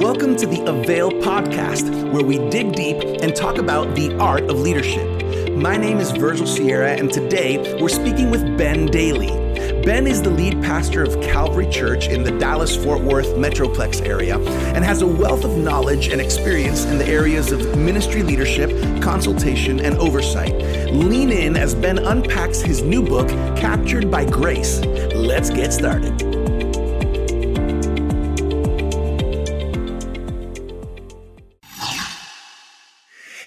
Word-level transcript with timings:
Welcome 0.00 0.34
to 0.36 0.46
the 0.46 0.60
Avail 0.64 1.12
podcast, 1.12 2.10
where 2.10 2.24
we 2.24 2.38
dig 2.50 2.72
deep 2.72 2.96
and 3.22 3.34
talk 3.34 3.58
about 3.58 3.94
the 3.94 4.12
art 4.18 4.42
of 4.50 4.58
leadership. 4.58 5.06
My 5.52 5.76
name 5.76 5.98
is 5.98 6.10
Virgil 6.10 6.48
Sierra, 6.48 6.90
and 6.90 7.12
today 7.12 7.80
we're 7.80 7.88
speaking 7.88 8.28
with 8.28 8.42
Ben 8.58 8.88
Dailey. 8.88 9.30
Ben 9.84 10.08
is 10.08 10.20
the 10.20 10.30
lead 10.30 10.60
pastor 10.64 11.04
of 11.04 11.20
Calvary 11.20 11.68
Church 11.70 12.08
in 12.08 12.24
the 12.24 12.32
Dallas 12.32 12.74
Fort 12.74 13.02
Worth 13.02 13.36
Metroplex 13.36 14.04
area 14.04 14.40
and 14.74 14.84
has 14.84 15.00
a 15.00 15.06
wealth 15.06 15.44
of 15.44 15.56
knowledge 15.58 16.08
and 16.08 16.20
experience 16.20 16.84
in 16.86 16.98
the 16.98 17.06
areas 17.06 17.52
of 17.52 17.78
ministry 17.78 18.24
leadership, 18.24 18.70
consultation, 19.00 19.78
and 19.78 19.96
oversight. 19.98 20.54
Lean 20.92 21.30
in 21.30 21.56
as 21.56 21.72
Ben 21.72 21.98
unpacks 21.98 22.60
his 22.60 22.82
new 22.82 23.00
book, 23.00 23.28
Captured 23.56 24.10
by 24.10 24.24
Grace. 24.24 24.80
Let's 25.14 25.50
get 25.50 25.72
started. 25.72 26.33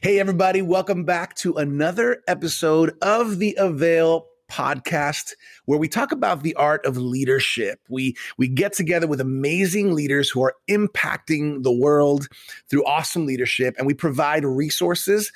Hey, 0.08 0.22
everybody, 0.22 0.62
welcome 0.62 1.04
back 1.04 1.36
to 1.36 1.56
another 1.56 2.24
episode 2.30 2.96
of 3.02 3.40
the 3.40 3.54
Avail 3.60 4.26
podcast 4.50 5.34
where 5.66 5.78
we 5.78 5.90
talk 5.90 6.14
about 6.14 6.44
the 6.44 6.56
art 6.56 6.86
of 6.86 6.96
leadership. 6.96 7.82
We 7.90 8.16
we 8.38 8.48
get 8.48 8.72
together 8.72 9.06
with 9.06 9.20
amazing 9.20 9.94
leaders 9.94 10.30
who 10.30 10.42
are 10.44 10.56
impacting 10.70 11.64
the 11.64 11.74
world 11.74 12.30
through 12.70 12.86
awesome 12.86 13.26
leadership 13.26 13.76
and 13.78 13.86
we 13.86 13.94
provide 13.94 14.46
resources 14.46 15.34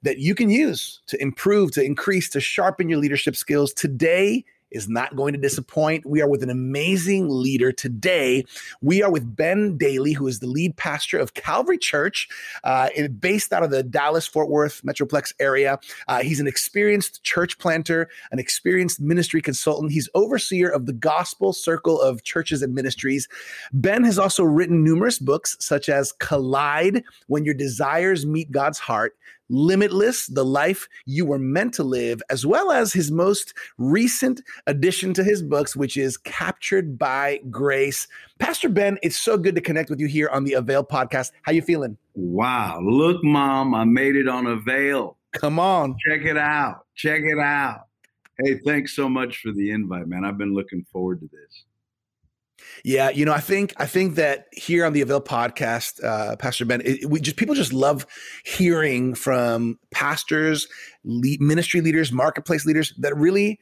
that 0.00 0.20
you 0.20 0.34
can 0.34 0.48
use 0.48 1.02
to 1.08 1.20
improve, 1.20 1.72
to 1.72 1.84
increase, 1.84 2.30
to 2.30 2.40
sharpen 2.40 2.88
your 2.88 3.00
leadership 3.00 3.36
skills. 3.36 3.74
Today 3.74 4.46
is 4.74 4.88
not 4.88 5.16
going 5.16 5.32
to 5.32 5.40
disappoint. 5.40 6.04
We 6.04 6.20
are 6.20 6.28
with 6.28 6.42
an 6.42 6.50
amazing 6.50 7.28
leader 7.30 7.72
today. 7.72 8.44
We 8.82 9.02
are 9.02 9.10
with 9.10 9.34
Ben 9.34 9.78
Dailey, 9.78 10.14
who 10.14 10.26
is 10.26 10.40
the 10.40 10.46
lead 10.46 10.76
pastor 10.76 11.18
of 11.18 11.34
Calvary 11.34 11.78
Church, 11.78 12.28
uh, 12.64 12.88
based 13.20 13.52
out 13.52 13.62
of 13.62 13.70
the 13.70 13.82
Dallas 13.82 14.26
Fort 14.26 14.50
Worth 14.50 14.82
Metroplex 14.82 15.32
area. 15.38 15.78
Uh, 16.08 16.22
he's 16.22 16.40
an 16.40 16.46
experienced 16.46 17.22
church 17.22 17.58
planter, 17.58 18.08
an 18.32 18.38
experienced 18.38 19.00
ministry 19.00 19.40
consultant. 19.40 19.92
He's 19.92 20.08
overseer 20.14 20.68
of 20.68 20.86
the 20.86 20.92
Gospel 20.92 21.52
Circle 21.52 22.00
of 22.00 22.24
Churches 22.24 22.62
and 22.62 22.74
Ministries. 22.74 23.28
Ben 23.72 24.04
has 24.04 24.18
also 24.18 24.42
written 24.42 24.82
numerous 24.82 25.18
books, 25.18 25.56
such 25.60 25.88
as 25.88 26.12
Collide 26.12 27.04
When 27.28 27.44
Your 27.44 27.54
Desires 27.54 28.26
Meet 28.26 28.50
God's 28.50 28.78
Heart 28.78 29.16
Limitless, 29.50 30.26
the 30.26 30.44
life 30.44 30.88
you 31.04 31.26
were 31.26 31.38
meant 31.38 31.74
to 31.74 31.84
live, 31.84 32.22
as 32.30 32.46
well 32.46 32.70
as 32.70 32.92
his 32.92 33.10
most 33.10 33.54
recent 33.78 34.40
addition 34.66 35.12
to 35.14 35.24
his 35.24 35.42
books, 35.42 35.76
which 35.76 35.96
is 35.96 36.16
Captured 36.16 36.98
by 36.98 37.40
Grace. 37.50 38.08
Pastor 38.38 38.68
Ben, 38.68 38.98
it's 39.02 39.20
so 39.20 39.36
good 39.36 39.54
to 39.54 39.60
connect 39.60 39.90
with 39.90 40.00
you 40.00 40.06
here 40.06 40.28
on 40.30 40.44
the 40.44 40.54
Avail 40.54 40.84
podcast. 40.84 41.32
How 41.42 41.52
you 41.52 41.62
feeling? 41.62 41.96
Wow. 42.14 42.80
Look, 42.82 43.22
mom, 43.22 43.74
I 43.74 43.84
made 43.84 44.16
it 44.16 44.28
on 44.28 44.46
Avail. 44.46 45.18
Come 45.32 45.58
on. 45.58 45.96
Check 46.08 46.22
it 46.22 46.38
out. 46.38 46.86
Check 46.94 47.22
it 47.22 47.38
out. 47.38 47.86
Hey, 48.42 48.60
thanks 48.64 48.96
so 48.96 49.08
much 49.08 49.38
for 49.38 49.52
the 49.52 49.70
invite, 49.70 50.08
man. 50.08 50.24
I've 50.24 50.38
been 50.38 50.54
looking 50.54 50.84
forward 50.90 51.20
to 51.20 51.28
this. 51.28 51.64
Yeah, 52.84 53.10
you 53.10 53.24
know, 53.24 53.32
I 53.32 53.40
think 53.40 53.72
I 53.76 53.86
think 53.86 54.16
that 54.16 54.46
here 54.52 54.84
on 54.84 54.92
the 54.92 55.00
Avail 55.00 55.20
podcast, 55.20 56.02
uh, 56.04 56.36
Pastor 56.36 56.64
Ben, 56.64 56.82
it, 56.84 57.08
we 57.08 57.20
just 57.20 57.36
people 57.36 57.54
just 57.54 57.72
love 57.72 58.06
hearing 58.44 59.14
from 59.14 59.78
pastors, 59.90 60.68
lead, 61.04 61.40
ministry 61.40 61.80
leaders, 61.80 62.12
marketplace 62.12 62.66
leaders 62.66 62.92
that 62.98 63.16
really 63.16 63.58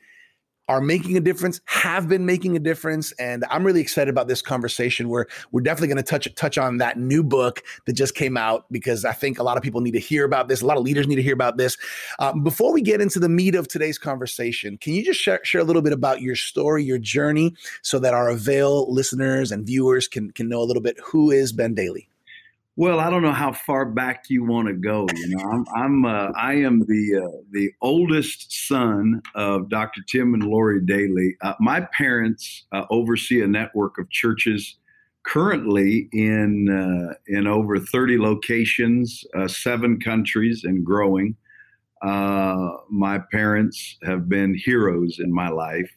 are 0.72 0.80
making 0.80 1.18
a 1.18 1.20
difference, 1.20 1.60
have 1.66 2.08
been 2.08 2.24
making 2.24 2.56
a 2.56 2.58
difference, 2.58 3.12
and 3.12 3.44
I'm 3.50 3.62
really 3.62 3.82
excited 3.82 4.10
about 4.10 4.26
this 4.26 4.40
conversation. 4.40 5.10
Where 5.10 5.26
we're 5.50 5.60
definitely 5.60 5.88
going 5.88 5.98
to 5.98 6.02
touch 6.02 6.34
touch 6.34 6.56
on 6.56 6.78
that 6.78 6.98
new 6.98 7.22
book 7.22 7.62
that 7.84 7.92
just 7.92 8.14
came 8.14 8.38
out 8.38 8.64
because 8.70 9.04
I 9.04 9.12
think 9.12 9.38
a 9.38 9.42
lot 9.42 9.58
of 9.58 9.62
people 9.62 9.82
need 9.82 9.92
to 9.92 10.00
hear 10.00 10.24
about 10.24 10.48
this. 10.48 10.62
A 10.62 10.66
lot 10.66 10.78
of 10.78 10.82
leaders 10.82 11.06
need 11.06 11.16
to 11.16 11.22
hear 11.22 11.34
about 11.34 11.58
this. 11.58 11.76
Um, 12.18 12.42
before 12.42 12.72
we 12.72 12.80
get 12.80 13.02
into 13.02 13.20
the 13.20 13.28
meat 13.28 13.54
of 13.54 13.68
today's 13.68 13.98
conversation, 13.98 14.78
can 14.78 14.94
you 14.94 15.04
just 15.04 15.20
share, 15.20 15.40
share 15.44 15.60
a 15.60 15.64
little 15.64 15.82
bit 15.82 15.92
about 15.92 16.22
your 16.22 16.36
story, 16.36 16.82
your 16.82 16.98
journey, 16.98 17.54
so 17.82 17.98
that 17.98 18.14
our 18.14 18.30
Avail 18.30 18.90
listeners 18.92 19.52
and 19.52 19.66
viewers 19.66 20.08
can 20.08 20.30
can 20.30 20.48
know 20.48 20.62
a 20.62 20.64
little 20.64 20.82
bit 20.82 20.96
who 21.04 21.30
is 21.30 21.52
Ben 21.52 21.74
Dailey? 21.74 22.06
Well, 22.74 23.00
I 23.00 23.10
don't 23.10 23.22
know 23.22 23.32
how 23.32 23.52
far 23.52 23.84
back 23.84 24.24
you 24.30 24.44
want 24.44 24.68
to 24.68 24.74
go. 24.74 25.06
You 25.14 25.36
know, 25.36 25.44
I'm, 25.44 25.64
I'm 25.76 26.04
uh, 26.06 26.32
I 26.38 26.54
am 26.54 26.80
the 26.80 27.22
uh, 27.22 27.36
the 27.50 27.70
oldest 27.82 28.66
son 28.66 29.20
of 29.34 29.68
Dr. 29.68 30.00
Tim 30.08 30.32
and 30.32 30.44
Lori 30.44 30.80
Dailey. 30.80 31.32
Uh, 31.42 31.52
my 31.60 31.82
parents 31.92 32.64
uh, 32.72 32.86
oversee 32.88 33.42
a 33.42 33.46
network 33.46 33.98
of 33.98 34.08
churches 34.08 34.78
currently 35.26 36.08
in 36.12 36.70
uh, 36.70 37.14
in 37.26 37.46
over 37.46 37.78
30 37.78 38.18
locations, 38.18 39.22
uh, 39.36 39.46
seven 39.48 40.00
countries, 40.00 40.64
and 40.64 40.82
growing. 40.82 41.36
my 42.02 43.20
parents 43.32 43.98
have 44.02 44.30
been 44.30 44.54
heroes 44.54 45.18
in 45.18 45.30
my 45.30 45.50
life. 45.50 45.90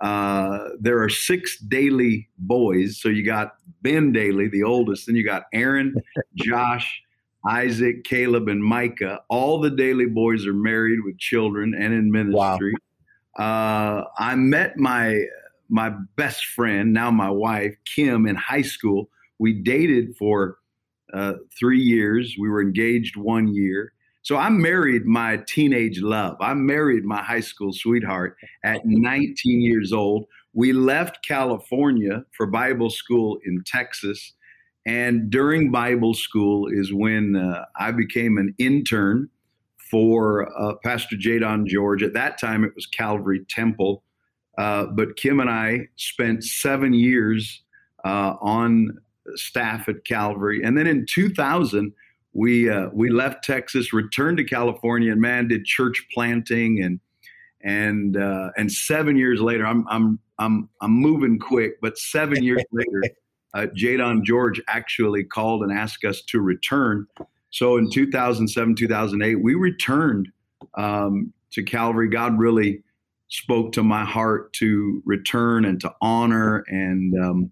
Uh, 0.00 0.68
there 0.78 1.02
are 1.02 1.08
six 1.08 1.62
Dailey 1.62 2.26
boys. 2.38 3.00
So 3.00 3.08
you 3.08 3.24
got 3.24 3.54
Ben 3.82 4.12
Dailey, 4.12 4.50
the 4.50 4.62
oldest, 4.62 5.06
then 5.06 5.16
you 5.16 5.24
got 5.24 5.44
Aaron, 5.52 5.94
Josh, 6.34 7.02
Isaac, 7.46 8.04
Caleb, 8.04 8.48
and 8.48 8.62
Micah. 8.62 9.20
All 9.28 9.60
the 9.60 9.70
Dailey 9.70 10.12
boys 10.12 10.46
are 10.46 10.52
married 10.52 11.00
with 11.04 11.18
children 11.18 11.74
and 11.74 11.94
in 11.94 12.10
ministry. 12.10 12.74
Wow. 13.38 13.44
Uh, 13.44 14.04
I 14.18 14.34
met 14.34 14.76
my 14.76 15.24
my 15.68 15.90
best 16.16 16.46
friend, 16.46 16.92
now 16.92 17.10
my 17.10 17.30
wife, 17.30 17.74
Kim, 17.84 18.26
in 18.26 18.36
high 18.36 18.62
school. 18.62 19.10
We 19.38 19.52
dated 19.52 20.16
for 20.16 20.58
uh, 21.12 21.34
three 21.58 21.80
years. 21.80 22.36
We 22.38 22.48
were 22.48 22.62
engaged 22.62 23.16
one 23.16 23.48
year. 23.52 23.92
So 24.26 24.36
I 24.36 24.48
married 24.48 25.06
my 25.06 25.36
teenage 25.46 26.00
love. 26.00 26.36
I 26.40 26.52
married 26.52 27.04
my 27.04 27.22
high 27.22 27.38
school 27.38 27.72
sweetheart 27.72 28.36
at 28.64 28.80
19 28.84 29.60
years 29.60 29.92
old. 29.92 30.26
We 30.52 30.72
left 30.72 31.24
California 31.24 32.24
for 32.36 32.48
Bible 32.48 32.90
school 32.90 33.38
in 33.46 33.62
Texas. 33.64 34.32
And 34.84 35.30
during 35.30 35.70
Bible 35.70 36.12
school 36.12 36.66
is 36.66 36.92
when 36.92 37.36
uh, 37.36 37.66
I 37.78 37.92
became 37.92 38.36
an 38.36 38.52
intern 38.58 39.28
for 39.92 40.52
uh, 40.60 40.74
Pastor 40.82 41.16
J. 41.16 41.38
Don 41.38 41.64
George. 41.64 42.02
At 42.02 42.14
that 42.14 42.36
time, 42.36 42.64
it 42.64 42.74
was 42.74 42.86
Calvary 42.86 43.46
Temple. 43.48 44.02
Uh, 44.58 44.86
but 44.86 45.14
Kim 45.14 45.38
and 45.38 45.48
I 45.48 45.86
spent 45.94 46.42
seven 46.42 46.94
years 46.94 47.62
uh, 48.04 48.34
on 48.40 48.98
staff 49.36 49.88
at 49.88 50.04
Calvary. 50.04 50.64
And 50.64 50.76
then 50.76 50.88
in 50.88 51.06
2000, 51.08 51.92
we 52.36 52.68
uh, 52.68 52.90
we 52.92 53.08
left 53.08 53.44
Texas, 53.44 53.92
returned 53.92 54.36
to 54.36 54.44
California, 54.44 55.10
and 55.10 55.20
man, 55.20 55.48
did 55.48 55.64
church 55.64 56.06
planting 56.12 56.82
and 56.82 57.00
and 57.62 58.16
uh, 58.16 58.50
and 58.58 58.70
seven 58.70 59.16
years 59.16 59.40
later, 59.40 59.66
I'm 59.66 59.86
I'm 59.88 60.18
I'm 60.38 60.68
I'm 60.82 60.92
moving 60.92 61.38
quick, 61.38 61.80
but 61.80 61.96
seven 61.96 62.42
years 62.42 62.62
later, 62.72 63.02
uh, 63.54 63.66
J. 63.74 63.96
Don 63.96 64.22
George 64.22 64.60
actually 64.68 65.24
called 65.24 65.62
and 65.62 65.72
asked 65.72 66.04
us 66.04 66.20
to 66.28 66.40
return. 66.40 67.06
So 67.50 67.78
in 67.78 67.90
2007, 67.90 68.74
2008, 68.74 69.36
we 69.36 69.54
returned 69.54 70.28
um, 70.76 71.32
to 71.52 71.62
Calvary. 71.62 72.10
God 72.10 72.38
really 72.38 72.82
spoke 73.28 73.72
to 73.72 73.82
my 73.82 74.04
heart 74.04 74.52
to 74.54 75.02
return 75.06 75.64
and 75.64 75.80
to 75.80 75.92
honor 76.02 76.64
and 76.68 77.18
um, 77.18 77.50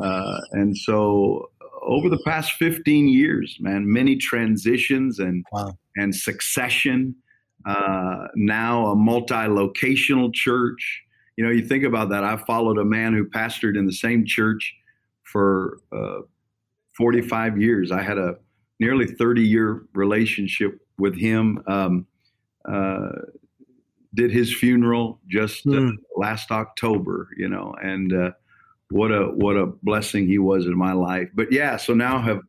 uh, 0.00 0.40
and 0.52 0.76
so 0.76 1.50
over 1.88 2.10
the 2.10 2.18
past 2.24 2.52
15 2.52 3.08
years, 3.08 3.56
man, 3.60 3.90
many 3.90 4.14
transitions 4.16 5.18
and 5.18 5.44
wow. 5.50 5.76
and 5.96 6.14
succession. 6.14 7.16
Uh, 7.66 8.28
now 8.36 8.86
a 8.86 8.94
multi-locational 8.94 10.32
church. 10.32 11.02
You 11.36 11.44
know, 11.44 11.50
you 11.50 11.66
think 11.66 11.84
about 11.84 12.10
that. 12.10 12.24
I 12.24 12.36
followed 12.36 12.78
a 12.78 12.84
man 12.84 13.14
who 13.14 13.24
pastored 13.24 13.76
in 13.76 13.86
the 13.86 13.92
same 13.92 14.24
church 14.24 14.74
for 15.24 15.80
uh, 15.92 16.20
45 16.96 17.60
years. 17.60 17.90
I 17.90 18.02
had 18.02 18.18
a 18.18 18.36
nearly 18.80 19.06
30-year 19.06 19.86
relationship 19.94 20.80
with 20.98 21.16
him. 21.16 21.62
Um, 21.66 22.06
uh, 22.70 23.08
did 24.14 24.30
his 24.30 24.54
funeral 24.54 25.20
just 25.28 25.64
mm. 25.66 25.92
last 26.16 26.50
October. 26.50 27.28
You 27.36 27.48
know, 27.48 27.74
and 27.82 28.12
uh, 28.12 28.30
what 28.90 29.10
a 29.10 29.26
what 29.26 29.56
a 29.56 29.66
blessing 29.66 30.26
he 30.26 30.38
was 30.38 30.66
in 30.66 30.76
my 30.76 30.92
life. 30.92 31.28
But 31.34 31.52
yeah, 31.52 31.76
so 31.76 31.94
now 31.94 32.20
have 32.20 32.40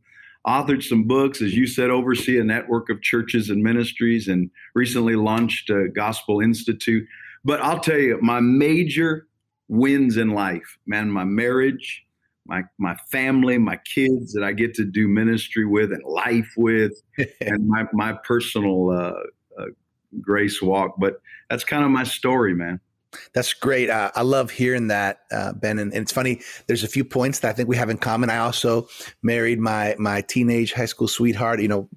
authored 0.47 0.83
some 0.83 1.03
books, 1.03 1.41
as 1.41 1.53
you 1.53 1.67
said, 1.67 1.89
oversee 1.89 2.39
a 2.39 2.43
network 2.43 2.89
of 2.89 3.01
churches 3.01 3.49
and 3.49 3.61
ministries, 3.61 4.27
and 4.27 4.49
recently 4.73 5.15
launched 5.15 5.69
a 5.69 5.89
Gospel 5.89 6.39
Institute. 6.39 7.07
But 7.43 7.61
I'll 7.61 7.79
tell 7.79 7.97
you, 7.97 8.19
my 8.21 8.39
major 8.39 9.27
wins 9.67 10.17
in 10.17 10.29
life, 10.29 10.77
man, 10.85 11.11
my 11.11 11.23
marriage, 11.23 12.05
my 12.45 12.63
my 12.77 12.95
family, 13.11 13.57
my 13.57 13.77
kids 13.77 14.33
that 14.33 14.43
I 14.43 14.53
get 14.53 14.73
to 14.75 14.85
do 14.85 15.07
ministry 15.07 15.65
with 15.65 15.91
and 15.91 16.03
life 16.03 16.51
with, 16.57 16.93
and 17.41 17.67
my 17.67 17.85
my 17.93 18.13
personal 18.23 18.91
uh, 18.91 19.61
uh, 19.61 19.65
grace 20.21 20.61
walk. 20.61 20.95
But 20.97 21.21
that's 21.49 21.63
kind 21.63 21.83
of 21.83 21.91
my 21.91 22.03
story, 22.03 22.53
man. 22.53 22.79
That's 23.33 23.53
great. 23.53 23.89
Uh, 23.89 24.11
I 24.15 24.21
love 24.21 24.51
hearing 24.51 24.87
that, 24.87 25.21
uh, 25.31 25.53
Ben. 25.53 25.79
And, 25.79 25.91
and, 25.93 26.01
it's 26.03 26.11
funny. 26.11 26.41
There's 26.67 26.83
a 26.83 26.87
few 26.87 27.03
points 27.03 27.39
that 27.39 27.49
I 27.49 27.53
think 27.53 27.67
we 27.67 27.75
have 27.75 27.89
in 27.89 27.97
common. 27.97 28.29
I 28.29 28.37
also 28.37 28.87
married 29.23 29.59
my 29.59 29.95
my 29.97 30.21
teenage 30.21 30.73
high 30.73 30.85
school 30.85 31.07
sweetheart. 31.07 31.61
You 31.61 31.67
know, 31.69 31.89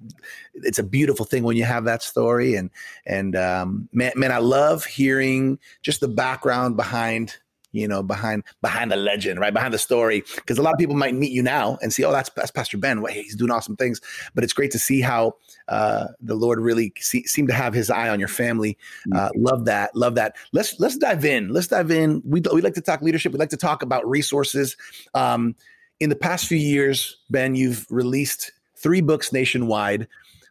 it's 0.55 0.79
a 0.79 0.83
beautiful 0.83 1.25
thing 1.25 1.43
when 1.43 1.55
you 1.55 1.65
have 1.65 1.85
that 1.85 2.01
story. 2.01 2.55
And 2.55 2.69
and 3.05 3.35
um, 3.35 3.89
man, 3.91 4.13
man, 4.15 4.31
I 4.31 4.39
love 4.39 4.85
hearing 4.85 5.59
just 5.81 5.99
the 5.99 6.07
background 6.07 6.77
behind 6.77 7.37
you 7.73 7.87
know, 7.87 8.01
behind 8.01 8.43
behind 8.61 8.91
the 8.91 8.95
legend, 8.95 9.39
right 9.39 9.53
behind 9.53 9.73
the 9.73 9.77
story. 9.79 10.23
Because 10.35 10.57
a 10.57 10.61
lot 10.61 10.73
of 10.73 10.79
people 10.79 10.95
might 10.95 11.15
meet 11.15 11.31
you 11.31 11.43
now 11.43 11.77
and 11.81 11.91
see, 11.91 12.05
oh, 12.05 12.11
that's 12.11 12.29
that's 12.35 12.51
Pastor 12.51 12.77
Ben. 12.77 13.01
Wait, 13.01 13.15
he's 13.15 13.35
doing 13.35 13.51
awesome 13.51 13.75
things. 13.75 13.99
But 14.33 14.43
it's 14.43 14.53
great 14.53 14.71
to 14.71 14.79
see 14.79 15.01
how 15.01 15.35
uh, 15.67 16.07
the 16.21 16.35
Lord 16.35 16.59
really 16.59 16.93
see, 16.99 17.23
seemed 17.25 17.49
to 17.49 17.53
have 17.53 17.73
His 17.73 17.89
eye 17.89 18.09
on 18.09 18.19
your 18.19 18.29
family. 18.29 18.77
Uh, 19.13 19.27
mm-hmm. 19.29 19.43
love 19.43 19.65
that, 19.65 19.93
love 19.95 20.15
that. 20.15 20.35
Let's 20.53 20.79
let's 20.79 20.97
dive 20.97 21.25
in. 21.25 21.49
Let's 21.49 21.67
dive 21.67 21.91
in. 21.91 22.21
We 22.23 22.41
we 22.53 22.61
like 22.61 22.75
to 22.75 22.81
talk 22.81 23.01
leadership. 23.01 23.33
We 23.33 23.39
like 23.39 23.49
to 23.49 23.57
talk 23.57 23.81
about 23.81 24.07
resources. 24.07 24.77
Um, 25.13 25.55
in 25.99 26.09
the 26.09 26.15
past 26.15 26.47
few 26.47 26.57
years, 26.57 27.17
Ben, 27.29 27.55
you've 27.55 27.85
released 27.89 28.51
three 28.75 29.01
books 29.01 29.31
nationwide. 29.31 30.07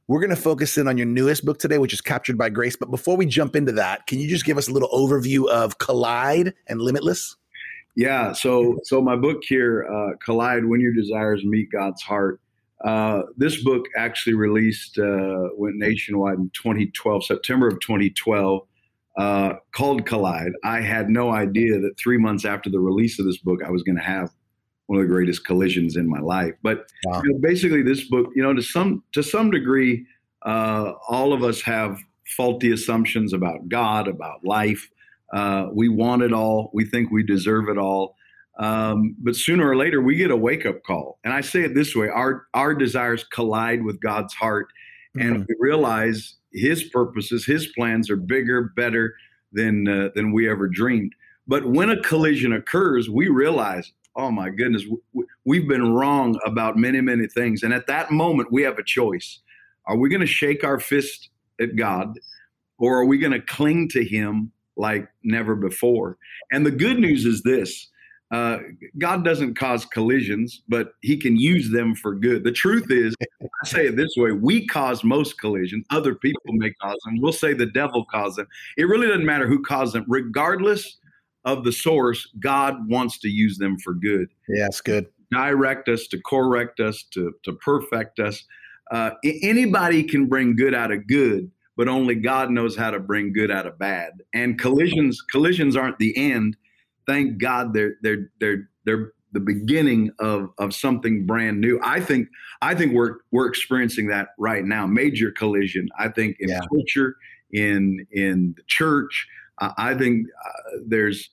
We're 0.09 0.21
going 0.21 0.31
to 0.31 0.37
focus 0.37 0.77
in 0.79 0.89
on 0.89 0.97
your 0.97 1.07
newest 1.07 1.45
book 1.45 1.59
today, 1.59 1.79
which 1.79 1.93
is 1.93 2.01
Captured 2.01 2.37
by 2.37 2.51
Grace. 2.51 2.75
But 2.75 2.91
before 2.91 3.17
we 3.17 3.25
jump 3.25 3.55
into 3.55 3.73
that, 3.73 4.07
can 4.07 4.19
you 4.19 4.29
just 4.29 4.45
give 4.45 4.59
us 4.59 4.69
a 4.69 4.73
little 4.73 4.89
overview 4.89 5.49
of 5.49 5.79
Collide 5.79 6.55
and 6.67 6.81
Limitless? 6.81 7.37
Yeah. 7.95 8.33
So, 8.33 8.81
so 8.85 9.01
my 9.01 9.17
book 9.17 9.43
here, 9.47 9.85
uh, 9.85 10.17
Collide: 10.25 10.65
When 10.65 10.81
Your 10.81 10.93
Desires 10.93 11.45
Meet 11.45 11.71
God's 11.71 12.03
Heart. 12.03 12.41
Uh, 12.85 13.23
this 13.37 13.63
book 13.63 13.85
actually 13.97 14.35
released 14.35 14.99
uh, 14.99 15.51
went 15.57 15.77
nationwide 15.77 16.39
in 16.39 16.51
2012, 16.51 17.25
September 17.25 17.69
of 17.69 17.79
2012, 17.79 18.67
uh, 19.19 19.53
called 19.73 20.05
Collide. 20.05 20.51
I 20.65 20.81
had 20.81 21.09
no 21.09 21.31
idea 21.31 21.79
that 21.79 21.97
three 21.97 22.19
months 22.19 22.45
after 22.45 22.71
the 22.71 22.81
release 22.81 23.21
of 23.21 23.27
this 23.27 23.39
book, 23.39 23.61
I 23.65 23.71
was 23.71 23.85
going 23.85 23.97
to 23.97 24.03
have 24.03 24.31
one 24.87 25.01
of 25.01 25.07
the 25.07 25.13
greatest 25.13 25.45
collisions 25.45 25.97
in 25.97 26.09
my 26.09 26.21
life. 26.21 26.55
But 26.63 26.87
wow. 27.05 27.23
you 27.25 27.33
know, 27.33 27.39
basically, 27.39 27.83
this 27.83 28.05
book, 28.05 28.31
you 28.35 28.43
know, 28.43 28.55
to 28.55 28.63
some 28.63 29.03
to 29.13 29.23
some 29.23 29.51
degree, 29.51 30.07
uh, 30.43 30.93
all 31.09 31.33
of 31.33 31.43
us 31.43 31.61
have 31.63 31.99
faulty 32.37 32.73
assumptions 32.73 33.33
about 33.33 33.69
God, 33.69 34.09
about 34.09 34.45
life. 34.45 34.89
Uh, 35.33 35.69
we 35.73 35.89
want 35.89 36.23
it 36.23 36.33
all. 36.33 36.71
We 36.75 36.85
think 36.85 37.11
we 37.11 37.23
deserve 37.23 37.69
it 37.69 37.79
all. 37.79 38.17
Um, 38.59 39.17
but 39.19 39.35
sooner 39.35 39.67
or 39.67 39.77
later, 39.77 40.03
we 40.03 40.17
get 40.17 40.31
a 40.31 40.37
wake 40.37 40.67
up 40.67 40.83
call. 40.83 41.19
And 41.25 41.33
I 41.33 41.41
say 41.41 41.63
it 41.63 41.75
this 41.75 41.97
way: 41.97 42.09
our 42.09 42.47
our 42.55 42.75
desires 42.75 43.25
collide 43.25 43.83
with 43.83 44.01
God's 44.01 44.35
heart, 44.35 44.69
and 45.15 45.37
mm-hmm. 45.37 45.45
we 45.49 45.55
realize 45.59 46.35
His 46.53 46.85
purposes, 46.85 47.47
His 47.47 47.69
plans 47.69 48.11
are 48.11 48.17
bigger, 48.17 48.73
better 48.77 49.15
than 49.53 49.89
uh, 49.89 50.09
than 50.15 50.33
we 50.33 50.51
ever 50.51 50.69
dreamed. 50.69 51.15
But 51.47 51.67
when 51.67 51.91
a 51.91 52.01
collision 52.03 52.53
occurs, 52.53 53.09
we 53.09 53.29
realize 53.29 53.91
oh 54.17 54.31
my 54.31 54.51
goodness, 54.51 54.85
we've 55.45 55.69
been 55.69 55.93
wrong 55.93 56.39
about 56.45 56.77
many, 56.77 57.01
many 57.01 57.27
things. 57.27 57.63
And 57.63 57.73
at 57.73 57.87
that 57.87 58.11
moment, 58.11 58.53
we 58.53 58.63
have 58.63 58.79
a 58.79 58.85
choice. 58.85 59.41
Are 59.87 59.97
we 59.97 60.09
going 60.09 60.21
to 60.21 60.27
shake 60.27 60.65
our 60.65 60.79
fist 60.79 61.31
at 61.61 61.77
God 61.77 62.19
or 62.79 62.99
are 62.99 63.05
we 63.05 63.19
going 63.19 63.33
to 63.33 63.41
cling 63.41 63.89
to 63.91 64.05
Him 64.05 64.53
like 64.77 65.09
never 65.23 65.55
before? 65.55 66.19
And 66.53 66.65
the 66.65 66.71
good 66.71 66.99
news 66.99 67.25
is 67.25 67.43
this 67.43 67.89
uh, 68.33 68.59
God 68.97 69.25
doesn't 69.25 69.59
cause 69.59 69.85
collisions, 69.85 70.63
but 70.69 70.95
He 71.03 71.19
can 71.19 71.37
use 71.37 71.71
them 71.71 71.95
for 71.95 72.15
good. 72.15 72.45
The 72.45 72.53
truth 72.53 72.91
is, 72.91 73.15
I 73.43 73.67
say 73.67 73.87
it 73.89 73.97
this 73.97 74.15
way 74.17 74.33
we 74.33 74.67
cause 74.67 75.05
most 75.05 75.39
collisions, 75.39 75.85
other 75.91 76.15
people 76.15 76.41
may 76.47 76.73
cause 76.81 76.99
them. 77.05 77.21
We'll 77.21 77.33
say 77.33 77.53
the 77.53 77.67
devil 77.67 78.07
caused 78.07 78.37
them. 78.37 78.49
It 78.77 78.85
really 78.85 79.07
doesn't 79.07 79.27
matter 79.27 79.47
who 79.47 79.63
caused 79.63 79.95
them, 79.95 80.05
regardless 80.09 80.99
of 81.45 81.65
the 81.65 81.73
source, 81.73 82.29
God 82.41 82.89
wants 82.89 83.19
to 83.21 83.29
use 83.29 83.59
them 83.59 83.79
for 83.79 83.95
good. 83.95 84.29
Yeah, 84.49 84.67
it's 84.67 84.81
good. 84.81 85.07
Direct 85.31 85.89
us, 85.89 86.07
to 86.09 86.21
correct 86.25 86.81
us, 86.81 87.05
to, 87.13 87.33
to 87.45 87.53
perfect 87.55 88.19
us. 88.19 88.45
Uh, 88.91 89.13
anybody 89.25 90.03
can 90.03 90.27
bring 90.27 90.55
good 90.55 90.75
out 90.75 90.93
of 90.93 91.07
good, 91.07 91.51
but 91.77 91.89
only 91.89 92.15
God 92.15 92.51
knows 92.51 92.77
how 92.77 92.91
to 92.91 93.01
bring 93.01 93.33
good 93.33 93.51
out 93.51 93.67
of 93.67 93.79
bad. 93.79 94.13
And 94.35 94.59
collisions 94.59 95.23
collisions 95.31 95.77
aren't 95.77 95.99
the 95.99 96.15
end. 96.17 96.57
Thank 97.07 97.39
God 97.39 97.73
they're 97.73 97.95
they're 98.03 98.31
they're 98.39 98.69
they're 98.85 99.13
the 99.33 99.41
beginning 99.41 100.11
of 100.19 100.51
of 100.59 100.75
something 100.75 101.27
brand 101.27 101.61
new. 101.61 101.81
I 101.83 102.01
think 102.01 102.29
I 102.61 102.75
think 102.75 102.93
we're 102.93 103.17
we're 103.31 103.47
experiencing 103.47 104.09
that 104.09 104.29
right 104.39 104.65
now. 104.65 104.87
Major 104.87 105.31
collision. 105.31 105.89
I 105.99 106.09
think 106.09 106.37
in 106.39 106.51
yeah. 106.51 106.61
culture, 106.69 107.17
in 107.51 108.07
in 108.13 108.55
the 108.57 108.63
church, 108.67 109.27
I 109.59 109.95
think 109.95 110.27
uh, 110.45 110.79
there's 110.87 111.31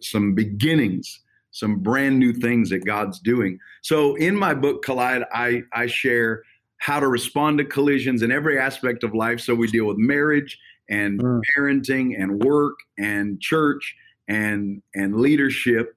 some 0.00 0.34
beginnings, 0.34 1.20
some 1.52 1.78
brand 1.78 2.18
new 2.18 2.32
things 2.32 2.70
that 2.70 2.84
God's 2.84 3.18
doing. 3.20 3.58
So 3.82 4.14
in 4.16 4.36
my 4.36 4.54
book 4.54 4.84
Collide, 4.84 5.24
I 5.32 5.62
I 5.72 5.86
share 5.86 6.42
how 6.78 7.00
to 7.00 7.08
respond 7.08 7.58
to 7.58 7.64
collisions 7.64 8.22
in 8.22 8.30
every 8.30 8.58
aspect 8.58 9.04
of 9.04 9.14
life. 9.14 9.40
So 9.40 9.54
we 9.54 9.68
deal 9.68 9.86
with 9.86 9.96
marriage 9.96 10.58
and 10.90 11.20
mm. 11.20 11.40
parenting 11.56 12.20
and 12.20 12.42
work 12.42 12.74
and 12.98 13.40
church 13.40 13.96
and 14.28 14.82
and 14.94 15.16
leadership. 15.16 15.96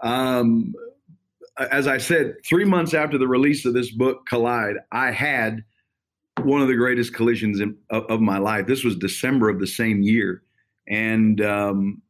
Um, 0.00 0.74
as 1.70 1.86
I 1.86 1.98
said, 1.98 2.34
three 2.46 2.64
months 2.64 2.92
after 2.92 3.16
the 3.16 3.28
release 3.28 3.64
of 3.64 3.72
this 3.72 3.90
book, 3.90 4.26
Collide, 4.26 4.76
I 4.92 5.10
had 5.10 5.64
one 6.42 6.60
of 6.60 6.68
the 6.68 6.74
greatest 6.74 7.14
collisions 7.14 7.60
in, 7.60 7.76
of, 7.90 8.04
of, 8.04 8.20
my 8.20 8.36
life. 8.36 8.66
This 8.66 8.84
was 8.84 8.94
December 8.96 9.48
of 9.48 9.58
the 9.58 9.66
same 9.66 10.02
year. 10.02 10.42
And 10.88 11.40
um, 11.40 12.02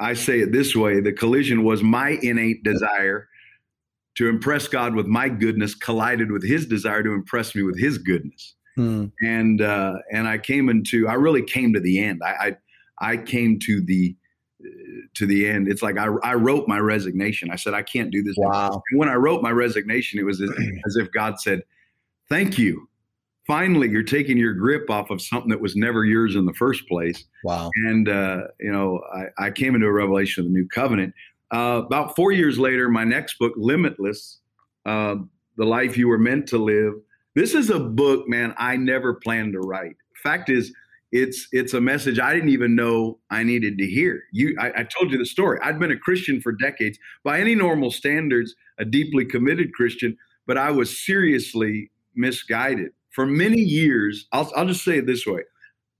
I 0.00 0.14
say 0.14 0.40
it 0.40 0.52
this 0.52 0.74
way 0.74 1.00
the 1.00 1.12
collision 1.12 1.64
was 1.64 1.82
my 1.82 2.18
innate 2.22 2.62
desire 2.62 3.28
to 4.16 4.28
impress 4.28 4.68
God 4.68 4.94
with 4.94 5.06
my 5.06 5.28
goodness 5.28 5.74
collided 5.74 6.30
with 6.30 6.44
his 6.44 6.66
desire 6.66 7.02
to 7.02 7.12
impress 7.12 7.54
me 7.54 7.62
with 7.62 7.78
his 7.78 7.98
goodness. 7.98 8.54
Hmm. 8.76 9.06
And 9.22 9.60
uh, 9.60 9.94
and 10.12 10.26
I 10.26 10.38
came 10.38 10.68
into 10.68 11.06
I 11.08 11.14
really 11.14 11.42
came 11.42 11.72
to 11.74 11.80
the 11.80 12.00
end. 12.00 12.22
I 12.24 12.56
I, 12.98 13.12
I 13.12 13.16
came 13.16 13.58
to 13.60 13.80
the 13.82 14.16
to 15.14 15.26
the 15.26 15.48
end. 15.48 15.68
It's 15.68 15.82
like 15.82 15.98
I, 15.98 16.06
I 16.22 16.34
wrote 16.34 16.66
my 16.66 16.78
resignation. 16.78 17.50
I 17.50 17.56
said 17.56 17.74
I 17.74 17.82
can't 17.82 18.10
do 18.10 18.22
this. 18.22 18.34
Wow. 18.36 18.82
When 18.92 19.08
I 19.08 19.14
wrote 19.14 19.42
my 19.42 19.50
resignation, 19.50 20.18
it 20.18 20.24
was 20.24 20.40
as, 20.40 20.50
as 20.86 20.96
if 20.96 21.10
God 21.12 21.40
said, 21.40 21.62
"Thank 22.28 22.58
you 22.58 22.88
finally 23.46 23.88
you're 23.88 24.02
taking 24.02 24.36
your 24.36 24.54
grip 24.54 24.88
off 24.90 25.10
of 25.10 25.20
something 25.20 25.50
that 25.50 25.60
was 25.60 25.76
never 25.76 26.04
yours 26.04 26.36
in 26.36 26.46
the 26.46 26.54
first 26.54 26.86
place. 26.88 27.24
Wow. 27.44 27.70
And, 27.86 28.08
uh, 28.08 28.42
you 28.60 28.72
know, 28.72 29.00
I, 29.14 29.46
I, 29.46 29.50
came 29.50 29.74
into 29.74 29.86
a 29.86 29.92
revelation 29.92 30.44
of 30.44 30.52
the 30.52 30.58
new 30.58 30.66
covenant. 30.68 31.14
Uh, 31.50 31.82
about 31.84 32.16
four 32.16 32.32
years 32.32 32.58
later, 32.58 32.88
my 32.88 33.04
next 33.04 33.38
book, 33.38 33.52
Limitless, 33.56 34.40
uh, 34.86 35.16
The 35.56 35.64
Life 35.64 35.96
You 35.96 36.08
Were 36.08 36.18
Meant 36.18 36.48
to 36.48 36.58
Live. 36.58 36.94
This 37.34 37.54
is 37.54 37.70
a 37.70 37.78
book, 37.78 38.28
man, 38.28 38.54
I 38.56 38.76
never 38.76 39.14
planned 39.14 39.52
to 39.52 39.60
write. 39.60 39.96
Fact 40.22 40.48
is, 40.48 40.72
it's 41.12 41.46
it's 41.52 41.74
a 41.74 41.80
message 41.80 42.18
I 42.18 42.34
didn't 42.34 42.48
even 42.48 42.74
know 42.74 43.18
I 43.30 43.44
needed 43.44 43.78
to 43.78 43.86
hear. 43.86 44.24
You, 44.32 44.56
I, 44.58 44.80
I 44.80 44.82
told 44.82 45.12
you 45.12 45.18
the 45.18 45.26
story. 45.26 45.60
I'd 45.62 45.78
been 45.78 45.92
a 45.92 45.96
Christian 45.96 46.40
for 46.40 46.50
decades, 46.50 46.98
by 47.22 47.38
any 47.38 47.54
normal 47.54 47.92
standards, 47.92 48.54
a 48.78 48.84
deeply 48.84 49.24
committed 49.24 49.72
Christian, 49.74 50.16
but 50.44 50.58
I 50.58 50.72
was 50.72 51.04
seriously 51.04 51.92
misguided 52.16 52.90
for 53.14 53.26
many 53.26 53.60
years, 53.60 54.26
I'll, 54.32 54.50
I'll 54.56 54.66
just 54.66 54.84
say 54.84 54.98
it 54.98 55.06
this 55.06 55.26
way 55.26 55.42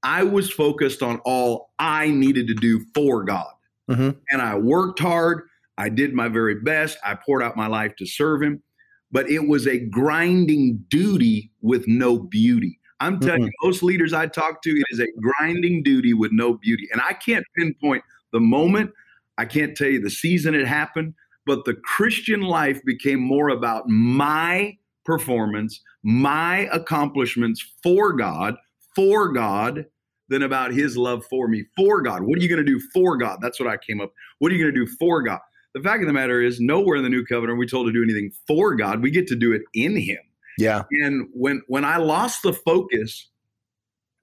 I 0.03 0.23
was 0.23 0.51
focused 0.51 1.03
on 1.03 1.21
all 1.25 1.71
I 1.79 2.09
needed 2.09 2.47
to 2.49 2.55
do 2.55 2.85
for 2.95 3.25
God. 3.25 3.51
Mm-hmm. 3.91 4.11
And 4.31 4.43
I 4.43 4.57
worked 4.57 4.99
hard. 4.99 5.43
I 5.79 5.89
did 5.89 6.13
my 6.13 6.29
very 6.29 6.57
best. 6.57 6.99
I 7.05 7.15
poured 7.15 7.43
out 7.43 7.57
my 7.57 7.67
life 7.67 7.97
to 7.97 8.07
serve 8.07 8.43
Him. 8.43 8.63
But 9.11 9.31
it 9.31 9.49
was 9.49 9.67
a 9.67 9.79
grinding 9.79 10.85
duty 10.89 11.53
with 11.63 11.87
no 11.87 12.19
beauty. 12.19 12.79
I'm 13.01 13.21
telling 13.21 13.43
mm-hmm. 13.43 13.47
you, 13.47 13.69
most 13.69 13.83
leaders 13.83 14.13
I 14.13 14.27
talk 14.27 14.63
to, 14.63 14.71
it 14.71 14.85
is 14.91 15.01
a 15.01 15.07
grinding 15.21 15.83
duty 15.83 16.15
with 16.15 16.33
no 16.33 16.55
beauty. 16.55 16.89
And 16.93 17.01
I 17.03 17.13
can't 17.13 17.45
pinpoint 17.57 18.03
the 18.33 18.41
moment, 18.41 18.91
I 19.39 19.45
can't 19.45 19.77
tell 19.77 19.89
you 19.89 20.01
the 20.01 20.11
season 20.11 20.55
it 20.55 20.67
happened, 20.67 21.15
but 21.47 21.65
the 21.65 21.75
Christian 21.75 22.43
life 22.43 22.83
became 22.85 23.21
more 23.21 23.49
about 23.49 23.89
my 23.89 24.77
performance, 25.05 25.81
my 26.03 26.69
accomplishments 26.73 27.65
for 27.83 28.13
God, 28.13 28.57
for 28.95 29.33
God, 29.33 29.87
than 30.29 30.43
about 30.43 30.73
his 30.73 30.97
love 30.97 31.25
for 31.29 31.49
me, 31.49 31.65
for 31.77 32.01
God. 32.01 32.23
What 32.23 32.39
are 32.39 32.43
you 32.43 32.49
going 32.49 32.65
to 32.65 32.71
do 32.71 32.81
for 32.93 33.17
God? 33.17 33.39
That's 33.43 33.61
what 33.61 33.69
I 33.69 33.77
came 33.77 34.01
up. 34.01 34.13
What 34.39 34.51
are 34.51 34.55
you 34.55 34.65
going 34.65 34.75
to 34.75 34.87
do 34.87 34.91
for 34.99 35.23
God? 35.23 35.41
The 35.75 35.81
fact 35.81 36.03
of 36.03 36.07
the 36.07 36.13
matter 36.13 36.41
is, 36.41 36.61
nowhere 36.61 36.97
in 36.97 37.03
the 37.03 37.11
new 37.11 37.25
covenant 37.25 37.57
are 37.57 37.59
we 37.59 37.67
told 37.67 37.87
to 37.87 37.93
do 37.93 38.03
anything 38.03 38.31
for 38.47 38.75
God. 38.75 39.03
We 39.03 39.11
get 39.11 39.27
to 39.29 39.37
do 39.37 39.53
it 39.53 39.63
in 39.75 39.97
him. 39.97 40.21
Yeah. 40.57 40.85
And 41.03 41.29
when 41.33 41.63
when 41.67 41.85
I 41.85 41.97
lost 41.97 42.43
the 42.43 42.53
focus 42.53 43.29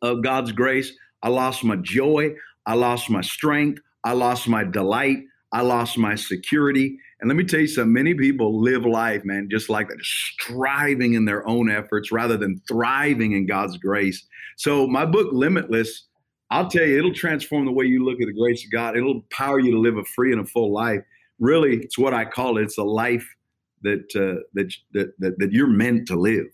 of 0.02 0.24
God's 0.24 0.54
grace, 0.54 0.94
I 1.22 1.30
lost 1.30 1.64
my 1.64 1.76
joy, 1.76 2.36
I 2.66 2.76
lost 2.76 3.10
my 3.10 3.22
strength, 3.22 3.82
I 4.04 4.14
lost 4.14 4.48
my 4.48 4.64
delight, 4.64 5.20
I 5.52 5.62
lost 5.62 5.98
my 5.98 6.16
security. 6.16 6.98
And 7.22 7.30
let 7.30 7.38
me 7.38 7.44
tell 7.44 7.60
you 7.60 7.68
something 7.68 7.94
many 7.94 8.16
people 8.16 8.60
live 8.60 8.84
life, 8.84 9.24
man, 9.24 9.48
just 9.50 9.70
like 9.70 9.90
that, 9.90 10.02
striving 10.02 11.14
in 11.14 11.26
their 11.26 11.48
own 11.48 11.70
efforts 11.70 12.12
rather 12.12 12.36
than 12.36 12.60
thriving 12.68 13.34
in 13.34 13.46
God's 13.46 13.78
grace. 13.78 14.26
So, 14.58 14.88
my 14.88 15.06
book, 15.06 15.30
Limitless, 15.32 16.08
I'll 16.50 16.68
tell 16.68 16.84
you, 16.84 16.98
it'll 16.98 17.14
transform 17.14 17.66
the 17.66 17.72
way 17.72 17.86
you 17.86 18.04
look 18.04 18.20
at 18.20 18.26
the 18.26 18.34
grace 18.34 18.66
of 18.66 18.72
God. 18.72 18.98
It'll 18.98 19.14
empower 19.14 19.60
you 19.60 19.72
to 19.72 19.80
live 19.80 19.98
a 19.98 20.04
free 20.04 20.32
and 20.32 20.42
a 20.42 20.46
full 20.46 20.74
life. 20.74 21.02
Really, 21.40 21.78
it's 21.78 21.98
what 21.98 22.14
I 22.14 22.26
call 22.26 22.58
it. 22.58 22.64
It's 22.64 22.78
a 22.80 22.84
life 22.84 23.28
that 23.84 24.04
uh, 24.16 24.42
that, 24.56 24.74
that 24.94 25.14
that 25.20 25.40
that 25.40 25.52
you're 25.52 25.68
meant 25.68 26.08
to 26.08 26.16
live. 26.16 26.48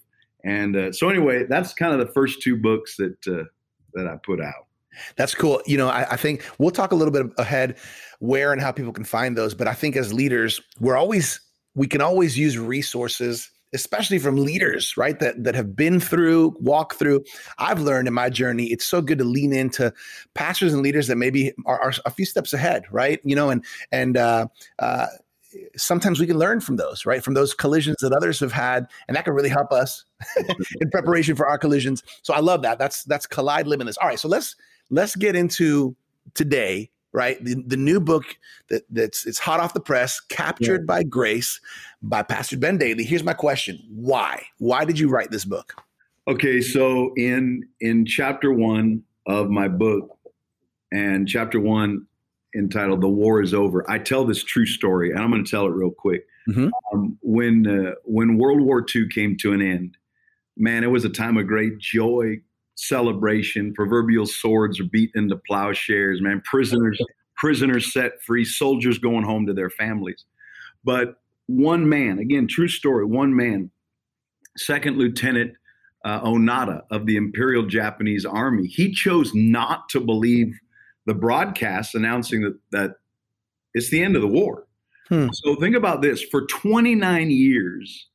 And 0.44 0.76
uh, 0.76 0.92
so, 0.92 1.10
anyway, 1.10 1.46
that's 1.48 1.74
kind 1.74 1.94
of 1.94 2.06
the 2.06 2.14
first 2.14 2.42
two 2.42 2.58
books 2.58 2.98
that 2.98 3.18
uh, 3.28 3.46
that 3.94 4.06
I 4.08 4.18
put 4.26 4.42
out. 4.42 4.67
That's 5.16 5.36
cool. 5.36 5.62
You 5.66 5.78
know, 5.78 5.90
I, 5.90 6.14
I, 6.14 6.16
think 6.18 6.46
we'll 6.58 6.72
talk 6.72 6.92
a 6.92 6.96
little 6.96 7.12
bit 7.12 7.26
ahead 7.38 7.78
where 8.20 8.52
and 8.52 8.62
how 8.62 8.72
people 8.72 8.94
can 8.94 9.04
find 9.04 9.38
those. 9.38 9.54
But 9.54 9.68
I 9.68 9.74
think 9.74 9.96
as 9.96 10.14
leaders, 10.14 10.62
we're 10.80 10.98
always 10.98 11.40
we 11.76 11.88
can 11.88 12.02
always 12.02 12.38
use 12.38 12.58
resources 12.58 13.52
especially 13.74 14.18
from 14.18 14.38
leaders, 14.38 14.96
right? 14.96 15.20
That 15.20 15.44
that 15.44 15.56
have 15.56 15.76
been 15.76 16.00
through, 16.00 16.56
walk 16.60 16.96
through. 16.96 17.24
I've 17.58 17.80
learned 17.80 18.08
in 18.08 18.14
my 18.14 18.30
journey, 18.30 18.68
it's 18.68 18.86
so 18.86 19.02
good 19.02 19.18
to 19.18 19.24
lean 19.24 19.54
into 19.54 19.94
pastors 20.34 20.74
and 20.74 20.82
leaders 20.82 21.08
that 21.08 21.18
maybe 21.18 21.54
are, 21.66 21.80
are 21.80 21.94
a 22.06 22.12
few 22.12 22.26
steps 22.26 22.54
ahead, 22.54 22.84
right? 22.92 23.20
You 23.24 23.36
know, 23.36 23.50
and 23.50 23.64
and 23.92 24.18
uh, 24.18 24.48
uh, 24.80 25.08
sometimes 25.76 26.20
we 26.20 26.28
can 26.28 26.38
learn 26.38 26.60
from 26.60 26.78
those, 26.78 27.06
right? 27.06 27.24
From 27.24 27.34
those 27.34 27.54
collisions 27.54 27.98
that 28.02 28.14
others 28.14 28.40
have 28.40 28.52
had, 28.52 28.88
and 29.08 29.16
that 29.16 29.26
can 29.26 29.34
really 29.34 29.50
help 29.50 29.72
us 29.72 30.06
in 30.82 30.90
preparation 30.90 31.36
for 31.36 31.48
our 31.48 31.58
collisions. 31.58 32.04
So 32.22 32.34
I 32.34 32.40
love 32.40 32.62
that. 32.64 32.80
That's 32.80 33.04
that's 33.04 33.26
collide 33.26 33.68
limitless. 33.68 33.98
All 33.98 34.08
right, 34.08 34.20
so 34.20 34.28
let's 34.28 34.56
let's 34.90 35.16
get 35.16 35.36
into 35.36 35.96
today 36.34 36.90
right? 37.18 37.44
The, 37.44 37.56
the 37.66 37.78
new 37.78 38.00
book 38.00 38.26
that 38.70 38.84
that's 38.92 39.26
it's 39.26 39.40
hot 39.40 39.60
off 39.60 39.74
the 39.74 39.80
press, 39.80 40.20
captured 40.20 40.82
yeah. 40.82 40.86
by 40.86 41.04
grace 41.04 41.60
by 42.02 42.22
Pastor 42.22 42.58
Ben 42.58 42.78
Dailey. 42.78 43.06
Here's 43.06 43.24
my 43.24 43.34
question: 43.34 43.80
Why? 43.90 44.44
Why 44.60 44.86
did 44.86 45.00
you 45.00 45.10
write 45.10 45.32
this 45.32 45.44
book? 45.46 45.74
Okay, 46.28 46.62
so 46.62 47.14
in 47.16 47.68
in 47.82 48.06
chapter 48.06 48.52
one 48.52 49.04
of 49.26 49.50
my 49.50 49.68
book, 49.68 50.18
and 50.92 51.28
chapter 51.28 51.60
one 51.60 52.06
entitled 52.56 53.02
"The 53.02 53.10
War 53.10 53.42
Is 53.42 53.54
Over," 53.54 53.90
I 53.90 53.98
tell 53.98 54.24
this 54.24 54.44
true 54.44 54.68
story, 54.68 55.12
and 55.12 55.20
I'm 55.20 55.32
going 55.32 55.44
to 55.44 55.50
tell 55.50 55.66
it 55.66 55.72
real 55.72 55.92
quick. 55.92 56.28
Mm-hmm. 56.48 56.70
Um, 56.94 57.18
when 57.22 57.68
uh, 57.68 57.96
when 58.04 58.38
World 58.38 58.62
War 58.62 58.86
II 58.96 59.08
came 59.10 59.36
to 59.38 59.54
an 59.54 59.62
end, 59.62 59.98
man, 60.56 60.84
it 60.84 60.92
was 60.92 61.04
a 61.04 61.10
time 61.10 61.38
of 61.38 61.48
great 61.48 61.80
joy, 61.80 62.42
celebration. 62.78 63.74
Proverbial 63.74 64.26
swords 64.26 64.80
are 64.80 64.86
beaten 64.86 65.24
into 65.24 65.36
plowshares, 65.36 66.22
man. 66.22 66.42
Prisoners, 66.46 67.00
prisoners 67.36 67.92
set 67.92 68.22
free, 68.22 68.46
soldiers 68.46 68.98
going 68.98 69.24
home 69.24 69.46
to 69.48 69.54
their 69.54 69.70
families. 69.70 70.26
But 70.84 71.20
one 71.48 71.90
man, 71.90 72.20
again, 72.20 72.48
true 72.48 72.68
story, 72.68 73.06
one 73.06 73.36
man, 73.36 73.72
Second 74.58 74.98
Lieutenant 74.98 75.54
uh, 76.06 76.22
Onoda 76.22 76.84
of 76.92 77.06
the 77.06 77.16
Imperial 77.16 77.66
Japanese 77.66 78.26
Army, 78.26 78.68
he 78.68 78.92
chose 78.92 79.34
not 79.34 79.90
to 79.90 80.00
believe 80.00 80.58
the 81.06 81.14
broadcast 81.14 81.96
announcing 81.96 82.42
that, 82.42 82.60
that 82.72 82.96
it's 83.74 83.90
the 83.90 84.04
end 84.04 84.16
of 84.16 84.22
the 84.22 84.28
war. 84.28 84.68
Hmm. 85.10 85.30
So 85.32 85.56
think 85.56 85.76
about 85.76 86.02
this 86.02 86.22
for 86.22 86.46
29 86.46 87.32
years, 87.32 88.08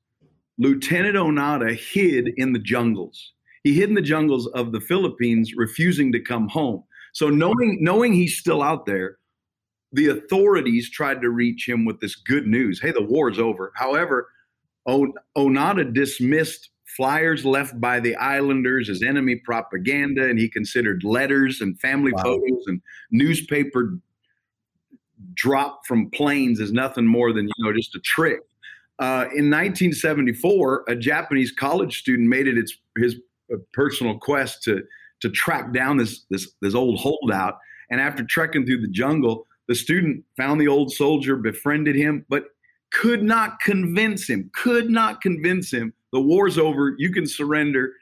Lieutenant 0.58 1.16
Onoda 1.16 1.76
hid 1.76 2.30
in 2.36 2.52
the 2.52 2.58
jungles 2.58 3.32
he 3.64 3.74
hid 3.74 3.88
in 3.88 3.94
the 3.94 4.02
jungles 4.02 4.46
of 4.48 4.72
the 4.72 4.80
Philippines, 4.80 5.54
refusing 5.54 6.12
to 6.12 6.20
come 6.20 6.48
home. 6.48 6.82
So 7.12 7.28
knowing 7.28 7.78
knowing 7.80 8.12
he's 8.12 8.38
still 8.38 8.62
out 8.62 8.86
there, 8.86 9.18
the 9.92 10.08
authorities 10.08 10.90
tried 10.90 11.20
to 11.20 11.30
reach 11.30 11.68
him 11.68 11.84
with 11.84 12.00
this 12.00 12.16
good 12.16 12.46
news. 12.46 12.80
Hey, 12.80 12.90
the 12.90 13.02
war's 13.02 13.38
over. 13.38 13.72
However, 13.76 14.28
Onoda 14.88 15.92
dismissed 15.92 16.70
flyers 16.96 17.44
left 17.44 17.80
by 17.80 18.00
the 18.00 18.14
islanders 18.16 18.88
as 18.88 19.02
enemy 19.02 19.36
propaganda, 19.36 20.28
and 20.28 20.38
he 20.38 20.48
considered 20.48 21.04
letters 21.04 21.60
and 21.60 21.78
family 21.80 22.12
wow. 22.12 22.22
photos 22.22 22.64
and 22.66 22.80
newspaper 23.10 23.98
drop 25.34 25.86
from 25.86 26.10
planes 26.10 26.60
as 26.60 26.72
nothing 26.72 27.06
more 27.06 27.32
than 27.32 27.46
you 27.46 27.64
know 27.64 27.72
just 27.72 27.94
a 27.94 28.00
trick. 28.00 28.40
Uh, 28.98 29.26
in 29.34 29.50
1974, 29.50 30.84
a 30.88 30.94
Japanese 30.94 31.50
college 31.50 31.98
student 31.98 32.28
made 32.28 32.46
it 32.46 32.58
its, 32.58 32.76
his 32.98 33.16
a 33.52 33.58
personal 33.72 34.18
quest 34.18 34.62
to 34.64 34.82
to 35.20 35.30
track 35.30 35.72
down 35.72 35.96
this 35.96 36.24
this 36.30 36.52
this 36.60 36.74
old 36.74 36.98
holdout. 36.98 37.58
And 37.90 38.00
after 38.00 38.24
trekking 38.24 38.64
through 38.64 38.80
the 38.80 38.88
jungle, 38.88 39.46
the 39.68 39.74
student 39.74 40.24
found 40.36 40.60
the 40.60 40.68
old 40.68 40.92
soldier, 40.92 41.36
befriended 41.36 41.94
him, 41.94 42.24
but 42.28 42.44
could 42.92 43.22
not 43.22 43.60
convince 43.60 44.28
him. 44.28 44.50
Could 44.54 44.90
not 44.90 45.20
convince 45.20 45.72
him. 45.72 45.92
The 46.12 46.20
war's 46.20 46.58
over. 46.58 46.94
You 46.98 47.10
can 47.10 47.26
surrender. 47.26 47.92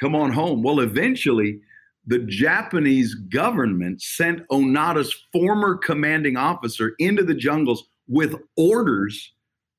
Come 0.00 0.14
on 0.14 0.32
home. 0.32 0.62
Well, 0.62 0.80
eventually, 0.80 1.60
the 2.06 2.20
Japanese 2.20 3.14
government 3.14 4.00
sent 4.00 4.46
Onoda's 4.48 5.14
former 5.32 5.76
commanding 5.76 6.36
officer 6.36 6.94
into 6.98 7.22
the 7.22 7.34
jungles 7.34 7.84
with 8.06 8.34
orders 8.56 9.32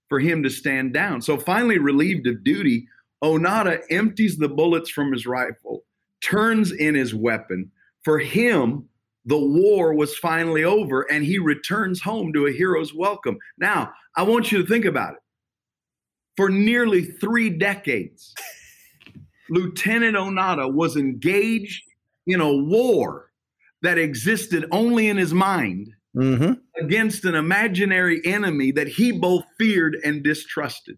for 0.10 0.20
him 0.20 0.44
to 0.44 0.50
stand 0.50 0.94
down. 0.94 1.22
So 1.22 1.38
finally, 1.38 1.78
relieved 1.78 2.28
of 2.28 2.44
duty, 2.44 2.88
Onoda 3.24 3.82
empties 3.90 4.38
the 4.38 4.50
bullets 4.50 4.90
from 4.90 5.12
his 5.12 5.26
rifle, 5.26 5.84
turns 6.24 6.72
in 6.72 6.96
his 6.96 7.14
weapon. 7.14 7.72
For 8.04 8.20
him, 8.20 8.88
the 9.26 9.38
war 9.38 9.94
was 9.94 10.18
finally 10.18 10.64
over 10.64 11.02
and 11.12 11.26
he 11.26 11.38
returns 11.38 12.02
home 12.02 12.34
to 12.34 12.48
a 12.48 12.52
hero's 12.52 12.94
welcome. 12.94 13.38
Now, 13.58 13.92
I 14.16 14.24
want 14.24 14.52
you 14.52 14.62
to 14.62 14.68
think 14.68 14.86
about 14.86 15.14
it. 15.14 15.20
For 16.38 16.50
nearly 16.50 17.04
three 17.04 17.50
decades, 17.50 18.34
Lieutenant 19.50 20.16
Onoda 20.16 20.74
was 20.74 20.96
engaged 20.96 21.84
in 22.28 22.40
a 22.40 22.54
war 22.54 23.32
that 23.82 23.98
existed 23.98 24.66
only 24.72 25.10
in 25.10 25.18
his 25.18 25.34
mind 25.34 25.90
mm-hmm. 26.16 26.54
against 26.84 27.26
an 27.26 27.36
imaginary 27.36 28.22
enemy 28.26 28.72
that 28.72 28.88
he 28.88 29.12
both 29.12 29.44
feared 29.58 29.98
and 30.04 30.24
distrusted. 30.24 30.98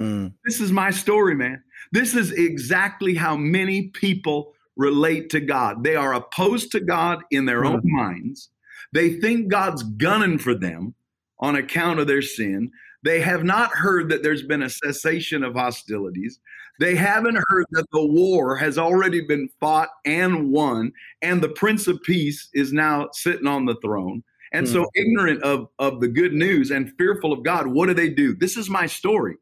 Mm. 0.00 0.34
This 0.44 0.60
is 0.60 0.72
my 0.72 0.90
story, 0.90 1.34
man. 1.34 1.62
This 1.92 2.14
is 2.14 2.32
exactly 2.32 3.14
how 3.14 3.36
many 3.36 3.88
people 3.88 4.52
relate 4.76 5.30
to 5.30 5.40
God. 5.40 5.82
They 5.82 5.96
are 5.96 6.14
opposed 6.14 6.70
to 6.72 6.80
God 6.80 7.22
in 7.30 7.46
their 7.46 7.62
mm. 7.62 7.74
own 7.74 7.82
minds. 7.84 8.50
They 8.92 9.14
think 9.14 9.48
God's 9.48 9.82
gunning 9.82 10.38
for 10.38 10.54
them 10.54 10.94
on 11.40 11.56
account 11.56 11.98
of 11.98 12.06
their 12.06 12.22
sin. 12.22 12.70
They 13.02 13.20
have 13.20 13.44
not 13.44 13.70
heard 13.70 14.08
that 14.10 14.22
there's 14.22 14.42
been 14.42 14.62
a 14.62 14.70
cessation 14.70 15.42
of 15.42 15.54
hostilities. 15.54 16.40
They 16.78 16.94
haven't 16.94 17.42
heard 17.48 17.66
that 17.70 17.86
the 17.92 18.04
war 18.04 18.56
has 18.56 18.76
already 18.76 19.26
been 19.26 19.48
fought 19.60 19.88
and 20.04 20.50
won, 20.50 20.92
and 21.22 21.40
the 21.40 21.48
Prince 21.48 21.86
of 21.86 22.02
Peace 22.02 22.48
is 22.52 22.72
now 22.72 23.08
sitting 23.12 23.46
on 23.46 23.64
the 23.64 23.76
throne. 23.76 24.22
And 24.52 24.66
mm. 24.66 24.72
so, 24.72 24.86
ignorant 24.94 25.42
of, 25.42 25.68
of 25.78 26.00
the 26.00 26.08
good 26.08 26.32
news 26.32 26.70
and 26.70 26.92
fearful 26.98 27.32
of 27.32 27.42
God, 27.42 27.66
what 27.66 27.86
do 27.86 27.94
they 27.94 28.10
do? 28.10 28.34
This 28.34 28.56
is 28.56 28.68
my 28.68 28.86
story. 28.86 29.36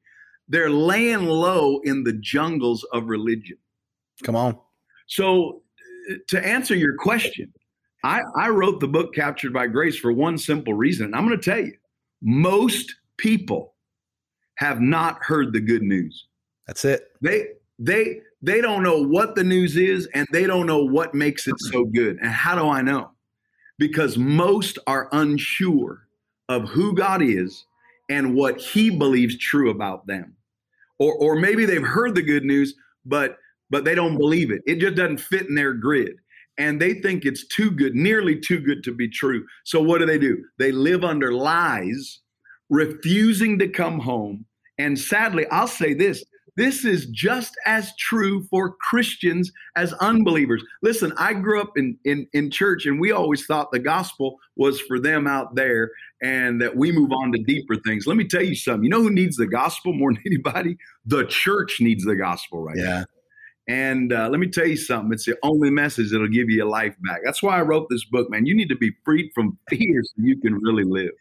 They're 0.49 0.71
laying 0.71 1.25
low 1.25 1.81
in 1.81 2.05
the 2.05 2.13
jungles 2.13 2.85
of 2.93 3.09
religion. 3.09 3.57
Come 4.23 4.37
on. 4.37 4.59
So, 5.07 5.63
uh, 6.11 6.15
to 6.29 6.47
answer 6.47 6.75
your 6.75 6.97
question, 6.97 7.53
I, 8.05 8.21
I 8.37 8.51
wrote 8.51 8.81
the 8.81 8.89
book 8.89 9.15
Captured 9.15 9.53
by 9.53 9.67
Grace 9.67 9.97
for 9.97 10.13
one 10.13 10.37
simple 10.37 10.75
reason. 10.75 11.07
And 11.07 11.17
I'm 11.17 11.27
going 11.27 11.39
to 11.39 11.51
tell 11.51 11.65
you, 11.65 11.75
most 12.23 12.95
people 13.17 13.75
have 14.57 14.81
not 14.81 15.19
heard 15.23 15.53
the 15.53 15.61
good 15.61 15.83
news. 15.83 16.27
That's 16.67 16.85
it. 16.85 17.11
They 17.21 17.49
they 17.79 18.21
they 18.43 18.61
don't 18.61 18.83
know 18.83 19.03
what 19.03 19.35
the 19.35 19.45
news 19.45 19.77
is 19.77 20.07
and 20.15 20.27
they 20.33 20.47
don't 20.47 20.67
know 20.67 20.85
what 20.85 21.15
makes 21.15 21.47
it 21.49 21.55
so 21.59 21.85
good. 21.85 22.19
And 22.21 22.31
how 22.31 22.55
do 22.55 22.69
I 22.69 22.83
know? 22.83 23.11
Because 23.79 24.17
most 24.17 24.79
are 24.87 25.09
unsure 25.13 26.07
of 26.49 26.69
who 26.69 26.95
God 26.95 27.23
is 27.23 27.65
and 28.09 28.35
what 28.35 28.61
he 28.61 28.91
believes 28.91 29.39
true 29.39 29.71
about 29.71 30.07
them. 30.07 30.34
Or 30.99 31.15
or 31.15 31.37
maybe 31.37 31.65
they've 31.67 31.83
heard 31.83 32.15
the 32.15 32.23
good 32.23 32.45
news, 32.45 32.75
but 33.05 33.37
but 33.71 33.85
they 33.85 33.95
don't 33.95 34.19
believe 34.19 34.51
it. 34.51 34.63
It 34.67 34.79
just 34.79 34.97
doesn't 34.97 35.19
fit 35.19 35.49
in 35.49 35.55
their 35.55 35.73
grid. 35.73 36.17
And 36.57 36.81
they 36.81 36.95
think 36.95 37.25
it's 37.25 37.47
too 37.49 37.71
good, 37.71 37.95
nearly 37.95 38.39
too 38.39 38.61
good 38.61 38.85
to 38.85 38.95
be 38.95 39.09
true. 39.09 39.45
So 39.65 39.83
what 39.83 39.99
do 39.99 40.07
they 40.07 40.19
do? 40.19 40.45
They 40.59 40.71
live 40.71 41.03
under 41.03 41.33
lies, 41.33 42.21
refusing 42.71 43.59
to 43.59 43.69
come 43.69 43.99
home. 43.99 44.45
And 44.79 44.99
sadly, 44.99 45.47
I'll 45.51 45.67
say 45.67 45.95
this 45.95 46.25
this 46.56 46.84
is 46.84 47.06
just 47.06 47.54
as 47.66 47.94
true 47.96 48.42
for 48.44 48.76
Christians 48.76 49.52
as 49.76 49.92
unbelievers. 49.94 50.62
Listen, 50.82 51.12
I 51.18 51.34
grew 51.34 51.61
up 51.61 51.73
in, 51.76 51.96
in, 52.04 52.26
in 52.32 52.50
church 52.50 52.87
and 52.87 53.00
we 53.00 53.11
always 53.11 53.44
thought 53.44 53.73
the 53.73 53.78
gospel 53.78 54.38
was 54.56 54.80
for 54.80 55.00
them 55.00 55.26
out 55.26 55.54
there 55.54 55.90
and 56.23 56.61
that 56.61 56.76
we 56.76 56.92
move 56.92 57.12
on 57.12 57.32
to 57.32 57.38
deeper 57.42 57.76
things. 57.76 58.06
Let 58.06 58.16
me 58.16 58.25
tell 58.25 58.42
you 58.42 58.54
something. 58.54 58.84
You 58.84 58.90
know 58.90 59.02
who 59.02 59.11
needs 59.11 59.37
the 59.37 59.46
gospel 59.46 59.92
more 59.92 60.12
than 60.12 60.23
anybody? 60.26 60.76
The 61.04 61.25
church 61.26 61.80
needs 61.80 62.04
the 62.04 62.16
gospel 62.16 62.62
right 62.62 62.76
yeah. 62.76 62.84
now. 62.84 63.04
And 63.66 64.12
uh, 64.12 64.28
let 64.28 64.40
me 64.40 64.49
tell 64.49 64.66
you 64.66 64.76
something. 64.76 65.12
It's 65.12 65.25
the 65.25 65.38
only 65.42 65.70
message 65.70 66.11
that'll 66.11 66.28
give 66.28 66.50
you 66.50 66.56
your 66.56 66.66
life 66.66 66.94
back. 67.00 67.20
That's 67.25 67.42
why 67.42 67.58
I 67.58 67.62
wrote 67.62 67.88
this 67.88 68.04
book, 68.04 68.30
man. 68.30 68.44
You 68.44 68.54
need 68.54 68.68
to 68.68 68.76
be 68.76 68.92
freed 69.04 69.30
from 69.34 69.58
fear 69.70 70.02
so 70.02 70.14
you 70.18 70.38
can 70.38 70.54
really 70.61 70.84
live. 70.84 71.12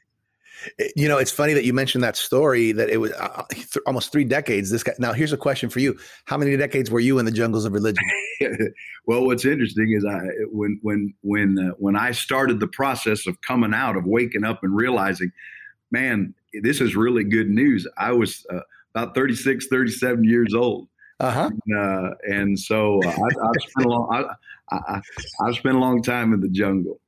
You 0.95 1.07
know, 1.07 1.17
it's 1.17 1.31
funny 1.31 1.53
that 1.53 1.65
you 1.65 1.73
mentioned 1.73 2.03
that 2.03 2.15
story. 2.15 2.71
That 2.71 2.89
it 2.89 2.97
was 2.97 3.11
uh, 3.13 3.43
th- 3.51 3.77
almost 3.85 4.11
three 4.11 4.23
decades. 4.23 4.69
This 4.69 4.83
guy. 4.83 4.93
Now, 4.99 5.13
here's 5.13 5.33
a 5.33 5.37
question 5.37 5.69
for 5.69 5.79
you: 5.79 5.97
How 6.25 6.37
many 6.37 6.55
decades 6.57 6.89
were 6.89 6.99
you 6.99 7.19
in 7.19 7.25
the 7.25 7.31
jungles 7.31 7.65
of 7.65 7.73
religion? 7.73 8.03
well, 9.05 9.25
what's 9.25 9.45
interesting 9.45 9.93
is 9.95 10.05
I 10.05 10.19
when 10.51 10.79
when 10.81 11.13
when 11.21 11.59
uh, 11.59 11.71
when 11.77 11.95
I 11.95 12.11
started 12.11 12.59
the 12.59 12.67
process 12.67 13.27
of 13.27 13.39
coming 13.41 13.73
out, 13.73 13.95
of 13.97 14.05
waking 14.05 14.43
up 14.43 14.63
and 14.63 14.75
realizing, 14.75 15.31
man, 15.91 16.33
this 16.61 16.81
is 16.81 16.95
really 16.95 17.23
good 17.23 17.49
news. 17.49 17.87
I 17.97 18.11
was 18.11 18.45
uh, 18.51 18.59
about 18.95 19.15
36, 19.15 19.67
37 19.67 20.23
years 20.23 20.53
old. 20.53 20.87
Uh-huh. 21.19 21.49
And, 21.49 21.77
uh, 21.77 22.15
and 22.23 22.59
so 22.59 22.99
uh, 23.03 23.09
I, 23.09 23.11
have 23.11 23.69
spent 23.69 23.85
a 23.85 23.89
long, 23.89 24.35
I, 24.71 24.75
I, 24.75 25.01
I've 25.41 25.55
spent 25.55 25.75
a 25.75 25.79
long 25.79 26.01
time 26.01 26.33
in 26.33 26.41
the 26.41 26.49
jungle. 26.49 26.99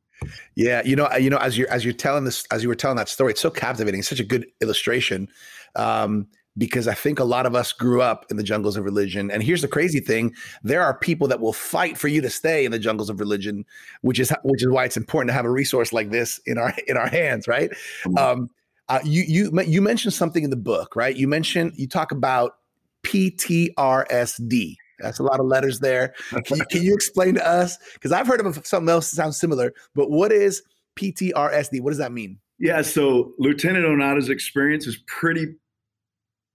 Yeah, 0.56 0.82
you 0.86 0.96
know, 0.96 1.12
you 1.18 1.30
know, 1.30 1.38
as 1.38 1.58
you're 1.58 1.70
as 1.70 1.84
you're 1.84 1.94
telling 1.94 2.24
this, 2.24 2.46
as 2.52 2.64
you 2.64 2.70
were 2.70 2.76
telling 2.76 2.98
that 2.98 3.10
story, 3.10 3.32
it's 3.32 3.42
so 3.42 3.50
captivating. 3.50 4.00
It's 4.00 4.10
such 4.10 4.20
a 4.20 4.24
good 4.24 4.48
illustration 4.62 5.28
um, 5.76 6.28
because 6.58 6.88
I 6.88 6.94
think 6.94 7.20
a 7.20 7.24
lot 7.24 7.46
of 7.46 7.56
us 7.56 7.74
grew 7.74 8.02
up 8.02 8.26
in 8.30 8.38
the 8.38 8.44
jungles 8.44 8.78
of 8.78 8.86
religion. 8.86 9.30
And 9.30 9.44
here's 9.44 9.62
the 9.62 9.68
crazy 9.68 10.00
thing: 10.00 10.34
there 10.64 10.82
are 10.82 10.98
people 10.98 11.28
that 11.28 11.40
will 11.40 11.54
fight 11.54 11.98
for 11.98 12.08
you 12.08 12.22
to 12.22 12.30
stay 12.30 12.66
in 12.66 12.72
the 12.72 12.80
jungles 12.80 13.10
of 13.10 13.20
religion, 13.20 13.66
which 14.02 14.20
is 14.20 14.34
which 14.44 14.64
is 14.64 14.70
why 14.70 14.86
it's 14.86 14.98
important 14.98 15.30
to 15.30 15.34
have 15.34 15.46
a 15.46 15.52
resource 15.52 15.92
like 15.92 16.12
this 16.12 16.40
in 16.46 16.58
our 16.58 16.74
in 16.88 16.98
our 16.98 17.08
hands, 17.08 17.48
right? 17.48 17.70
Mm-hmm. 18.06 18.18
Um, 18.18 18.50
uh, 18.88 19.00
you 19.04 19.24
you 19.28 19.62
you 19.64 19.82
mentioned 19.82 20.14
something 20.14 20.44
in 20.44 20.50
the 20.50 20.56
book, 20.56 20.96
right? 20.96 21.16
You 21.16 21.28
mentioned 21.28 21.74
you 21.76 21.88
talk 21.88 22.12
about 22.12 22.58
PTRSD. 23.04 24.76
That's 25.00 25.20
a 25.20 25.24
lot 25.24 25.40
of 25.40 25.46
letters 25.46 25.80
there. 25.80 26.14
Can 26.46 26.58
you, 26.58 26.66
can 26.70 26.84
you 26.84 26.94
explain 26.94 27.36
to 27.36 27.48
us? 27.48 27.78
Because 27.94 28.12
I've 28.12 28.28
heard 28.28 28.46
of 28.46 28.66
something 28.66 28.90
else 28.90 29.12
that 29.12 29.16
sounds 29.16 29.40
similar, 29.40 29.74
but 29.94 30.10
what 30.10 30.32
is 30.32 30.64
PTRSD? 30.98 31.82
What 31.82 31.92
does 31.92 31.98
that 31.98 32.12
mean? 32.12 32.40
Yeah, 32.60 32.82
so 32.82 33.34
Lieutenant 33.38 33.86
Onoda's 33.86 34.30
experience 34.30 34.88
is 34.88 34.98
pretty 35.08 35.56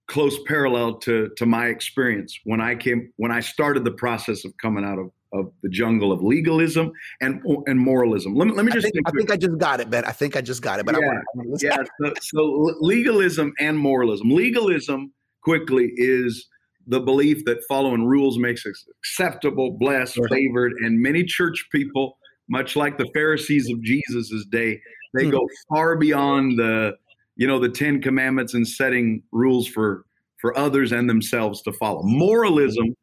close 0.07 0.37
parallel 0.45 0.95
to 0.95 1.29
to 1.37 1.45
my 1.45 1.67
experience 1.67 2.37
when 2.43 2.59
I 2.59 2.75
came 2.75 3.13
when 3.17 3.31
I 3.31 3.39
started 3.39 3.85
the 3.85 3.91
process 3.91 4.43
of 4.43 4.55
coming 4.57 4.83
out 4.83 4.99
of 4.99 5.11
of 5.33 5.51
the 5.63 5.69
jungle 5.69 6.11
of 6.11 6.21
legalism 6.21 6.91
and 7.21 7.41
and 7.67 7.79
moralism. 7.79 8.35
Let 8.35 8.47
me 8.47 8.53
let 8.53 8.65
me 8.65 8.71
just. 8.71 8.87
I 8.87 8.89
think, 8.89 9.07
I, 9.07 9.11
think 9.11 9.31
I 9.31 9.37
just 9.37 9.57
got 9.57 9.79
it, 9.79 9.89
Ben. 9.89 10.05
I 10.05 10.11
think 10.11 10.35
I 10.35 10.41
just 10.41 10.61
got 10.61 10.79
it. 10.79 10.85
But 10.85 10.95
yeah, 10.99 11.07
I 11.07 11.43
yeah. 11.61 11.77
So, 12.01 12.13
so 12.21 12.75
legalism 12.81 13.53
and 13.59 13.77
moralism. 13.77 14.29
Legalism 14.29 15.13
quickly 15.43 15.91
is 15.95 16.47
the 16.87 16.99
belief 16.99 17.45
that 17.45 17.63
following 17.67 18.05
rules 18.05 18.37
makes 18.37 18.65
us 18.65 18.85
acceptable, 18.99 19.71
blessed, 19.71 20.19
favored, 20.29 20.73
and 20.81 20.99
many 20.99 21.23
church 21.23 21.67
people, 21.71 22.17
much 22.49 22.75
like 22.75 22.97
the 22.97 23.09
Pharisees 23.13 23.69
of 23.69 23.81
Jesus's 23.81 24.45
day, 24.45 24.81
they 25.13 25.25
hmm. 25.25 25.31
go 25.31 25.47
far 25.69 25.95
beyond 25.97 26.57
the 26.57 26.93
you 27.35 27.47
know 27.47 27.59
the 27.59 27.69
Ten 27.69 28.01
Commandments 28.01 28.53
and 28.53 28.67
setting 28.67 29.23
rules 29.31 29.67
for 29.67 30.05
for 30.39 30.57
others 30.57 30.91
and 30.91 31.09
themselves 31.09 31.61
to 31.63 31.73
follow. 31.73 32.01
Moralism 32.03 32.95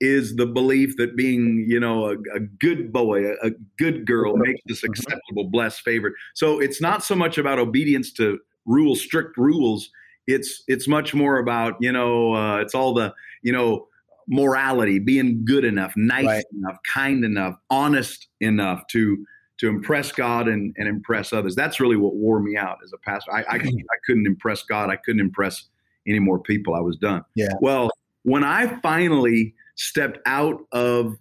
is 0.00 0.34
the 0.36 0.46
belief 0.46 0.96
that 0.96 1.16
being 1.16 1.64
you 1.68 1.80
know 1.80 2.10
a, 2.10 2.16
a 2.34 2.40
good 2.40 2.92
boy, 2.92 3.26
a, 3.26 3.32
a, 3.46 3.50
good 3.78 4.06
girl 4.06 4.36
makes 4.36 4.60
us 4.70 4.78
mm-hmm. 4.78 4.90
acceptable, 4.90 5.44
blessed, 5.44 5.80
favored. 5.82 6.14
So 6.34 6.60
it's 6.60 6.80
not 6.80 7.04
so 7.04 7.14
much 7.14 7.38
about 7.38 7.58
obedience 7.58 8.12
to 8.14 8.38
rules, 8.66 9.00
strict 9.00 9.36
rules 9.36 9.90
it's 10.26 10.62
it's 10.68 10.88
much 10.88 11.14
more 11.14 11.38
about 11.38 11.76
you 11.80 11.92
know 11.92 12.34
uh, 12.34 12.58
it's 12.58 12.74
all 12.74 12.94
the 12.94 13.14
you 13.42 13.52
know 13.52 13.88
morality, 14.26 14.98
being 14.98 15.44
good 15.44 15.64
enough, 15.64 15.92
nice 15.96 16.26
right. 16.26 16.44
enough, 16.56 16.76
kind 16.86 17.24
enough, 17.24 17.56
honest 17.70 18.28
enough 18.40 18.86
to 18.88 19.24
to 19.56 19.68
impress 19.68 20.10
God 20.10 20.48
and, 20.48 20.74
and 20.78 20.88
impress 20.88 21.32
others. 21.32 21.54
That's 21.54 21.78
really 21.78 21.96
what 21.96 22.16
wore 22.16 22.40
me 22.40 22.56
out 22.56 22.78
as 22.82 22.92
a 22.92 22.98
pastor. 22.98 23.32
I, 23.32 23.42
I, 23.42 23.54
I 23.54 23.96
couldn't 24.04 24.26
impress 24.26 24.64
God. 24.64 24.90
I 24.90 24.96
couldn't 24.96 25.20
impress 25.20 25.68
any 26.08 26.18
more 26.18 26.40
people. 26.40 26.74
I 26.74 26.80
was 26.80 26.96
done. 26.96 27.24
Yeah. 27.36 27.52
Well, 27.60 27.90
when 28.24 28.42
I 28.42 28.80
finally 28.80 29.54
stepped 29.76 30.18
out 30.26 30.60
of 30.72 31.16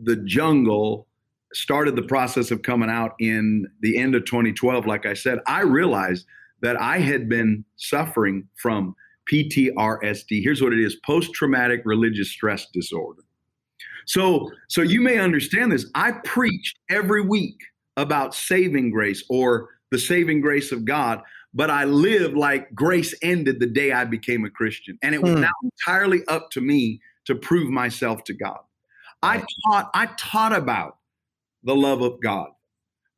the 0.00 0.16
jungle, 0.16 1.08
started 1.52 1.94
the 1.94 2.02
process 2.02 2.50
of 2.50 2.62
coming 2.62 2.88
out 2.88 3.14
in 3.20 3.66
the 3.80 3.98
end 3.98 4.14
of 4.14 4.24
2012, 4.24 4.86
like 4.86 5.04
I 5.04 5.12
said, 5.12 5.38
I 5.46 5.60
realized 5.60 6.24
that 6.60 6.80
I 6.80 6.98
had 6.98 7.28
been 7.28 7.64
suffering 7.76 8.48
from 8.56 8.94
PTRSD. 9.30 10.42
Here's 10.42 10.62
what 10.62 10.72
it 10.72 10.80
is 10.80 10.96
post 11.04 11.32
traumatic 11.32 11.82
religious 11.84 12.30
stress 12.30 12.66
disorder. 12.72 13.22
So, 14.06 14.50
so 14.68 14.80
you 14.80 15.00
may 15.00 15.18
understand 15.18 15.72
this. 15.72 15.86
I 15.94 16.12
preached 16.24 16.78
every 16.90 17.20
week 17.20 17.58
about 17.96 18.34
saving 18.34 18.90
grace 18.90 19.22
or 19.28 19.68
the 19.90 19.98
saving 19.98 20.40
grace 20.40 20.72
of 20.72 20.84
God, 20.84 21.20
but 21.52 21.70
I 21.70 21.84
lived 21.84 22.34
like 22.34 22.74
grace 22.74 23.14
ended 23.22 23.60
the 23.60 23.66
day 23.66 23.92
I 23.92 24.04
became 24.04 24.44
a 24.44 24.50
Christian. 24.50 24.98
And 25.02 25.14
it 25.14 25.22
was 25.22 25.34
hmm. 25.34 25.42
now 25.42 25.52
entirely 25.62 26.22
up 26.28 26.50
to 26.52 26.60
me 26.60 27.00
to 27.26 27.34
prove 27.34 27.68
myself 27.68 28.24
to 28.24 28.34
God. 28.34 28.60
I 29.22 29.44
taught, 29.66 29.90
I 29.94 30.06
taught 30.16 30.54
about 30.54 30.98
the 31.64 31.74
love 31.74 32.02
of 32.02 32.20
God 32.22 32.50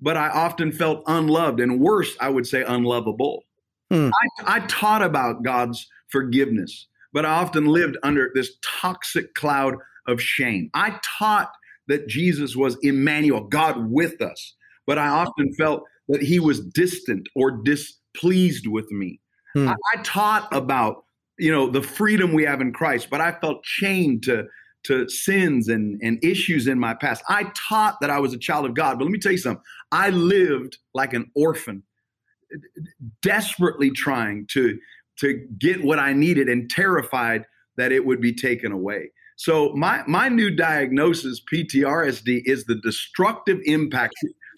but 0.01 0.17
I 0.17 0.29
often 0.29 0.73
felt 0.73 1.03
unloved 1.07 1.61
and 1.61 1.81
worse, 1.81 2.17
I 2.21 2.29
would 2.31 2.47
say 2.47 2.63
unlovable. 2.63 3.45
Hmm. 3.91 4.11
I, 4.45 4.57
I 4.57 4.61
taught 4.67 5.03
about 5.03 5.43
God's 5.43 5.87
forgiveness, 6.09 6.87
but 7.13 7.27
I 7.27 7.31
often 7.31 7.67
lived 7.67 7.97
under 8.03 8.31
this 8.35 8.53
toxic 8.63 9.35
cloud 9.35 9.77
of 10.07 10.21
shame. 10.21 10.71
I 10.75 10.99
taught 11.03 11.53
that 11.89 12.09
Jesus 12.09 12.57
was 12.57 12.77
Emmanuel, 12.83 13.43
God 13.43 13.91
with 13.91 14.23
us, 14.23 14.55
but 14.87 14.99
I 14.99 15.09
often 15.09 15.53
felt 15.55 15.85
that 16.09 16.23
he 16.23 16.41
was 16.41 16.61
distant 16.61 17.29
or 17.35 17.51
displeased 17.51 18.67
with 18.67 18.91
me. 18.91 19.21
Hmm. 19.55 19.69
I, 19.69 19.75
I 19.95 20.03
taught 20.03 20.49
about 20.53 21.05
you 21.39 21.51
know 21.51 21.69
the 21.69 21.83
freedom 21.83 22.33
we 22.33 22.45
have 22.45 22.61
in 22.61 22.73
Christ, 22.73 23.09
but 23.11 23.21
I 23.21 23.33
felt 23.33 23.65
chained 23.65 24.23
to 24.25 24.47
to 24.85 25.09
sins 25.09 25.69
and, 25.69 26.01
and 26.03 26.23
issues 26.25 26.67
in 26.67 26.79
my 26.79 26.95
past. 26.95 27.23
I 27.29 27.51
taught 27.69 27.99
that 28.01 28.11
I 28.11 28.19
was 28.19 28.33
a 28.33 28.39
child 28.39 28.67
of 28.67 28.75
God, 28.75 28.99
but 28.99 29.05
let 29.05 29.11
me 29.11 29.19
tell 29.19 29.33
you 29.33 29.39
something. 29.39 29.63
I 29.93 30.11
lived 30.11 30.79
like 30.95 31.13
an 31.13 31.31
orphan, 31.35 31.83
desperately 33.23 33.91
trying 33.91 34.47
to, 34.53 34.79
to 35.19 35.47
get 35.59 35.85
what 35.85 35.99
I 35.99 36.13
needed 36.13 36.49
and 36.49 36.71
terrified 36.71 37.45
that 37.77 37.93
it 37.93 38.05
would 38.05 38.21
be 38.21 38.33
taken 38.33 38.73
away. 38.73 39.11
So 39.37 39.73
my 39.73 40.03
my 40.07 40.29
new 40.29 40.51
diagnosis, 40.51 41.41
PTRSD, 41.51 42.43
is 42.45 42.67
the 42.67 42.75
destructive 42.75 43.59
impact. 43.65 44.13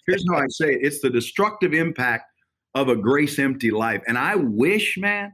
Here's 0.05 0.25
how 0.29 0.37
I 0.37 0.47
say 0.49 0.73
it: 0.73 0.79
it's 0.81 0.99
the 0.99 1.09
destructive 1.09 1.73
impact 1.73 2.25
of 2.75 2.89
a 2.89 2.95
grace 2.97 3.39
empty 3.39 3.71
life. 3.71 4.01
And 4.07 4.17
I 4.17 4.35
wish, 4.35 4.97
man, 4.97 5.33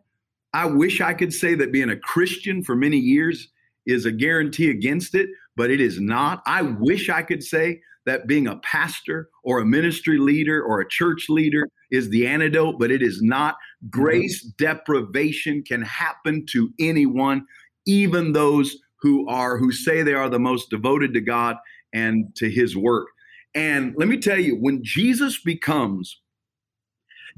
I 0.53 0.65
wish 0.65 1.01
I 1.01 1.15
could 1.15 1.33
say 1.33 1.55
that 1.55 1.71
being 1.71 1.89
a 1.89 1.97
Christian 1.97 2.63
for 2.63 2.75
many 2.75 2.97
years 2.97 3.47
is 3.85 4.05
a 4.05 4.11
guarantee 4.11 4.69
against 4.69 5.15
it, 5.15 5.29
but 5.55 5.71
it 5.71 5.81
is 5.81 5.99
not. 5.99 6.41
I 6.45 6.61
wish 6.61 7.09
I 7.09 7.21
could 7.21 7.43
say 7.43 7.81
that 8.05 8.27
being 8.27 8.47
a 8.47 8.57
pastor 8.57 9.29
or 9.43 9.59
a 9.59 9.65
ministry 9.65 10.17
leader 10.17 10.63
or 10.63 10.79
a 10.79 10.89
church 10.89 11.27
leader 11.29 11.67
is 11.91 12.09
the 12.09 12.25
antidote, 12.25 12.79
but 12.79 12.91
it 12.91 13.01
is 13.01 13.21
not. 13.21 13.55
Mm-hmm. 13.55 13.89
Grace 13.89 14.41
deprivation 14.57 15.63
can 15.63 15.81
happen 15.81 16.45
to 16.51 16.71
anyone, 16.79 17.45
even 17.85 18.33
those 18.33 18.77
who 19.01 19.27
are 19.29 19.57
who 19.57 19.71
say 19.71 20.01
they 20.01 20.13
are 20.13 20.29
the 20.29 20.39
most 20.39 20.69
devoted 20.69 21.13
to 21.13 21.21
God 21.21 21.55
and 21.93 22.35
to 22.35 22.49
his 22.49 22.75
work. 22.75 23.07
And 23.55 23.93
let 23.97 24.07
me 24.07 24.17
tell 24.17 24.39
you, 24.39 24.55
when 24.55 24.83
Jesus 24.83 25.41
becomes 25.41 26.19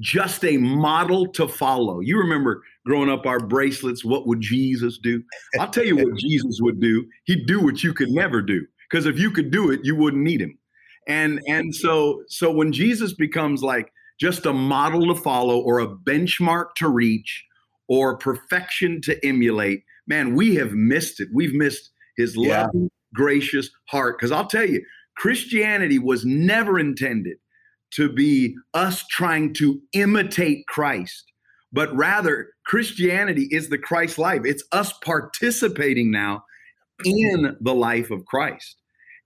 just 0.01 0.43
a 0.43 0.57
model 0.57 1.27
to 1.33 1.47
follow. 1.47 1.99
You 1.99 2.17
remember 2.17 2.63
growing 2.85 3.09
up 3.09 3.25
our 3.25 3.39
bracelets, 3.39 4.03
what 4.03 4.27
would 4.27 4.41
Jesus 4.41 4.97
do? 4.97 5.23
I'll 5.59 5.69
tell 5.69 5.85
you 5.85 5.95
what 5.95 6.17
Jesus 6.17 6.59
would 6.61 6.81
do. 6.81 7.05
He'd 7.25 7.45
do 7.45 7.61
what 7.61 7.83
you 7.83 7.93
could 7.93 8.09
never 8.09 8.41
do. 8.41 8.65
Because 8.89 9.05
if 9.05 9.17
you 9.17 9.31
could 9.31 9.51
do 9.51 9.71
it, 9.71 9.81
you 9.83 9.95
wouldn't 9.95 10.23
need 10.23 10.41
him. 10.41 10.57
And 11.07 11.41
and 11.47 11.73
so 11.73 12.23
so 12.27 12.51
when 12.51 12.71
Jesus 12.73 13.13
becomes 13.13 13.63
like 13.63 13.91
just 14.19 14.45
a 14.45 14.53
model 14.53 15.13
to 15.13 15.19
follow 15.19 15.59
or 15.59 15.79
a 15.79 15.87
benchmark 15.87 16.75
to 16.77 16.89
reach 16.89 17.43
or 17.87 18.17
perfection 18.17 19.01
to 19.01 19.25
emulate, 19.25 19.83
man, 20.07 20.35
we 20.35 20.55
have 20.55 20.73
missed 20.73 21.19
it. 21.19 21.29
We've 21.33 21.53
missed 21.53 21.91
his 22.17 22.35
yeah. 22.35 22.65
loving, 22.65 22.89
gracious 23.13 23.69
heart. 23.87 24.17
Because 24.17 24.31
I'll 24.31 24.47
tell 24.47 24.67
you, 24.67 24.83
Christianity 25.15 25.99
was 25.99 26.25
never 26.25 26.79
intended 26.79 27.37
to 27.91 28.11
be 28.11 28.55
us 28.73 29.05
trying 29.07 29.53
to 29.55 29.81
imitate 29.93 30.65
Christ, 30.67 31.31
but 31.71 31.95
rather 31.95 32.49
Christianity 32.65 33.47
is 33.51 33.69
the 33.69 33.77
Christ 33.77 34.17
life. 34.17 34.41
It's 34.45 34.63
us 34.71 34.93
participating 35.03 36.11
now 36.11 36.43
in 37.03 37.57
the 37.59 37.75
life 37.75 38.11
of 38.11 38.25
Christ. 38.25 38.77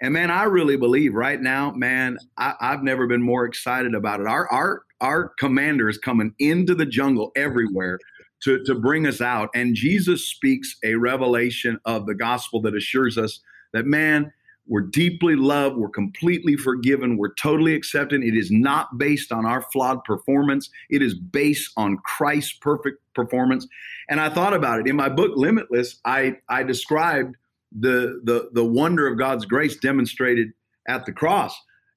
And 0.01 0.13
man, 0.13 0.30
I 0.30 0.43
really 0.43 0.78
believe 0.78 1.13
right 1.13 1.39
now, 1.39 1.71
man, 1.71 2.17
I, 2.38 2.54
have 2.60 2.84
never 2.84 3.08
been 3.08 3.21
more 3.21 3.45
excited 3.45 3.95
about 3.95 4.19
it. 4.19 4.28
Our 4.28 4.51
our 4.51 4.84
our 5.01 5.32
commander 5.39 5.89
is 5.89 5.97
coming 5.97 6.34
into 6.39 6.75
the 6.75 6.86
jungle 6.86 7.32
everywhere 7.36 7.99
to, 8.43 8.63
to 8.65 8.75
bring 8.75 9.08
us 9.08 9.21
out. 9.21 9.49
And 9.56 9.75
Jesus 9.75 10.28
speaks 10.28 10.75
a 10.84 10.95
revelation 10.95 11.80
of 11.86 12.06
the 12.06 12.15
gospel 12.15 12.62
that 12.62 12.75
assures 12.75 13.17
us 13.17 13.39
that 13.73 13.86
man, 13.86 14.32
we're 14.67 14.82
deeply 14.82 15.36
loved. 15.36 15.78
We're 15.78 15.89
completely 15.89 16.56
forgiven. 16.56 17.17
We're 17.17 17.34
totally 17.36 17.75
accepted. 17.75 18.23
It 18.23 18.36
is 18.36 18.49
not 18.49 18.97
based 18.97 19.32
on 19.32 19.45
our 19.45 19.62
flawed 19.71 20.04
performance. 20.04 20.69
It 20.89 21.01
is 21.01 21.13
based 21.13 21.71
on 21.78 21.97
Christ's 21.97 22.54
perfect 22.54 23.01
performance. 23.13 23.67
And 24.10 24.19
I 24.19 24.30
thought 24.30 24.54
about 24.54 24.80
it 24.80 24.88
in 24.88 24.95
my 24.95 25.10
book 25.10 25.32
Limitless. 25.36 25.99
I 26.06 26.38
I 26.49 26.63
described 26.63 27.36
the 27.71 28.21
the 28.23 28.49
the 28.54 28.65
wonder 28.65 29.08
of 29.08 29.19
God's 29.19 29.45
grace 29.45 29.78
demonstrated 29.78 30.49
at 30.88 31.06
the 31.06 31.12
cross. 31.12 31.56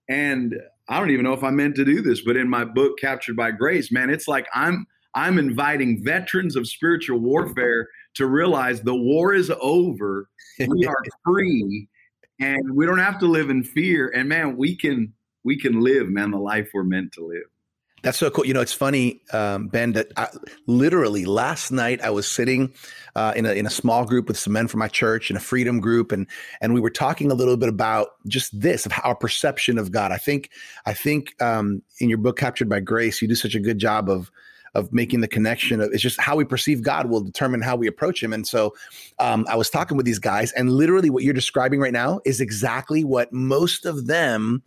And 0.09 0.55
I 0.89 0.99
don't 0.99 1.11
even 1.11 1.25
know 1.25 1.35
if 1.35 1.45
I 1.45 1.51
meant 1.51 1.77
to 1.77 1.85
do 1.85 2.03
this, 2.03 2.23
but 2.23 2.37
in 2.37 2.49
my 2.49 2.65
book 2.65 2.99
Captured 2.99 3.37
by 3.37 3.51
Grace, 3.51 3.91
man, 3.91 4.11
it's 4.11 4.29
like 4.29 4.47
I'm 4.55 4.87
I'm 5.15 5.39
inviting 5.39 6.03
veterans 6.05 6.55
of 6.55 6.69
spiritual 6.69 7.19
warfare 7.19 7.89
to 8.15 8.27
realize 8.27 8.83
the 8.83 8.95
war 8.95 9.33
is 9.33 9.51
over. 9.61 10.29
We 10.59 10.85
are 10.87 11.03
free 11.25 11.89
and 12.41 12.75
we 12.75 12.87
don't 12.87 12.99
have 12.99 13.19
to 13.21 13.27
live 13.27 13.51
in 13.51 13.63
fear. 13.63 14.09
And 14.09 14.29
man, 14.29 14.57
we 14.57 14.77
can 14.77 15.13
we 15.45 15.59
can 15.59 15.81
live, 15.81 16.09
man, 16.09 16.31
the 16.31 16.39
life 16.39 16.71
we're 16.75 16.85
meant 16.85 17.13
to 17.13 17.25
live. 17.25 17.45
That's 18.03 18.19
so 18.19 18.31
cool. 18.31 18.47
You 18.47 18.55
know, 18.55 18.61
it's 18.61 18.73
funny, 18.73 19.23
um, 19.33 19.67
Ben. 19.67 19.93
That 19.93 20.13
I, 20.17 20.29
literally 20.67 21.25
last 21.25 21.73
night 21.73 22.01
I 22.01 22.11
was 22.11 22.29
sitting 22.29 22.73
uh, 23.17 23.33
in 23.35 23.45
a 23.45 23.53
in 23.53 23.67
a 23.67 23.71
small 23.71 24.05
group 24.05 24.29
with 24.29 24.39
some 24.39 24.53
men 24.53 24.69
from 24.69 24.79
my 24.79 24.89
church 24.89 25.31
in 25.31 25.37
a 25.37 25.41
freedom 25.41 25.81
group, 25.81 26.13
and 26.13 26.27
and 26.61 26.75
we 26.75 26.81
were 26.81 26.91
talking 26.91 27.33
a 27.33 27.35
little 27.35 27.57
bit 27.57 27.69
about 27.69 28.11
just 28.29 28.59
this 28.59 28.87
of 28.87 28.93
our 29.03 29.17
perception 29.17 29.79
of 29.79 29.91
God. 29.91 30.13
I 30.13 30.17
think 30.17 30.51
I 30.87 30.95
think 30.95 31.41
um, 31.43 31.83
in 31.99 32.09
your 32.09 32.19
book, 32.19 32.39
Captured 32.39 32.69
by 32.69 32.79
Grace, 32.79 33.21
you 33.21 33.27
do 33.27 33.35
such 33.35 33.57
a 33.57 33.61
good 33.61 33.79
job 33.79 34.09
of 34.09 34.31
of 34.75 34.93
making 34.93 35.21
the 35.21 35.29
connection. 35.29 35.81
Of, 35.81 35.91
it's 35.93 36.03
just 36.03 36.21
how 36.21 36.37
we 36.37 36.45
perceive 36.45 36.83
God 36.83 37.09
will 37.09 37.21
determine 37.21 37.63
how 37.63 37.77
we 37.77 37.87
approach 37.87 38.23
Him. 38.23 38.33
And 38.33 38.47
so, 38.47 38.75
um, 39.19 39.47
I 39.49 39.57
was 39.57 39.71
talking 39.71 39.97
with 39.97 40.07
these 40.07 40.19
guys, 40.19 40.53
and 40.53 40.71
literally, 40.71 41.11
what 41.11 41.23
you're 41.23 41.35
describing 41.35 41.81
right 41.81 41.93
now 41.93 42.21
is 42.25 42.41
exactly 42.41 43.05
what 43.05 43.33
most 43.33 43.87
of 43.87 44.07
them 44.07 44.63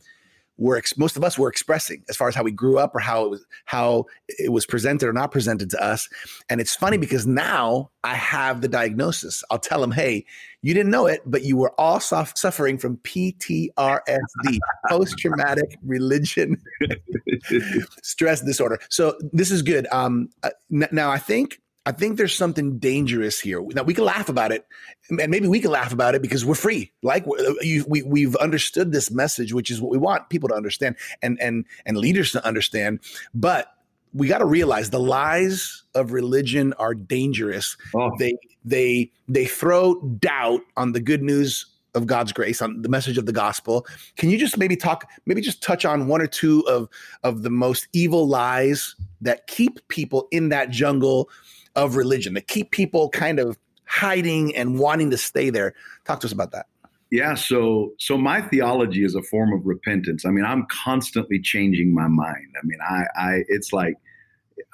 were 0.58 0.78
ex- 0.78 0.98
most 0.98 1.18
of 1.18 1.24
us 1.24 1.38
were 1.38 1.50
expressing 1.50 2.04
as 2.10 2.16
far 2.16 2.28
as 2.28 2.36
how 2.36 2.44
we 2.44 2.52
grew 2.52 2.78
up 2.78 2.94
or 2.96 3.00
how 3.00 3.26
it 3.26 3.30
was 3.30 3.46
how 3.66 4.06
it 4.28 4.52
was 4.52 4.66
presented 4.66 5.08
or 5.08 5.14
not 5.14 5.32
presented 5.32 5.70
to 5.72 5.84
us. 5.84 6.08
And 6.50 6.62
it's 6.62 6.76
funny 6.76 6.98
because 6.98 7.26
now 7.26 7.90
i 8.04 8.14
have 8.16 8.62
the 8.62 8.68
diagnosis. 8.68 9.44
I'll 9.50 9.60
tell 9.60 9.82
them 9.82 9.92
hey 9.92 10.26
you 10.62 10.74
didn't 10.74 10.92
know 10.92 11.08
it 11.08 11.22
but 11.26 11.44
you 11.44 11.58
were 11.58 11.74
all 11.80 12.00
sof- 12.00 12.38
suffering 12.38 12.78
from 12.78 12.98
ptsd 12.98 13.72
post-traumatic 14.90 15.78
religion 15.84 16.62
stress 18.04 18.42
disorder. 18.42 18.80
So 18.90 19.18
this 19.34 19.52
is 19.52 19.62
good. 19.62 19.88
Um, 19.92 20.30
uh, 20.44 20.52
n- 20.72 20.88
now 20.92 21.10
i 21.10 21.18
think 21.18 21.60
I 21.86 21.92
think 21.92 22.18
there's 22.18 22.36
something 22.36 22.78
dangerous 22.78 23.40
here. 23.40 23.62
Now 23.74 23.82
we 23.82 23.96
can 23.96 24.06
laugh 24.06 24.30
about 24.30 24.52
it, 24.52 24.68
and 25.10 25.32
maybe 25.32 25.48
we 25.48 25.60
can 25.60 25.72
laugh 25.72 25.92
about 25.92 26.14
it 26.14 26.22
because 26.22 26.46
we're 26.46 26.54
free. 26.54 26.92
Like 27.02 27.26
uh, 27.26 27.54
you, 27.62 27.86
we 27.88 28.04
we've 28.04 28.36
understood 28.36 28.92
this 28.92 29.10
message, 29.10 29.52
which 29.52 29.72
is 29.72 29.82
what 29.82 29.92
we 29.92 29.98
want 29.98 30.30
people 30.30 30.48
to 30.50 30.56
understand 30.56 30.96
and 31.24 31.42
and 31.42 31.66
and 31.86 31.98
leaders 31.98 32.32
to 32.34 32.46
understand. 32.46 33.00
But 33.34 33.74
we 34.14 34.28
got 34.28 34.40
to 34.40 34.46
realize 34.46 34.90
the 34.90 35.00
lies 35.00 35.84
of 35.96 36.12
religion 36.12 36.74
are 36.74 36.94
dangerous. 36.94 37.76
Oh. 37.96 38.12
They 38.20 38.38
they 38.64 39.12
they 39.28 39.46
throw 39.46 40.02
doubt 40.20 40.62
on 40.78 40.92
the 40.92 41.00
good 41.00 41.24
news 41.24 41.66
of 41.94 42.06
God's 42.06 42.32
grace, 42.32 42.62
on 42.62 42.82
the 42.84 42.90
message 42.90 43.18
of 43.18 43.26
the 43.26 43.34
gospel. 43.34 43.86
Can 44.18 44.30
you 44.30 44.38
just 44.38 44.58
maybe 44.58 44.76
talk, 44.76 45.10
maybe 45.26 45.42
just 45.42 45.62
touch 45.62 45.84
on 45.84 46.08
one 46.08 46.22
or 46.22 46.28
two 46.28 46.66
of 46.68 46.90
of 47.24 47.42
the 47.42 47.50
most 47.50 47.88
evil 47.92 48.28
lies 48.28 48.96
that 49.22 49.48
keep 49.48 49.88
people 49.88 50.28
in 50.32 50.50
that 50.50 50.70
jungle? 50.70 51.30
Of 51.76 51.96
religion 51.96 52.34
that 52.34 52.48
keep 52.48 52.72
people 52.72 53.10
kind 53.10 53.40
of 53.40 53.58
hiding 53.86 54.56
and 54.56 54.80
wanting 54.80 55.12
to 55.12 55.18
stay 55.18 55.50
there. 55.50 55.74
Talk 56.06 56.22
to 56.22 56.28
us 56.28 56.32
about 56.32 56.52
that. 56.52 56.68
Yeah, 57.12 57.36
so 57.36 57.92
so 58.00 58.18
my 58.18 58.42
theology 58.42 59.04
is 59.04 59.16
a 59.16 59.22
form 59.22 59.52
of 59.52 59.66
repentance. 59.66 60.26
I 60.26 60.30
mean, 60.30 60.46
I'm 60.46 60.66
constantly 60.72 61.42
changing 61.42 61.94
my 61.94 62.08
mind. 62.08 62.56
I 62.56 62.66
mean, 62.66 62.80
I 62.82 63.04
I 63.18 63.44
it's 63.50 63.74
like 63.74 63.96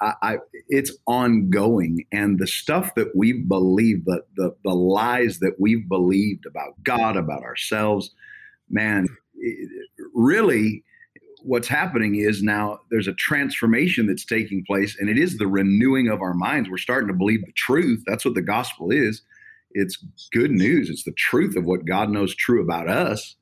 I, 0.00 0.12
I 0.22 0.38
it's 0.68 0.92
ongoing, 1.06 2.06
and 2.12 2.38
the 2.38 2.46
stuff 2.46 2.94
that 2.94 3.08
we've 3.16 3.48
believed, 3.48 4.04
the, 4.06 4.22
the 4.36 4.54
the 4.62 4.74
lies 4.74 5.40
that 5.40 5.56
we've 5.58 5.88
believed 5.88 6.46
about 6.46 6.80
God, 6.84 7.16
about 7.16 7.42
ourselves, 7.42 8.12
man, 8.70 9.08
it, 9.34 9.68
really 10.14 10.84
what's 11.48 11.66
happening 11.66 12.16
is 12.16 12.42
now 12.42 12.78
there's 12.90 13.08
a 13.08 13.14
transformation 13.14 14.06
that's 14.06 14.24
taking 14.24 14.62
place, 14.66 14.96
and 15.00 15.08
it 15.08 15.18
is 15.18 15.38
the 15.38 15.46
renewing 15.46 16.08
of 16.08 16.20
our 16.20 16.34
minds. 16.34 16.68
We're 16.68 16.76
starting 16.76 17.08
to 17.08 17.14
believe 17.14 17.44
the 17.44 17.52
truth. 17.52 18.02
That's 18.06 18.24
what 18.24 18.34
the 18.34 18.42
gospel 18.42 18.90
is. 18.90 19.22
It's 19.70 19.96
good 20.30 20.50
news. 20.50 20.90
It's 20.90 21.04
the 21.04 21.12
truth 21.12 21.56
of 21.56 21.64
what 21.64 21.86
God 21.86 22.10
knows 22.10 22.34
true 22.34 22.62
about 22.62 22.88
us. 22.88 23.34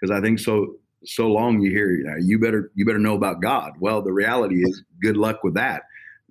Because 0.00 0.16
I 0.16 0.20
think 0.20 0.38
so 0.38 0.76
so 1.04 1.28
long 1.28 1.60
you 1.60 1.70
hear, 1.70 1.90
you 1.90 2.04
know, 2.04 2.16
you 2.20 2.38
better 2.38 2.70
you 2.76 2.86
better 2.86 2.98
know 2.98 3.16
about 3.16 3.42
God. 3.42 3.72
Well, 3.80 4.02
the 4.02 4.12
reality 4.12 4.62
is, 4.62 4.82
good 5.02 5.16
luck 5.16 5.42
with 5.42 5.54
that. 5.54 5.82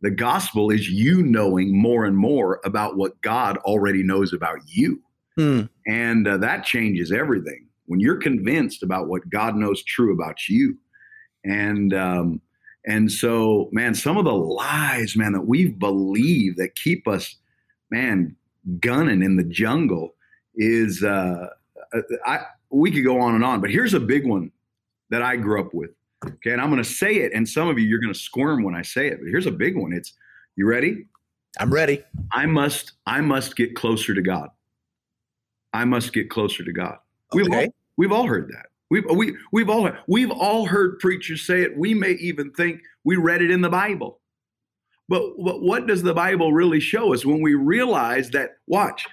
The 0.02 0.12
gospel 0.12 0.70
is 0.70 0.90
you 0.90 1.24
knowing 1.24 1.78
more 1.78 2.06
and 2.06 2.16
more 2.16 2.62
about 2.64 2.96
what 2.96 3.20
God 3.22 3.58
already 3.60 4.04
knows 4.04 4.32
about 4.32 4.60
you, 4.66 5.02
hmm. 5.36 5.64
and 5.88 6.26
uh, 6.26 6.38
that 6.38 6.64
changes 6.64 7.12
everything. 7.12 7.68
When 7.88 8.00
you're 8.00 8.18
convinced 8.18 8.84
about 8.84 9.08
what 9.08 9.30
God 9.30 9.56
knows 9.56 9.84
true 9.84 10.14
about 10.14 10.48
you, 10.48 10.78
and 11.48 11.94
um, 11.94 12.42
and 12.86 13.12
so 13.12 13.70
man, 13.72 13.96
some 13.96 14.18
of 14.18 14.26
the 14.26 14.34
lies, 14.34 15.16
man, 15.16 15.34
that 15.34 15.48
we 15.48 15.68
believe 15.68 16.58
that 16.58 16.76
keep 16.76 17.08
us, 17.08 17.36
man, 17.90 18.36
gunning 18.80 19.24
in 19.24 19.38
the 19.38 19.44
jungle 19.44 20.16
is 20.56 21.04
uh, 21.04 21.48
uh, 21.94 22.02
I 22.26 22.40
we 22.70 22.92
could 22.92 23.04
go 23.04 23.20
on 23.20 23.36
and 23.36 23.44
on, 23.44 23.62
but 23.62 23.70
here's 23.70 23.94
a 23.94 24.00
big 24.00 24.28
one 24.28 24.52
that 25.10 25.22
I 25.22 25.38
grew 25.38 25.60
up 25.62 25.74
with. 25.74 25.92
Okay, 26.26 26.52
and 26.52 26.60
I'm 26.62 26.70
going 26.70 26.84
to 26.84 26.90
say 26.90 27.18
it, 27.18 27.32
and 27.34 27.48
some 27.48 27.68
of 27.68 27.80
you 27.80 27.86
you're 27.86 28.00
going 28.00 28.14
to 28.14 28.20
squirm 28.20 28.64
when 28.64 28.76
I 28.76 28.82
say 28.82 29.08
it, 29.08 29.20
but 29.20 29.30
here's 29.30 29.46
a 29.46 29.52
big 29.52 29.78
one. 29.78 29.94
It's 29.94 30.14
you 30.56 30.68
ready? 30.68 31.06
I'm 31.60 31.72
ready. 31.72 32.04
I 32.34 32.46
must 32.46 32.94
I 33.06 33.22
must 33.22 33.56
get 33.56 33.76
closer 33.76 34.14
to 34.14 34.22
God. 34.22 34.50
I 35.74 35.86
must 35.86 36.14
get 36.14 36.30
closer 36.30 36.64
to 36.64 36.72
God. 36.72 36.98
Okay. 37.34 37.44
We've 37.44 37.54
all, 37.54 37.74
we've 37.98 38.12
all 38.12 38.28
heard 38.28 38.50
that. 38.50 38.68
We've, 38.90 39.04
we, 39.14 39.36
we've 39.52 39.70
all 39.70 39.90
we've 40.08 40.32
all 40.32 40.66
heard 40.66 41.00
preachers 41.00 41.46
say 41.46 41.62
it. 41.62 41.78
We 41.78 41.94
may 41.94 42.12
even 42.12 42.52
think 42.52 42.82
we 43.04 43.18
read 43.18 43.42
it 43.42 43.52
in 43.52 43.62
the 43.62 43.70
Bible. 43.70 44.22
But, 45.10 45.24
but 45.38 45.62
what 45.62 45.88
does 45.88 46.04
the 46.04 46.14
Bible 46.14 46.54
really 46.54 46.80
show 46.80 47.14
us 47.14 47.26
when 47.26 47.42
we 47.42 47.54
realize 47.54 48.30
that 48.32 48.52
watch, 48.68 49.06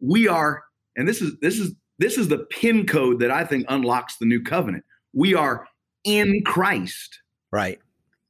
we 0.00 0.28
are 0.28 0.62
and 0.98 1.08
this 1.08 1.22
is 1.22 1.38
this 1.40 1.58
is 1.58 1.74
this 1.98 2.18
is 2.18 2.28
the 2.28 2.38
pin 2.50 2.86
code 2.86 3.20
that 3.20 3.30
I 3.30 3.44
think 3.44 3.64
unlocks 3.68 4.16
the 4.16 4.26
new 4.26 4.42
covenant. 4.42 4.84
We 5.14 5.34
are 5.34 5.66
in 6.04 6.42
Christ. 6.44 7.20
Right. 7.50 7.78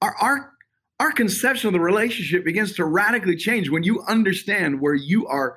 Our 0.02 0.14
our 0.20 0.52
our 1.00 1.12
conception 1.12 1.68
of 1.68 1.72
the 1.72 1.80
relationship 1.80 2.44
begins 2.44 2.74
to 2.74 2.84
radically 2.84 3.36
change 3.36 3.70
when 3.70 3.82
you 3.82 4.02
understand 4.02 4.80
where 4.80 4.94
you 4.94 5.26
are 5.28 5.56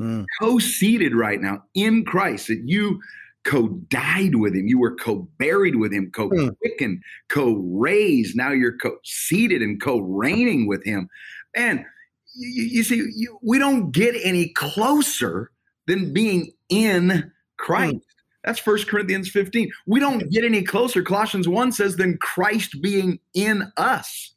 mm. 0.00 0.24
co-seated 0.40 1.14
right 1.14 1.40
now 1.40 1.64
in 1.74 2.04
Christ. 2.04 2.46
That 2.46 2.62
you 2.64 3.00
co-died 3.44 4.36
with 4.36 4.54
him. 4.54 4.68
You 4.68 4.78
were 4.78 4.94
co-buried 4.94 5.76
with 5.76 5.92
him, 5.92 6.10
co-quickened, 6.14 6.98
mm. 6.98 7.02
co-raised. 7.28 8.36
Now 8.36 8.52
you're 8.52 8.76
co-seated 8.78 9.62
and 9.62 9.80
co-reigning 9.82 10.66
with 10.66 10.84
him. 10.84 11.08
And 11.54 11.84
you, 12.34 12.64
you 12.64 12.82
see, 12.82 13.04
you, 13.14 13.38
we 13.42 13.58
don't 13.58 13.90
get 13.90 14.14
any 14.22 14.50
closer 14.50 15.50
than 15.86 16.12
being 16.12 16.52
in 16.68 17.32
Christ. 17.58 17.96
Mm. 17.96 18.00
That's 18.44 18.58
First 18.58 18.88
Corinthians 18.88 19.28
15. 19.30 19.70
We 19.86 20.00
don't 20.00 20.30
get 20.30 20.44
any 20.44 20.62
closer. 20.62 21.02
Colossians 21.02 21.48
1 21.48 21.72
says, 21.72 21.96
than 21.96 22.18
Christ 22.18 22.82
being 22.82 23.20
in 23.34 23.72
us. 23.76 24.34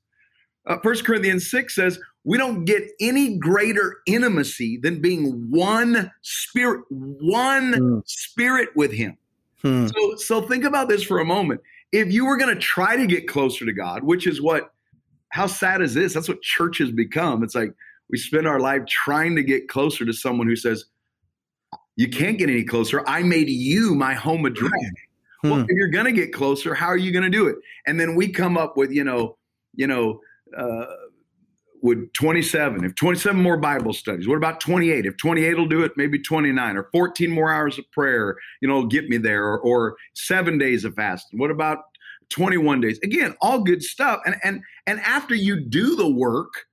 Uh, 0.68 0.78
1 0.82 0.98
Corinthians 1.04 1.50
6 1.50 1.76
says, 1.76 2.00
we 2.26 2.40
don't 2.40 2.66
get 2.66 2.84
any 3.00 3.38
greater 3.38 4.00
intimacy 4.08 4.78
than 4.78 5.00
being 5.00 5.50
one 5.52 6.12
spirit, 6.24 6.84
one 6.90 7.74
mm. 7.74 8.02
spirit 8.08 8.70
with 8.76 8.92
Him. 8.92 9.16
Hmm. 9.62 9.88
So, 9.88 10.16
so 10.18 10.42
think 10.42 10.66
about 10.66 10.90
this 10.90 11.04
for 11.04 11.20
a 11.20 11.26
moment. 11.26 11.62
If 11.92 12.12
you 12.12 12.26
were 12.26 12.36
going 12.36 12.54
to 12.54 12.60
try 12.60 12.98
to 12.98 13.06
get 13.06 13.28
closer 13.28 13.64
to 13.64 13.72
God, 13.72 14.04
which 14.04 14.26
is 14.28 14.42
what, 14.42 14.74
how 15.30 15.46
sad 15.46 15.82
is 15.82 15.94
this? 15.94 16.14
That's 16.14 16.28
what 16.28 16.42
church 16.42 16.80
has 16.80 16.92
become. 16.92 17.44
It's 17.44 17.56
like 17.56 17.74
we 18.10 18.18
spend 18.18 18.48
our 18.48 18.60
life 18.60 18.86
trying 18.88 19.36
to 19.36 19.44
get 19.44 19.70
closer 19.70 20.04
to 20.04 20.14
someone 20.14 20.48
who 20.48 20.56
says, 20.56 20.86
You 21.96 22.10
can't 22.10 22.40
get 22.40 22.50
any 22.50 22.64
closer. 22.64 23.08
I 23.08 23.22
made 23.22 23.50
you 23.50 23.94
my 23.94 24.16
home 24.16 24.46
address. 24.46 24.72
Hmm. 25.44 25.50
Well, 25.50 25.60
if 25.62 25.70
you're 25.70 25.90
going 25.90 26.06
to 26.06 26.12
get 26.12 26.34
closer, 26.34 26.74
how 26.74 26.88
are 26.88 26.98
you 26.98 27.12
going 27.12 27.24
to 27.24 27.30
do 27.30 27.48
it? 27.48 27.58
And 27.86 28.00
then 28.00 28.16
we 28.16 28.30
come 28.30 28.58
up 28.58 28.78
with, 28.78 28.92
you 28.92 29.04
know, 29.04 29.38
you 29.76 29.86
know, 29.86 30.22
uh, 30.58 30.86
would 31.86 32.12
27 32.16 32.84
if 32.84 32.96
27 32.96 33.42
more 33.42 33.58
bible 33.58 33.94
studies 33.94 34.28
what 34.28 34.38
about 34.38 34.60
28 34.60 35.06
if 35.06 35.16
28 35.18 35.58
will 35.58 35.68
do 35.68 35.84
it 35.84 35.92
maybe 35.96 36.18
29 36.18 36.78
or 36.78 36.90
14 36.92 37.30
more 37.30 37.52
hours 37.52 37.78
of 37.78 37.90
prayer 37.92 38.36
you 38.62 38.68
know 38.68 38.86
get 38.86 39.08
me 39.08 39.18
there 39.18 39.46
or, 39.46 39.60
or 39.60 39.96
seven 40.14 40.58
days 40.58 40.84
of 40.86 40.96
fasting. 40.96 41.40
What 41.40 41.52
about 41.52 41.80
21 42.30 42.82
days? 42.82 43.00
Again 43.04 43.36
all 43.42 43.64
good 43.64 43.84
stuff. 43.84 44.22
And 44.26 44.36
and 44.44 44.62
and 44.88 45.00
after 45.02 45.36
you 45.36 45.60
do 45.60 45.96
the 45.96 46.10
work 46.10 46.66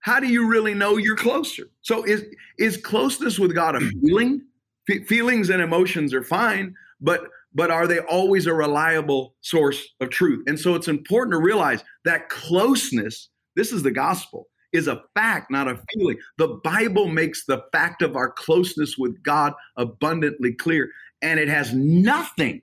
how 0.00 0.18
do 0.18 0.26
you 0.26 0.48
really 0.48 0.74
know 0.74 0.96
you're 0.96 1.16
closer? 1.16 1.64
So 1.82 2.04
is 2.04 2.24
is 2.58 2.76
closeness 2.76 3.38
with 3.38 3.54
god 3.54 3.76
a 3.76 3.80
feeling? 4.02 4.42
F- 4.90 5.06
feelings 5.06 5.48
and 5.50 5.62
emotions 5.62 6.12
are 6.12 6.24
fine, 6.24 6.74
but 7.00 7.28
but 7.54 7.70
are 7.70 7.86
they 7.86 7.98
always 8.00 8.46
a 8.46 8.54
reliable 8.54 9.34
source 9.42 9.86
of 10.00 10.10
truth? 10.10 10.42
And 10.46 10.58
so 10.58 10.74
it's 10.74 10.88
important 10.88 11.32
to 11.32 11.38
realize 11.38 11.84
that 12.04 12.30
closeness, 12.30 13.28
this 13.56 13.72
is 13.72 13.82
the 13.82 13.90
gospel, 13.90 14.48
is 14.72 14.88
a 14.88 15.02
fact, 15.14 15.50
not 15.50 15.68
a 15.68 15.80
feeling. 15.92 16.16
The 16.38 16.60
Bible 16.64 17.08
makes 17.08 17.44
the 17.44 17.62
fact 17.72 18.02
of 18.02 18.16
our 18.16 18.30
closeness 18.30 18.96
with 18.96 19.22
God 19.22 19.52
abundantly 19.76 20.54
clear, 20.54 20.90
and 21.20 21.38
it 21.38 21.48
has 21.48 21.72
nothing 21.74 22.62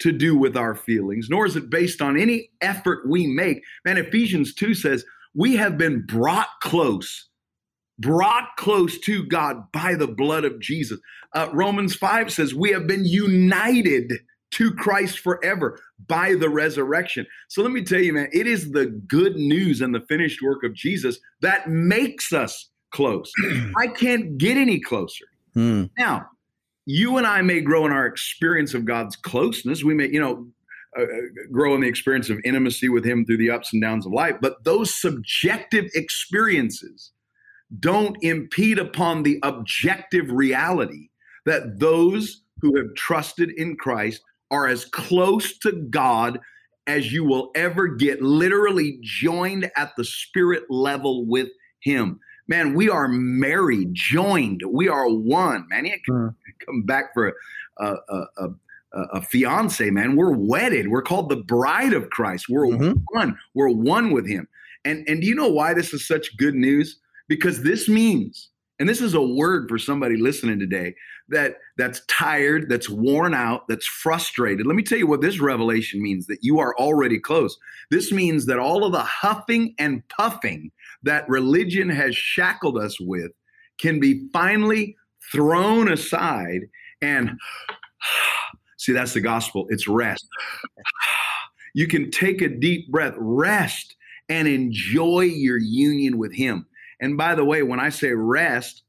to 0.00 0.12
do 0.12 0.36
with 0.36 0.56
our 0.56 0.74
feelings, 0.74 1.28
nor 1.30 1.46
is 1.46 1.54
it 1.54 1.70
based 1.70 2.02
on 2.02 2.18
any 2.18 2.50
effort 2.60 3.08
we 3.08 3.26
make. 3.26 3.62
Man, 3.84 3.98
Ephesians 3.98 4.54
2 4.54 4.74
says, 4.74 5.04
We 5.34 5.54
have 5.56 5.78
been 5.78 6.04
brought 6.06 6.48
close 6.60 7.28
brought 7.98 8.48
close 8.56 8.98
to 8.98 9.24
God 9.24 9.70
by 9.72 9.94
the 9.94 10.08
blood 10.08 10.44
of 10.44 10.60
Jesus. 10.60 10.98
Uh, 11.34 11.48
Romans 11.52 11.94
5 11.94 12.32
says, 12.32 12.54
We 12.54 12.70
have 12.70 12.86
been 12.86 13.04
united 13.04 14.12
to 14.52 14.72
Christ 14.72 15.18
forever 15.18 15.78
by 16.06 16.34
the 16.34 16.48
resurrection. 16.48 17.26
So 17.48 17.62
let 17.62 17.72
me 17.72 17.82
tell 17.82 18.00
you, 18.00 18.12
man, 18.12 18.28
it 18.32 18.46
is 18.46 18.70
the 18.70 18.86
good 18.86 19.36
news 19.36 19.80
and 19.80 19.94
the 19.94 20.00
finished 20.00 20.40
work 20.42 20.62
of 20.62 20.74
Jesus 20.74 21.18
that 21.40 21.68
makes 21.68 22.32
us 22.32 22.70
close. 22.92 23.32
I 23.76 23.88
can't 23.88 24.38
get 24.38 24.56
any 24.56 24.78
closer. 24.78 25.24
Hmm. 25.54 25.84
Now, 25.98 26.26
you 26.86 27.16
and 27.16 27.26
I 27.26 27.42
may 27.42 27.60
grow 27.60 27.86
in 27.86 27.92
our 27.92 28.06
experience 28.06 28.74
of 28.74 28.84
God's 28.84 29.16
closeness. 29.16 29.84
We 29.84 29.94
may, 29.94 30.08
you 30.08 30.20
know, 30.20 30.46
uh, 30.98 31.02
uh 31.02 31.06
grow 31.50 31.74
in 31.74 31.80
the 31.80 31.88
experience 31.88 32.28
of 32.28 32.38
intimacy 32.44 32.88
with 32.88 33.04
Him 33.04 33.24
through 33.24 33.38
the 33.38 33.50
ups 33.50 33.72
and 33.72 33.80
downs 33.80 34.04
of 34.04 34.12
life. 34.12 34.36
But 34.40 34.64
those 34.64 34.94
subjective 35.00 35.86
experiences 35.94 37.12
don't 37.80 38.16
impede 38.22 38.78
upon 38.78 39.22
the 39.22 39.38
objective 39.42 40.30
reality 40.30 41.08
that 41.46 41.78
those 41.78 42.42
who 42.60 42.76
have 42.76 42.94
trusted 42.94 43.50
in 43.56 43.76
Christ 43.76 44.20
are 44.52 44.68
as 44.68 44.84
close 44.84 45.58
to 45.58 45.72
God 45.72 46.38
as 46.86 47.12
you 47.12 47.24
will 47.24 47.50
ever 47.54 47.88
get, 47.88 48.22
literally 48.22 48.98
joined 49.02 49.70
at 49.76 49.92
the 49.96 50.04
spirit 50.04 50.64
level 50.68 51.26
with 51.26 51.48
Him. 51.80 52.20
Man, 52.48 52.74
we 52.74 52.88
are 52.88 53.08
married, 53.08 53.94
joined. 53.94 54.62
We 54.68 54.88
are 54.88 55.08
one. 55.08 55.66
Man, 55.68 55.86
you 55.86 55.94
can 56.04 56.14
mm. 56.14 56.34
come 56.64 56.82
back 56.82 57.14
for 57.14 57.34
a, 57.78 57.94
a, 58.08 58.26
a, 58.36 58.48
a, 58.92 59.22
fiance, 59.22 59.88
man. 59.90 60.16
We're 60.16 60.32
wedded. 60.32 60.88
We're 60.88 61.02
called 61.02 61.28
the 61.28 61.36
bride 61.36 61.92
of 61.92 62.10
Christ. 62.10 62.46
We're 62.48 62.66
mm-hmm. 62.66 62.98
one. 63.12 63.38
We're 63.54 63.70
one 63.70 64.12
with 64.12 64.28
Him. 64.28 64.46
And 64.84 65.08
and 65.08 65.20
do 65.20 65.26
you 65.26 65.34
know 65.34 65.48
why 65.48 65.72
this 65.74 65.94
is 65.94 66.06
such 66.06 66.36
good 66.36 66.54
news? 66.54 66.98
because 67.32 67.62
this 67.62 67.88
means 67.88 68.50
and 68.78 68.86
this 68.86 69.00
is 69.00 69.14
a 69.14 69.22
word 69.22 69.66
for 69.66 69.78
somebody 69.78 70.16
listening 70.16 70.58
today 70.58 70.94
that 71.32 71.56
that's 71.76 72.02
tired 72.06 72.68
that's 72.68 72.88
worn 72.88 73.34
out 73.34 73.66
that's 73.68 73.86
frustrated. 73.86 74.66
Let 74.66 74.76
me 74.76 74.82
tell 74.82 74.98
you 74.98 75.06
what 75.06 75.20
this 75.20 75.40
revelation 75.40 76.02
means 76.02 76.26
that 76.26 76.38
you 76.42 76.58
are 76.60 76.76
already 76.76 77.18
close. 77.18 77.56
This 77.90 78.12
means 78.12 78.46
that 78.46 78.58
all 78.58 78.84
of 78.84 78.92
the 78.92 79.02
huffing 79.02 79.74
and 79.78 80.06
puffing 80.08 80.70
that 81.02 81.28
religion 81.28 81.88
has 81.88 82.16
shackled 82.16 82.78
us 82.78 83.00
with 83.00 83.32
can 83.78 83.98
be 83.98 84.28
finally 84.32 84.96
thrown 85.32 85.90
aside 85.90 86.62
and 87.00 87.38
see 88.76 88.92
that's 88.92 89.14
the 89.14 89.20
gospel. 89.20 89.66
It's 89.68 89.88
rest. 89.88 90.26
You 91.74 91.86
can 91.86 92.10
take 92.10 92.42
a 92.42 92.50
deep 92.50 92.90
breath 92.90 93.14
rest 93.16 93.96
and 94.28 94.46
enjoy 94.46 95.22
your 95.22 95.56
union 95.56 96.18
with 96.18 96.34
him. 96.34 96.66
And 97.00 97.16
by 97.16 97.34
the 97.34 97.46
way, 97.46 97.62
when 97.62 97.80
I 97.80 97.88
say 97.88 98.12
rest, 98.12 98.81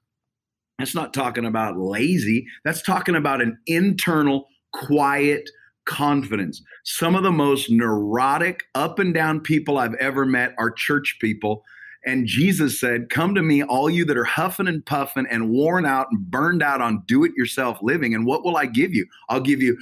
that's 0.79 0.95
not 0.95 1.13
talking 1.13 1.45
about 1.45 1.77
lazy, 1.77 2.45
that's 2.65 2.81
talking 2.81 3.15
about 3.15 3.41
an 3.41 3.57
internal, 3.67 4.47
quiet 4.73 5.49
confidence. 5.86 6.62
Some 6.83 7.15
of 7.15 7.23
the 7.23 7.31
most 7.31 7.69
neurotic, 7.69 8.63
up 8.73 8.99
and 8.99 9.13
down 9.13 9.39
people 9.39 9.77
I've 9.77 9.93
ever 9.95 10.25
met 10.25 10.53
are 10.57 10.71
church 10.71 11.17
people. 11.21 11.63
And 12.05 12.27
Jesus 12.27 12.79
said, 12.79 13.09
Come 13.09 13.36
to 13.36 13.41
me, 13.41 13.63
all 13.63 13.89
you 13.89 14.03
that 14.05 14.17
are 14.17 14.25
huffing 14.25 14.67
and 14.67 14.86
puffing 14.86 15.25
and 15.29 15.49
worn 15.49 15.86
out 15.86 16.07
and 16.12 16.19
burned 16.29 16.62
out 16.62 16.81
on 16.81 17.03
do 17.07 17.23
it 17.23 17.31
yourself 17.38 17.77
living. 17.81 18.13
And 18.13 18.25
what 18.25 18.43
will 18.43 18.57
I 18.57 18.65
give 18.65 18.93
you? 18.93 19.05
I'll 19.29 19.39
give 19.39 19.62
you 19.62 19.77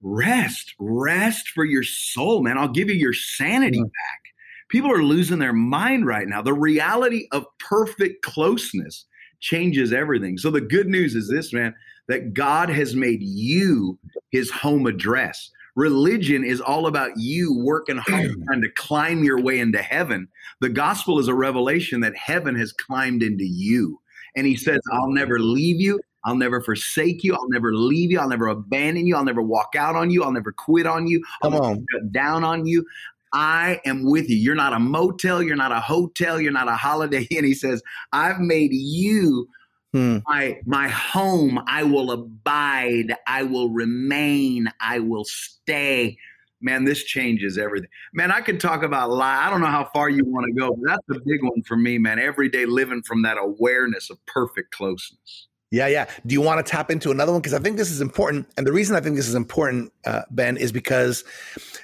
rest, 0.00 0.74
rest 0.78 1.48
for 1.48 1.64
your 1.64 1.82
soul, 1.82 2.42
man. 2.42 2.56
I'll 2.56 2.68
give 2.68 2.88
you 2.88 2.94
your 2.94 3.12
sanity 3.12 3.82
back. 3.82 4.20
People 4.68 4.90
are 4.90 5.02
losing 5.02 5.38
their 5.38 5.52
mind 5.52 6.06
right 6.06 6.26
now. 6.26 6.40
The 6.40 6.54
reality 6.54 7.28
of 7.32 7.44
perfect 7.58 8.22
closeness 8.22 9.04
changes 9.40 9.92
everything. 9.92 10.38
So 10.38 10.50
the 10.50 10.60
good 10.60 10.88
news 10.88 11.14
is 11.14 11.28
this, 11.28 11.52
man, 11.52 11.74
that 12.08 12.34
God 12.34 12.68
has 12.68 12.94
made 12.94 13.22
you 13.22 13.98
his 14.30 14.50
home 14.50 14.86
address. 14.86 15.50
Religion 15.74 16.42
is 16.42 16.60
all 16.60 16.86
about 16.86 17.10
you 17.16 17.58
working 17.62 17.98
hard 17.98 18.30
trying 18.46 18.62
to 18.62 18.70
climb 18.70 19.22
your 19.22 19.40
way 19.40 19.58
into 19.58 19.82
heaven. 19.82 20.28
The 20.60 20.70
gospel 20.70 21.18
is 21.18 21.28
a 21.28 21.34
revelation 21.34 22.00
that 22.00 22.16
heaven 22.16 22.54
has 22.56 22.72
climbed 22.72 23.22
into 23.22 23.44
you. 23.44 24.00
And 24.36 24.46
he 24.46 24.56
says, 24.56 24.80
I'll 24.92 25.10
never 25.12 25.38
leave 25.38 25.80
you. 25.80 26.00
I'll 26.24 26.34
never 26.34 26.60
forsake 26.60 27.22
you. 27.22 27.34
I'll 27.34 27.48
never 27.50 27.72
leave 27.74 28.10
you. 28.10 28.18
I'll 28.18 28.28
never 28.28 28.48
abandon 28.48 29.06
you. 29.06 29.16
I'll 29.16 29.24
never 29.24 29.42
walk 29.42 29.74
out 29.78 29.94
on 29.94 30.10
you. 30.10 30.24
I'll 30.24 30.32
never 30.32 30.52
quit 30.52 30.86
on 30.86 31.06
you. 31.06 31.22
I'll 31.42 31.52
Come 31.52 31.60
on. 31.60 31.86
down 32.10 32.42
on 32.42 32.66
you. 32.66 32.84
I 33.32 33.80
am 33.84 34.04
with 34.04 34.28
you. 34.28 34.36
You're 34.36 34.54
not 34.54 34.72
a 34.72 34.78
motel, 34.78 35.42
you're 35.42 35.56
not 35.56 35.72
a 35.72 35.80
hotel, 35.80 36.40
you're 36.40 36.52
not 36.52 36.68
a 36.68 36.76
holiday 36.76 37.26
And 37.36 37.46
He 37.46 37.54
says, 37.54 37.82
I've 38.12 38.40
made 38.40 38.72
you 38.72 39.48
hmm. 39.92 40.18
my 40.26 40.58
my 40.64 40.88
home. 40.88 41.62
I 41.66 41.82
will 41.82 42.10
abide, 42.10 43.14
I 43.26 43.42
will 43.42 43.70
remain, 43.70 44.70
I 44.80 45.00
will 45.00 45.24
stay. 45.24 46.16
Man, 46.62 46.84
this 46.84 47.04
changes 47.04 47.58
everything. 47.58 47.90
Man, 48.14 48.32
I 48.32 48.40
could 48.40 48.58
talk 48.58 48.82
about 48.82 49.10
lie. 49.10 49.46
I 49.46 49.50
don't 49.50 49.60
know 49.60 49.66
how 49.66 49.90
far 49.92 50.08
you 50.08 50.24
want 50.24 50.46
to 50.46 50.52
go, 50.58 50.70
but 50.70 50.88
that's 50.88 51.04
the 51.06 51.20
big 51.26 51.42
one 51.42 51.62
for 51.64 51.76
me, 51.76 51.98
man. 51.98 52.18
Every 52.18 52.48
day 52.48 52.64
living 52.64 53.02
from 53.02 53.22
that 53.22 53.36
awareness 53.38 54.08
of 54.08 54.24
perfect 54.24 54.72
closeness. 54.72 55.48
Yeah, 55.72 55.88
yeah. 55.88 56.06
Do 56.24 56.32
you 56.32 56.40
want 56.40 56.64
to 56.64 56.70
tap 56.70 56.92
into 56.92 57.10
another 57.10 57.32
one? 57.32 57.40
Because 57.40 57.52
I 57.54 57.58
think 57.58 57.76
this 57.76 57.90
is 57.90 58.00
important. 58.00 58.46
And 58.56 58.64
the 58.64 58.72
reason 58.72 58.94
I 58.94 59.00
think 59.00 59.16
this 59.16 59.26
is 59.26 59.34
important, 59.34 59.92
uh, 60.04 60.22
Ben, 60.30 60.56
is 60.56 60.70
because 60.70 61.24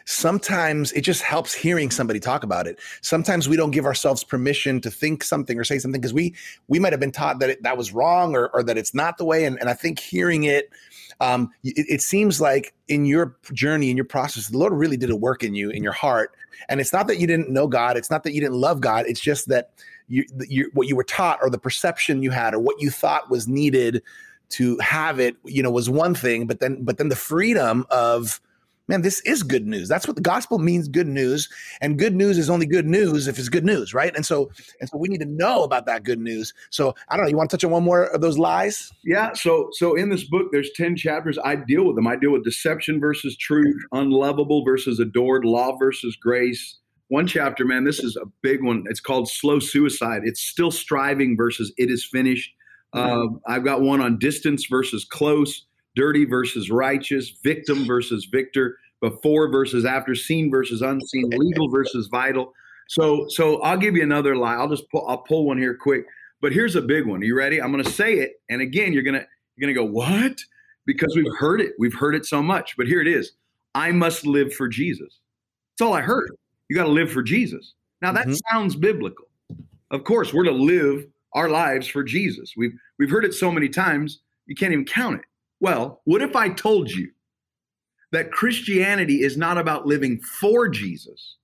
sometimes 0.05 0.93
it 0.93 1.01
just 1.01 1.23
helps 1.23 1.53
hearing 1.53 1.91
somebody 1.91 2.21
talk 2.21 2.45
about 2.45 2.69
it. 2.69 2.79
Sometimes 3.01 3.49
we 3.49 3.57
don't 3.57 3.73
give 3.73 3.85
ourselves 3.85 4.23
permission 4.23 4.81
to 4.83 4.91
think 4.91 5.25
something 5.25 5.59
or 5.59 5.65
say 5.65 5.81
something 5.81 6.01
because 6.01 6.15
we 6.15 6.33
we 6.69 6.79
might 6.79 6.93
have 6.93 7.01
been 7.01 7.11
taught 7.11 7.41
that 7.41 7.51
it, 7.51 7.63
that 7.65 7.77
was 7.77 7.93
wrong 7.93 8.37
or, 8.37 8.51
or 8.51 8.63
that 8.63 8.79
it's 8.79 8.95
not 8.95 9.19
the 9.19 9.25
way. 9.25 9.45
And, 9.45 9.59
and 9.59 9.69
I 9.69 9.75
think 9.75 9.99
hearing 9.99 10.45
it, 10.45 10.71
um, 11.21 11.51
it, 11.65 11.87
it 11.89 12.03
seems 12.03 12.41
like 12.41 12.75
in 12.87 13.05
your 13.05 13.37
journey, 13.53 13.91
in 13.91 13.97
your 13.97 14.07
process, 14.07 14.47
the 14.47 14.59
Lord 14.59 14.73
really 14.75 14.97
did 14.97 15.11
a 15.11 15.17
work 15.17 15.43
in 15.43 15.57
you, 15.57 15.71
in 15.71 15.83
your 15.83 15.93
heart. 15.93 16.37
And 16.69 16.81
it's 16.81 16.93
not 16.93 17.09
that 17.09 17.19
you 17.19 17.27
didn't 17.27 17.51
know 17.51 17.67
God. 17.67 17.97
It's 17.97 18.11
not 18.11 18.23
that 18.23 18.33
you 18.33 18.41
didn't 18.41 18.57
love 18.57 18.81
God. 18.81 19.07
It's 19.09 19.21
just 19.21 19.49
that 19.49 19.71
you, 20.13 20.25
you 20.49 20.71
what 20.75 20.89
you 20.89 20.95
were 20.95 21.05
taught 21.05 21.39
or 21.43 21.49
the 21.49 21.59
perception 21.59 22.23
you 22.23 22.31
had 22.31 22.55
or 22.55 22.59
what 22.59 22.81
you 22.81 22.91
thought 22.91 23.31
was 23.31 23.49
needed 23.49 24.03
to 24.51 24.77
have 24.79 25.19
it 25.19 25.37
you 25.45 25.63
know 25.63 25.71
was 25.71 25.89
one 25.89 26.15
thing 26.15 26.47
but 26.47 26.61
then 26.61 26.85
but 26.85 26.99
then 26.99 27.09
the 27.09 27.17
freedom 27.17 27.87
of 27.91 28.41
man 28.89 29.03
this 29.03 29.21
is 29.21 29.43
good 29.43 29.67
news. 29.67 29.89
That's 29.89 30.07
what 30.07 30.17
the 30.17 30.23
gospel 30.23 30.59
means 30.59 30.89
good 30.89 31.07
news. 31.07 31.49
And 31.81 31.99
good 31.99 32.15
news 32.15 32.37
is 32.37 32.51
only 32.51 32.67
good 32.67 32.87
news 32.87 33.29
if 33.29 33.39
it's 33.39 33.49
good 33.49 33.65
news 33.65 33.95
right? 33.95 34.15
And 34.15 34.27
so 34.27 34.51
and 34.81 34.91
so 34.91 34.99
we 34.99 35.09
need 35.09 35.21
to 35.21 35.27
know 35.27 35.63
about 35.63 35.87
that 35.87 36.03
good 36.03 36.21
news. 36.21 36.53
So 36.71 36.95
i 37.09 37.17
don't 37.17 37.25
know 37.25 37.31
you 37.31 37.37
want 37.37 37.49
to 37.51 37.57
touch 37.57 37.65
on 37.65 37.71
one 37.71 37.85
more 37.85 38.05
of 38.05 38.21
those 38.21 38.39
lies? 38.39 38.93
Yeah 39.05 39.33
so 39.33 39.69
so 39.73 39.95
in 39.95 40.11
this 40.11 40.25
book 40.25 40.49
there's 40.53 40.71
10 40.75 40.97
chapters. 40.97 41.39
I 41.43 41.57
deal 41.57 41.87
with 41.87 41.97
them. 41.97 42.07
I 42.07 42.17
deal 42.17 42.33
with 42.33 42.45
deception 42.45 43.01
versus 43.01 43.37
truth 43.37 43.83
unlovable 43.93 44.65
versus 44.65 44.99
adored 45.01 45.45
law 45.45 45.77
versus 45.79 46.17
grace 46.17 46.79
one 47.13 47.27
chapter, 47.27 47.67
man, 47.67 47.85
this 47.85 47.99
is 47.99 48.17
a 48.17 48.25
big 48.41 48.65
one. 48.65 48.85
It's 48.89 48.99
called 48.99 49.29
Slow 49.29 49.59
Suicide. 49.59 50.23
It's 50.25 50.41
still 50.41 50.71
striving 50.71 51.37
versus 51.37 51.71
it 51.77 51.91
is 51.91 52.03
finished. 52.07 52.51
Uh, 52.95 53.27
I've 53.47 53.65
got 53.65 53.83
one 53.83 54.01
on 54.01 54.19
distance 54.19 54.65
versus 54.65 55.05
close, 55.05 55.67
dirty 55.95 56.25
versus 56.25 56.71
righteous, 56.71 57.29
victim 57.45 57.85
versus 57.85 58.25
victor, 58.33 58.79
before 59.03 59.51
versus 59.51 59.85
after, 59.85 60.15
seen 60.15 60.51
versus 60.51 60.81
unseen, 60.81 61.29
legal 61.29 61.69
versus 61.69 62.09
vital. 62.11 62.55
So, 62.89 63.27
so 63.29 63.61
I'll 63.61 63.77
give 63.77 63.95
you 63.95 64.03
another 64.03 64.35
lie. 64.35 64.55
I'll 64.55 64.71
just 64.71 64.91
pull, 64.91 65.07
I'll 65.07 65.19
pull 65.19 65.45
one 65.45 65.59
here 65.59 65.75
quick. 65.75 66.07
But 66.41 66.53
here's 66.53 66.77
a 66.77 66.83
big 66.83 67.07
one. 67.07 67.21
Are 67.21 67.27
you 67.27 67.37
ready? 67.37 67.61
I'm 67.61 67.73
going 67.73 67.85
to 67.85 67.91
say 67.91 68.15
it, 68.15 68.41
and 68.49 68.63
again, 68.63 68.95
you're 68.95 69.03
gonna 69.03 69.27
you're 69.57 69.69
gonna 69.69 69.75
go 69.75 69.85
what? 69.85 70.39
Because 70.87 71.15
we've 71.15 71.37
heard 71.39 71.61
it. 71.61 71.73
We've 71.79 71.95
heard 71.95 72.15
it 72.15 72.25
so 72.25 72.43
much. 72.43 72.75
But 72.79 72.87
here 72.87 73.03
it 73.03 73.07
is. 73.07 73.33
I 73.75 73.93
must 73.93 74.25
live 74.25 74.55
for 74.55 74.67
Jesus. 74.67 75.21
That's 75.73 75.87
all 75.87 75.93
I 75.93 76.01
heard. 76.01 76.31
You 76.73 76.79
got 76.79 76.85
to 76.85 76.91
live 76.91 77.13
for 77.13 77.23
Jesus. 77.23 77.75
Now 78.01 78.13
that 78.13 78.27
mm-hmm. 78.27 78.37
sounds 78.51 78.77
biblical. 78.77 79.27
Of 79.91 80.05
course, 80.05 80.33
we're 80.33 80.45
to 80.45 80.51
live 80.51 81.07
our 81.35 81.51
lives 81.51 81.87
for 81.87 82.03
Jesus. 82.03 82.55
We've 82.57 82.73
we've 82.99 83.11
heard 83.11 83.27
it 83.27 83.35
so 83.35 83.53
many 83.53 83.69
times, 83.69 84.21
you 84.47 84.55
can't 84.55 84.73
even 84.73 84.87
count 84.87 85.17
it. 85.17 85.27
Well, 85.61 86.01
what 86.05 86.23
if 86.23 86.35
I 86.35 86.49
told 86.49 86.91
you 86.91 87.11
that 88.11 88.33
Christianity 88.33 89.21
is 89.21 89.37
not 89.37 89.59
about 89.59 89.85
living 89.85 90.19
for 90.23 90.67
Jesus, 90.67 91.37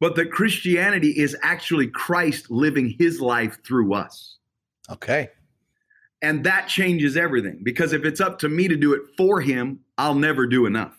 but 0.00 0.16
that 0.16 0.32
Christianity 0.32 1.10
is 1.10 1.36
actually 1.42 1.88
Christ 1.88 2.50
living 2.50 2.96
his 2.98 3.20
life 3.20 3.58
through 3.66 3.92
us? 3.92 4.38
Okay. 4.88 5.28
And 6.22 6.42
that 6.44 6.68
changes 6.68 7.18
everything 7.18 7.60
because 7.62 7.92
if 7.92 8.06
it's 8.06 8.22
up 8.22 8.38
to 8.38 8.48
me 8.48 8.66
to 8.66 8.76
do 8.76 8.94
it 8.94 9.02
for 9.14 9.42
him, 9.42 9.80
I'll 9.98 10.14
never 10.14 10.46
do 10.46 10.64
enough. 10.64 10.96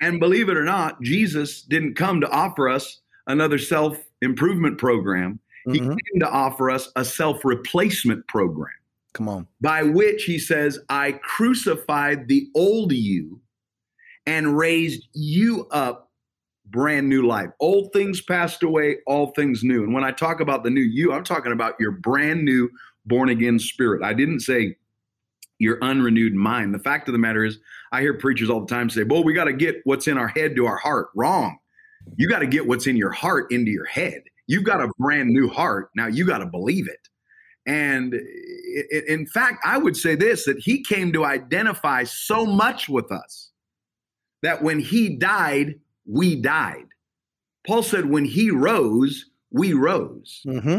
And 0.00 0.20
believe 0.20 0.48
it 0.48 0.56
or 0.56 0.64
not, 0.64 1.00
Jesus 1.02 1.62
didn't 1.62 1.94
come 1.94 2.20
to 2.20 2.30
offer 2.30 2.68
us 2.68 3.00
another 3.26 3.58
self 3.58 3.98
improvement 4.22 4.78
program. 4.78 5.40
He 5.66 5.80
mm-hmm. 5.80 5.88
came 5.88 6.20
to 6.20 6.28
offer 6.28 6.70
us 6.70 6.90
a 6.96 7.04
self 7.04 7.44
replacement 7.44 8.26
program. 8.28 8.72
Come 9.12 9.28
on. 9.28 9.46
By 9.60 9.82
which 9.82 10.24
he 10.24 10.38
says, 10.38 10.78
I 10.88 11.12
crucified 11.12 12.28
the 12.28 12.48
old 12.54 12.92
you 12.92 13.40
and 14.26 14.56
raised 14.56 15.08
you 15.14 15.66
up 15.70 16.10
brand 16.66 17.08
new 17.08 17.26
life. 17.26 17.48
Old 17.60 17.92
things 17.92 18.20
passed 18.20 18.62
away, 18.62 18.98
all 19.06 19.28
things 19.28 19.64
new. 19.64 19.82
And 19.82 19.94
when 19.94 20.04
I 20.04 20.10
talk 20.10 20.40
about 20.40 20.64
the 20.64 20.70
new 20.70 20.82
you, 20.82 21.12
I'm 21.12 21.24
talking 21.24 21.52
about 21.52 21.74
your 21.80 21.92
brand 21.92 22.44
new 22.44 22.68
born 23.06 23.30
again 23.30 23.58
spirit. 23.58 24.02
I 24.02 24.12
didn't 24.12 24.40
say 24.40 24.76
your 25.58 25.82
unrenewed 25.82 26.34
mind. 26.34 26.74
The 26.74 26.78
fact 26.78 27.08
of 27.08 27.12
the 27.12 27.18
matter 27.18 27.44
is, 27.44 27.58
I 27.92 28.00
hear 28.00 28.14
preachers 28.14 28.50
all 28.50 28.60
the 28.60 28.66
time 28.66 28.90
say, 28.90 29.02
well, 29.02 29.24
we 29.24 29.32
got 29.32 29.44
to 29.44 29.52
get 29.52 29.80
what's 29.84 30.06
in 30.06 30.18
our 30.18 30.28
head 30.28 30.54
to 30.56 30.66
our 30.66 30.76
heart. 30.76 31.08
Wrong. 31.14 31.58
You 32.16 32.28
got 32.28 32.40
to 32.40 32.46
get 32.46 32.66
what's 32.66 32.86
in 32.86 32.96
your 32.96 33.10
heart 33.10 33.50
into 33.50 33.70
your 33.70 33.86
head. 33.86 34.22
You've 34.46 34.64
got 34.64 34.80
a 34.80 34.90
brand 34.98 35.30
new 35.30 35.48
heart. 35.48 35.90
Now 35.94 36.06
you 36.06 36.26
got 36.26 36.38
to 36.38 36.46
believe 36.46 36.88
it. 36.88 37.08
And 37.66 38.14
in 39.08 39.26
fact, 39.26 39.62
I 39.64 39.76
would 39.76 39.96
say 39.96 40.14
this 40.14 40.46
that 40.46 40.58
he 40.58 40.82
came 40.82 41.12
to 41.12 41.26
identify 41.26 42.04
so 42.04 42.46
much 42.46 42.88
with 42.88 43.12
us 43.12 43.50
that 44.42 44.62
when 44.62 44.80
he 44.80 45.10
died, 45.10 45.74
we 46.06 46.34
died. 46.34 46.86
Paul 47.66 47.82
said, 47.82 48.06
when 48.06 48.24
he 48.24 48.50
rose, 48.50 49.26
we 49.50 49.74
rose. 49.74 50.40
Mm-hmm. 50.46 50.78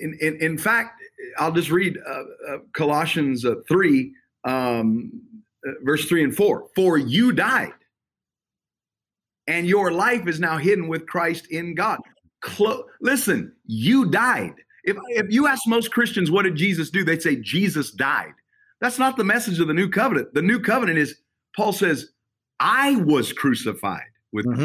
In, 0.00 0.18
in, 0.20 0.36
in, 0.40 0.58
fact, 0.58 1.02
I'll 1.38 1.52
just 1.52 1.70
read 1.70 1.98
uh, 2.06 2.22
uh, 2.48 2.58
Colossians 2.72 3.44
uh, 3.44 3.56
3, 3.68 4.12
um, 4.44 5.12
verse 5.82 6.06
3 6.06 6.24
and 6.24 6.36
4. 6.36 6.68
For 6.74 6.98
you 6.98 7.32
died, 7.32 7.72
and 9.46 9.66
your 9.66 9.92
life 9.92 10.26
is 10.26 10.40
now 10.40 10.56
hidden 10.56 10.88
with 10.88 11.06
Christ 11.06 11.46
in 11.50 11.74
God. 11.74 11.98
Clo- 12.40 12.84
Listen, 13.00 13.52
you 13.66 14.06
died. 14.06 14.54
If, 14.84 14.96
if 15.08 15.26
you 15.30 15.46
ask 15.46 15.66
most 15.66 15.92
Christians, 15.92 16.30
what 16.30 16.42
did 16.42 16.56
Jesus 16.56 16.90
do? 16.90 17.04
They'd 17.04 17.22
say, 17.22 17.36
Jesus 17.36 17.90
died. 17.90 18.32
That's 18.80 18.98
not 18.98 19.16
the 19.16 19.24
message 19.24 19.60
of 19.60 19.68
the 19.68 19.74
new 19.74 19.88
covenant. 19.88 20.34
The 20.34 20.42
new 20.42 20.60
covenant 20.60 20.98
is, 20.98 21.16
Paul 21.56 21.72
says, 21.72 22.10
I 22.60 22.96
was 22.96 23.32
crucified 23.32 24.02
with 24.32 24.46
mm-hmm. 24.46 24.62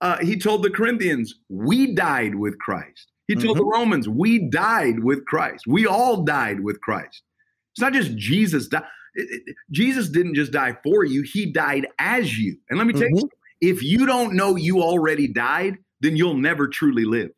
uh, 0.00 0.18
he 0.18 0.38
told 0.38 0.62
the 0.62 0.70
Corinthians, 0.70 1.36
we 1.48 1.94
died 1.94 2.34
with 2.34 2.58
Christ. 2.58 3.09
He 3.30 3.36
told 3.36 3.58
mm-hmm. 3.58 3.64
the 3.64 3.72
Romans, 3.72 4.08
we 4.08 4.50
died 4.50 5.04
with 5.04 5.24
Christ. 5.24 5.64
We 5.68 5.86
all 5.86 6.24
died 6.24 6.58
with 6.58 6.80
Christ. 6.80 7.22
It's 7.72 7.80
not 7.80 7.92
just 7.92 8.16
Jesus 8.16 8.66
died. 8.66 8.82
Jesus 9.70 10.08
didn't 10.08 10.34
just 10.34 10.50
die 10.50 10.76
for 10.82 11.04
you, 11.04 11.22
he 11.22 11.46
died 11.46 11.86
as 12.00 12.36
you. 12.36 12.56
And 12.68 12.78
let 12.78 12.88
me 12.88 12.92
tell 12.92 13.02
mm-hmm. 13.02 13.18
you, 13.18 13.30
if 13.60 13.84
you 13.84 14.04
don't 14.04 14.34
know 14.34 14.56
you 14.56 14.82
already 14.82 15.28
died, 15.28 15.78
then 16.00 16.16
you'll 16.16 16.34
never 16.34 16.66
truly 16.66 17.04
live. 17.04 17.30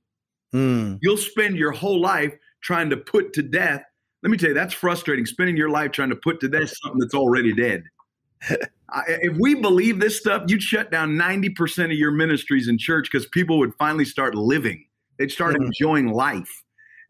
Mm. 0.54 0.98
You'll 1.02 1.18
spend 1.18 1.58
your 1.58 1.72
whole 1.72 2.00
life 2.00 2.32
trying 2.62 2.88
to 2.88 2.96
put 2.96 3.34
to 3.34 3.42
death. 3.42 3.84
Let 4.22 4.30
me 4.30 4.38
tell 4.38 4.48
you, 4.48 4.54
that's 4.54 4.72
frustrating. 4.72 5.26
Spending 5.26 5.58
your 5.58 5.68
life 5.68 5.92
trying 5.92 6.10
to 6.10 6.16
put 6.16 6.40
to 6.40 6.48
death 6.48 6.72
something 6.82 7.00
that's 7.00 7.14
already 7.14 7.52
dead. 7.52 7.84
if 8.48 9.36
we 9.38 9.56
believe 9.56 10.00
this 10.00 10.18
stuff, 10.18 10.44
you'd 10.46 10.62
shut 10.62 10.90
down 10.90 11.10
90% 11.10 11.84
of 11.84 11.92
your 11.92 12.12
ministries 12.12 12.68
in 12.68 12.78
church 12.78 13.10
because 13.12 13.26
people 13.26 13.58
would 13.58 13.74
finally 13.74 14.06
start 14.06 14.34
living. 14.34 14.86
They'd 15.22 15.30
start 15.30 15.54
mm. 15.54 15.66
enjoying 15.66 16.08
life. 16.08 16.64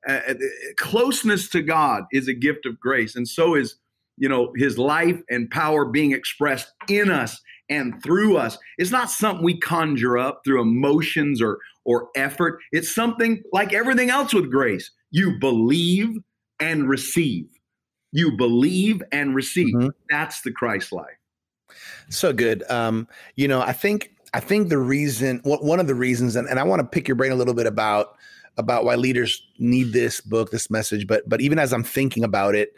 Uh, 0.07 0.21
uh, 0.29 0.35
closeness 0.77 1.49
to 1.49 1.63
God 1.63 2.05
is 2.13 2.29
a 2.29 2.35
gift 2.35 2.67
of 2.67 2.79
grace, 2.79 3.17
and 3.17 3.27
so 3.27 3.55
is 3.55 3.77
you 4.19 4.29
know 4.29 4.53
His 4.55 4.77
life 4.77 5.19
and 5.31 5.51
power 5.51 5.87
being 5.87 6.13
expressed 6.13 6.71
in 6.91 7.11
us 7.11 7.41
and 7.71 8.03
through 8.03 8.37
us. 8.37 8.59
It's 8.77 8.91
not 8.91 9.09
something 9.09 9.43
we 9.43 9.59
conjure 9.59 10.19
up 10.19 10.43
through 10.45 10.61
emotions 10.61 11.41
or 11.41 11.59
or 11.87 12.11
effort. 12.15 12.59
It's 12.71 12.95
something 12.95 13.43
like 13.51 13.73
everything 13.73 14.11
else 14.11 14.35
with 14.35 14.51
grace. 14.51 14.91
You 15.11 15.39
believe 15.41 16.19
and 16.61 16.87
receive. 16.87 17.47
You 18.13 18.37
believe 18.37 19.03
and 19.11 19.35
receive. 19.35 19.75
Mm-hmm. 19.75 19.89
That's 20.11 20.43
the 20.43 20.53
Christ 20.53 20.93
life. 20.93 21.17
So 22.11 22.35
good. 22.35 22.63
Um, 22.69 23.09
you 23.37 23.49
know, 23.49 23.63
I 23.63 23.73
think 23.73 24.11
I 24.35 24.41
think 24.41 24.69
the 24.69 24.79
reason 24.79 25.41
one 25.45 25.79
of 25.79 25.87
the 25.87 25.95
reasons, 25.95 26.37
and, 26.37 26.49
and 26.49 26.59
I 26.59 26.63
want 26.63 26.81
to 26.81 26.87
pick 26.87 27.07
your 27.07 27.17
brain 27.17 27.33
a 27.33 27.37
little 27.37 27.55
bit 27.55 27.67
about 27.67 28.17
about 28.59 28.85
why 28.85 28.97
leaders 28.97 29.47
need 29.59 29.93
this 29.93 30.21
book, 30.21 30.51
this 30.51 30.71
message, 30.71 31.07
but 31.07 31.29
but 31.29 31.41
even 31.41 31.59
as 31.59 31.73
I'm 31.73 31.85
thinking 31.85 32.25
about 32.25 32.55
it, 32.55 32.75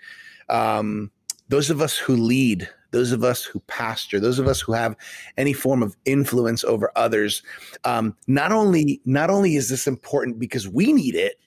um, 0.48 1.10
those 1.48 1.70
of 1.70 1.80
us 1.80 1.96
who 1.96 2.16
lead, 2.16 2.68
those 2.90 3.12
of 3.12 3.22
us 3.22 3.44
who 3.44 3.60
pastor, 3.60 4.18
those 4.18 4.38
of 4.38 4.46
us 4.46 4.60
who 4.60 4.72
have 4.72 4.96
any 5.36 5.52
form 5.52 5.82
of 5.82 5.96
influence 6.04 6.64
over 6.64 6.90
others, 6.96 7.42
um, 7.84 8.16
not 8.26 8.52
only 8.52 9.00
not 9.04 9.30
only 9.30 9.56
is 9.56 9.68
this 9.68 9.86
important 9.86 10.38
because 10.38 10.68
we 10.68 10.92
need 10.92 11.14
it, 11.14 11.38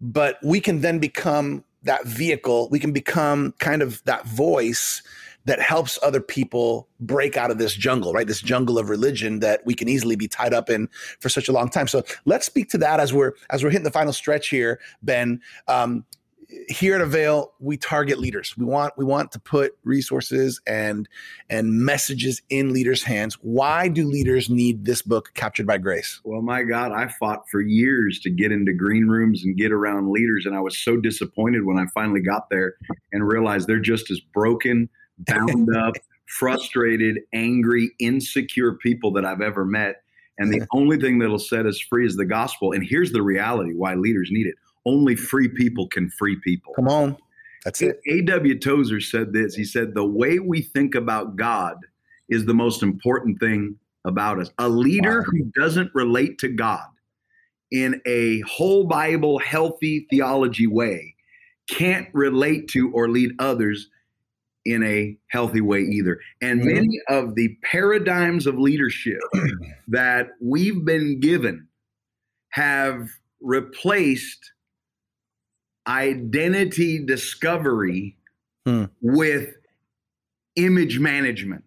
but 0.00 0.38
we 0.42 0.60
can 0.60 0.80
then 0.80 0.98
become 0.98 1.64
that 1.82 2.06
vehicle. 2.06 2.68
We 2.70 2.78
can 2.78 2.92
become 2.92 3.54
kind 3.58 3.82
of 3.82 4.02
that 4.04 4.26
voice 4.26 5.02
that 5.46 5.60
helps 5.60 5.98
other 6.02 6.20
people 6.20 6.88
break 7.00 7.36
out 7.36 7.50
of 7.50 7.58
this 7.58 7.74
jungle, 7.74 8.12
right? 8.12 8.26
This 8.26 8.40
jungle 8.40 8.78
of 8.78 8.88
religion 8.88 9.40
that 9.40 9.64
we 9.64 9.74
can 9.74 9.88
easily 9.88 10.16
be 10.16 10.28
tied 10.28 10.52
up 10.52 10.68
in 10.68 10.88
for 11.18 11.28
such 11.28 11.48
a 11.48 11.52
long 11.52 11.68
time. 11.68 11.88
So 11.88 12.02
let's 12.24 12.46
speak 12.46 12.68
to 12.70 12.78
that 12.78 13.00
as 13.00 13.12
we're 13.12 13.32
as 13.50 13.64
we're 13.64 13.70
hitting 13.70 13.84
the 13.84 13.90
final 13.90 14.12
stretch 14.12 14.48
here, 14.48 14.80
Ben. 15.02 15.40
Um, 15.68 16.04
here 16.68 16.94
at 16.94 17.00
Avail, 17.00 17.52
we 17.60 17.76
target 17.76 18.18
leaders. 18.18 18.56
We 18.56 18.64
want 18.64 18.94
we 18.96 19.04
want 19.04 19.32
to 19.32 19.38
put 19.38 19.76
resources 19.84 20.60
and 20.66 21.08
and 21.48 21.72
messages 21.72 22.42
in 22.48 22.72
leaders' 22.72 23.02
hands. 23.02 23.34
Why 23.40 23.88
do 23.88 24.08
leaders 24.08 24.50
need 24.50 24.84
this 24.84 25.02
book, 25.02 25.32
Captured 25.34 25.66
by 25.66 25.78
Grace? 25.78 26.20
Well, 26.24 26.42
my 26.42 26.62
God, 26.62 26.92
I 26.92 27.08
fought 27.08 27.48
for 27.50 27.60
years 27.60 28.18
to 28.20 28.30
get 28.30 28.52
into 28.52 28.72
green 28.72 29.06
rooms 29.06 29.44
and 29.44 29.56
get 29.56 29.72
around 29.72 30.10
leaders, 30.10 30.46
and 30.46 30.56
I 30.56 30.60
was 30.60 30.76
so 30.76 30.96
disappointed 30.96 31.64
when 31.64 31.78
I 31.78 31.86
finally 31.94 32.20
got 32.20 32.50
there 32.50 32.74
and 33.12 33.26
realized 33.26 33.68
they're 33.68 33.78
just 33.78 34.10
as 34.10 34.20
broken 34.20 34.88
bound 35.26 35.74
up, 35.76 35.94
frustrated, 36.26 37.20
angry, 37.32 37.90
insecure 37.98 38.74
people 38.74 39.12
that 39.12 39.24
I've 39.24 39.40
ever 39.40 39.64
met. 39.64 40.02
And 40.38 40.52
the 40.52 40.66
only 40.72 40.96
thing 40.98 41.18
that'll 41.18 41.38
set 41.38 41.66
us 41.66 41.78
free 41.78 42.06
is 42.06 42.16
the 42.16 42.24
gospel. 42.24 42.72
And 42.72 42.82
here's 42.82 43.12
the 43.12 43.22
reality 43.22 43.74
why 43.74 43.94
leaders 43.94 44.30
need 44.32 44.46
it 44.46 44.54
only 44.86 45.14
free 45.14 45.48
people 45.48 45.86
can 45.86 46.10
free 46.10 46.36
people. 46.36 46.72
Come 46.74 46.88
on. 46.88 47.16
That's 47.64 47.82
it. 47.82 48.00
A.W. 48.08 48.58
Tozer 48.58 49.00
said 49.00 49.32
this. 49.32 49.54
He 49.54 49.64
said, 49.64 49.94
The 49.94 50.04
way 50.04 50.38
we 50.38 50.62
think 50.62 50.94
about 50.94 51.36
God 51.36 51.76
is 52.28 52.46
the 52.46 52.54
most 52.54 52.82
important 52.82 53.38
thing 53.38 53.76
about 54.04 54.38
us. 54.38 54.50
A 54.58 54.68
leader 54.68 55.18
wow. 55.18 55.24
who 55.26 55.44
doesn't 55.60 55.90
relate 55.94 56.38
to 56.38 56.48
God 56.48 56.86
in 57.70 58.00
a 58.06 58.40
whole 58.40 58.84
Bible, 58.84 59.38
healthy 59.38 60.06
theology 60.10 60.66
way 60.66 61.14
can't 61.68 62.08
relate 62.12 62.68
to 62.68 62.90
or 62.92 63.08
lead 63.08 63.30
others 63.38 63.88
in 64.64 64.82
a 64.82 65.16
healthy 65.28 65.60
way 65.60 65.80
either. 65.80 66.20
And 66.40 66.62
many 66.64 67.00
of 67.08 67.34
the 67.34 67.56
paradigms 67.62 68.46
of 68.46 68.58
leadership 68.58 69.20
that 69.88 70.28
we've 70.40 70.84
been 70.84 71.20
given 71.20 71.66
have 72.50 73.08
replaced 73.40 74.52
identity 75.86 77.04
discovery 77.04 78.16
hmm. 78.66 78.84
with 79.00 79.54
image 80.56 80.98
management. 80.98 81.64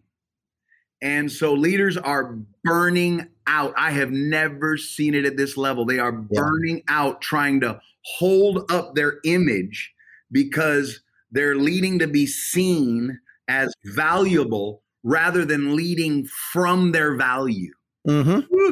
And 1.02 1.32
so 1.32 1.54
leaders 1.54 1.98
are 1.98 2.38
burning 2.64 3.28
out. 3.48 3.74
I 3.76 3.92
have 3.92 4.12
never 4.12 4.78
seen 4.78 5.16
it 5.16 5.26
at 5.26 5.36
this 5.36 5.58
level. 5.58 5.84
They 5.86 6.00
are 6.00 6.14
burning 6.14 6.78
yeah. 6.78 6.84
out 6.88 7.22
trying 7.22 7.60
to 7.62 7.82
hold 8.06 8.72
up 8.72 8.96
their 8.96 9.20
image 9.26 9.94
because 10.32 11.02
they're 11.34 11.56
leading 11.56 12.00
to 12.00 12.08
be 12.08 12.26
seen 12.26 13.20
as 13.48 13.74
valuable 13.86 14.82
rather 15.04 15.44
than 15.44 15.76
leading 15.76 16.26
from 16.52 16.92
their 16.92 17.16
value. 17.16 17.74
Mm-hmm. 18.08 18.72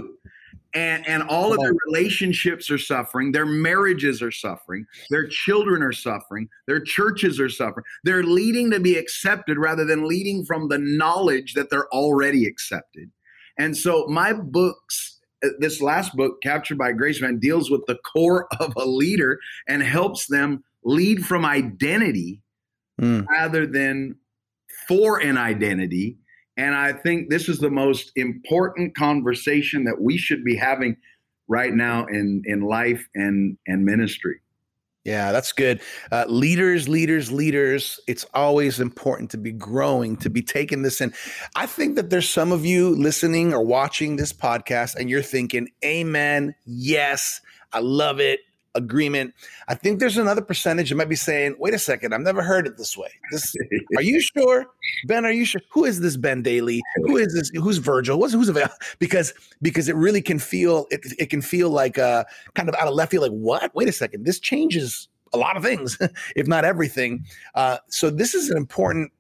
And, 0.74 1.06
and 1.06 1.24
all 1.24 1.52
of 1.52 1.60
their 1.60 1.74
relationships 1.88 2.72
are 2.72 2.78
suffering, 2.78 3.34
their 3.34 3.46
marriages 3.46 4.22
are 4.22 4.32
suffering, 4.32 4.86
their 5.10 5.28
children 5.28 5.84
are 5.84 5.92
suffering, 5.92 6.48
their 6.66 6.80
churches 6.80 7.42
are 7.42 7.50
suffering. 7.50 7.84
They're 8.06 8.24
leading 8.24 8.72
to 8.72 8.80
be 8.80 8.96
accepted 8.96 9.58
rather 9.58 9.84
than 9.84 10.08
leading 10.08 10.46
from 10.46 10.70
the 10.70 10.78
knowledge 10.78 11.56
that 11.56 11.70
they're 11.70 11.90
already 11.90 12.46
accepted. 12.46 13.12
And 13.60 13.76
so, 13.76 14.08
my 14.08 14.32
books, 14.32 15.20
uh, 15.44 15.50
this 15.60 15.82
last 15.82 16.16
book, 16.16 16.42
Captured 16.42 16.78
by 16.78 16.94
Grace 16.94 17.20
Man, 17.20 17.38
deals 17.38 17.70
with 17.70 17.86
the 17.88 17.98
core 18.14 18.48
of 18.62 18.72
a 18.78 18.86
leader 18.86 19.40
and 19.68 19.84
helps 19.84 20.28
them 20.28 20.64
lead 20.86 21.26
from 21.26 21.44
identity 21.44 22.42
mm. 23.02 23.26
rather 23.28 23.66
than 23.66 24.16
for 24.88 25.20
an 25.20 25.38
identity. 25.38 26.18
And 26.58 26.76
I 26.76 26.94
think 26.94 27.30
this 27.30 27.50
is 27.50 27.60
the 27.60 27.72
most 27.72 28.12
important 28.16 28.96
conversation 28.96 29.86
that 29.86 30.02
we 30.02 30.18
should 30.18 30.44
be 30.44 30.56
having 30.56 30.98
right 31.48 31.74
now 31.74 32.06
in, 32.06 32.44
in 32.46 32.62
life 32.62 33.08
and, 33.16 33.58
and 33.68 33.84
ministry. 33.84 34.42
Yeah, 35.04 35.32
that's 35.32 35.52
good. 35.52 35.82
Uh, 36.12 36.26
leaders, 36.28 36.88
leaders, 36.88 37.32
leaders. 37.32 38.00
It's 38.08 38.26
always 38.36 38.80
important 38.80 39.32
to 39.32 39.38
be 39.38 39.52
growing, 39.52 40.16
to 40.18 40.30
be 40.30 40.44
taking 40.44 40.84
this 40.84 41.02
in. 41.02 41.12
I 41.56 41.66
think 41.66 41.96
that 41.96 42.12
there's 42.12 42.30
some 42.30 42.52
of 42.52 42.66
you 42.66 42.90
listening 42.96 43.52
or 43.52 43.64
watching 43.64 44.18
this 44.18 44.32
podcast 44.32 44.96
and 44.96 45.10
you're 45.10 45.24
thinking, 45.24 45.70
Amen. 45.84 46.54
Yes, 46.66 47.42
I 47.74 47.80
love 47.80 48.20
it 48.20 48.42
agreement. 48.76 49.34
I 49.68 49.76
think 49.76 50.00
there's 50.00 50.18
another 50.18 50.42
percentage 50.42 50.90
that 50.90 50.96
might 50.96 51.10
be 51.10 51.16
saying, 51.16 51.56
wait 51.60 51.74
a 51.74 51.80
second, 51.80 52.14
I've 52.14 52.22
never 52.22 52.42
heard 52.42 52.68
it 52.68 52.78
this 52.78 52.98
way. 52.98 53.10
This 53.32 53.56
are 53.98 54.02
you 54.02 54.22
sure? 54.22 54.66
Ben, 55.06 55.26
are 55.26 55.32
you 55.32 55.46
sure? 55.46 55.62
Who 55.72 55.86
is 55.86 56.00
this 56.00 56.18
Ben 56.18 56.44
Dailey? 56.44 56.80
Who 56.98 57.18
is 57.18 57.34
this? 57.34 57.50
Who's 57.56 57.78
Virgil? 57.78 58.20
What's 58.20 58.34
who's 58.34 58.50
available? 58.50 58.76
Because 59.00 59.34
because 59.62 59.90
it 59.90 59.96
really 59.96 60.22
can 60.22 60.38
feel 60.38 60.86
it, 60.92 61.02
it 61.18 61.30
can 61.30 61.42
feel 61.42 61.70
like 61.70 61.98
uh 61.98 62.24
kind 62.54 62.70
of 62.70 62.76
out 62.76 62.88
of 62.88 62.94
left 62.94 63.12
field, 63.12 63.24
like 63.24 63.32
what? 63.32 63.74
Wait 63.74 63.90
a 63.90 63.92
second, 63.92 64.26
this 64.26 64.40
changes 64.40 65.08
a 65.34 65.38
lot 65.38 65.58
of 65.58 65.64
things, 65.64 65.98
if 66.36 66.48
not 66.48 66.66
everything. 66.66 67.26
Uh, 67.56 67.78
so 67.88 68.10
this 68.10 68.36
is 68.36 68.50
an 68.50 68.58
important 68.58 69.12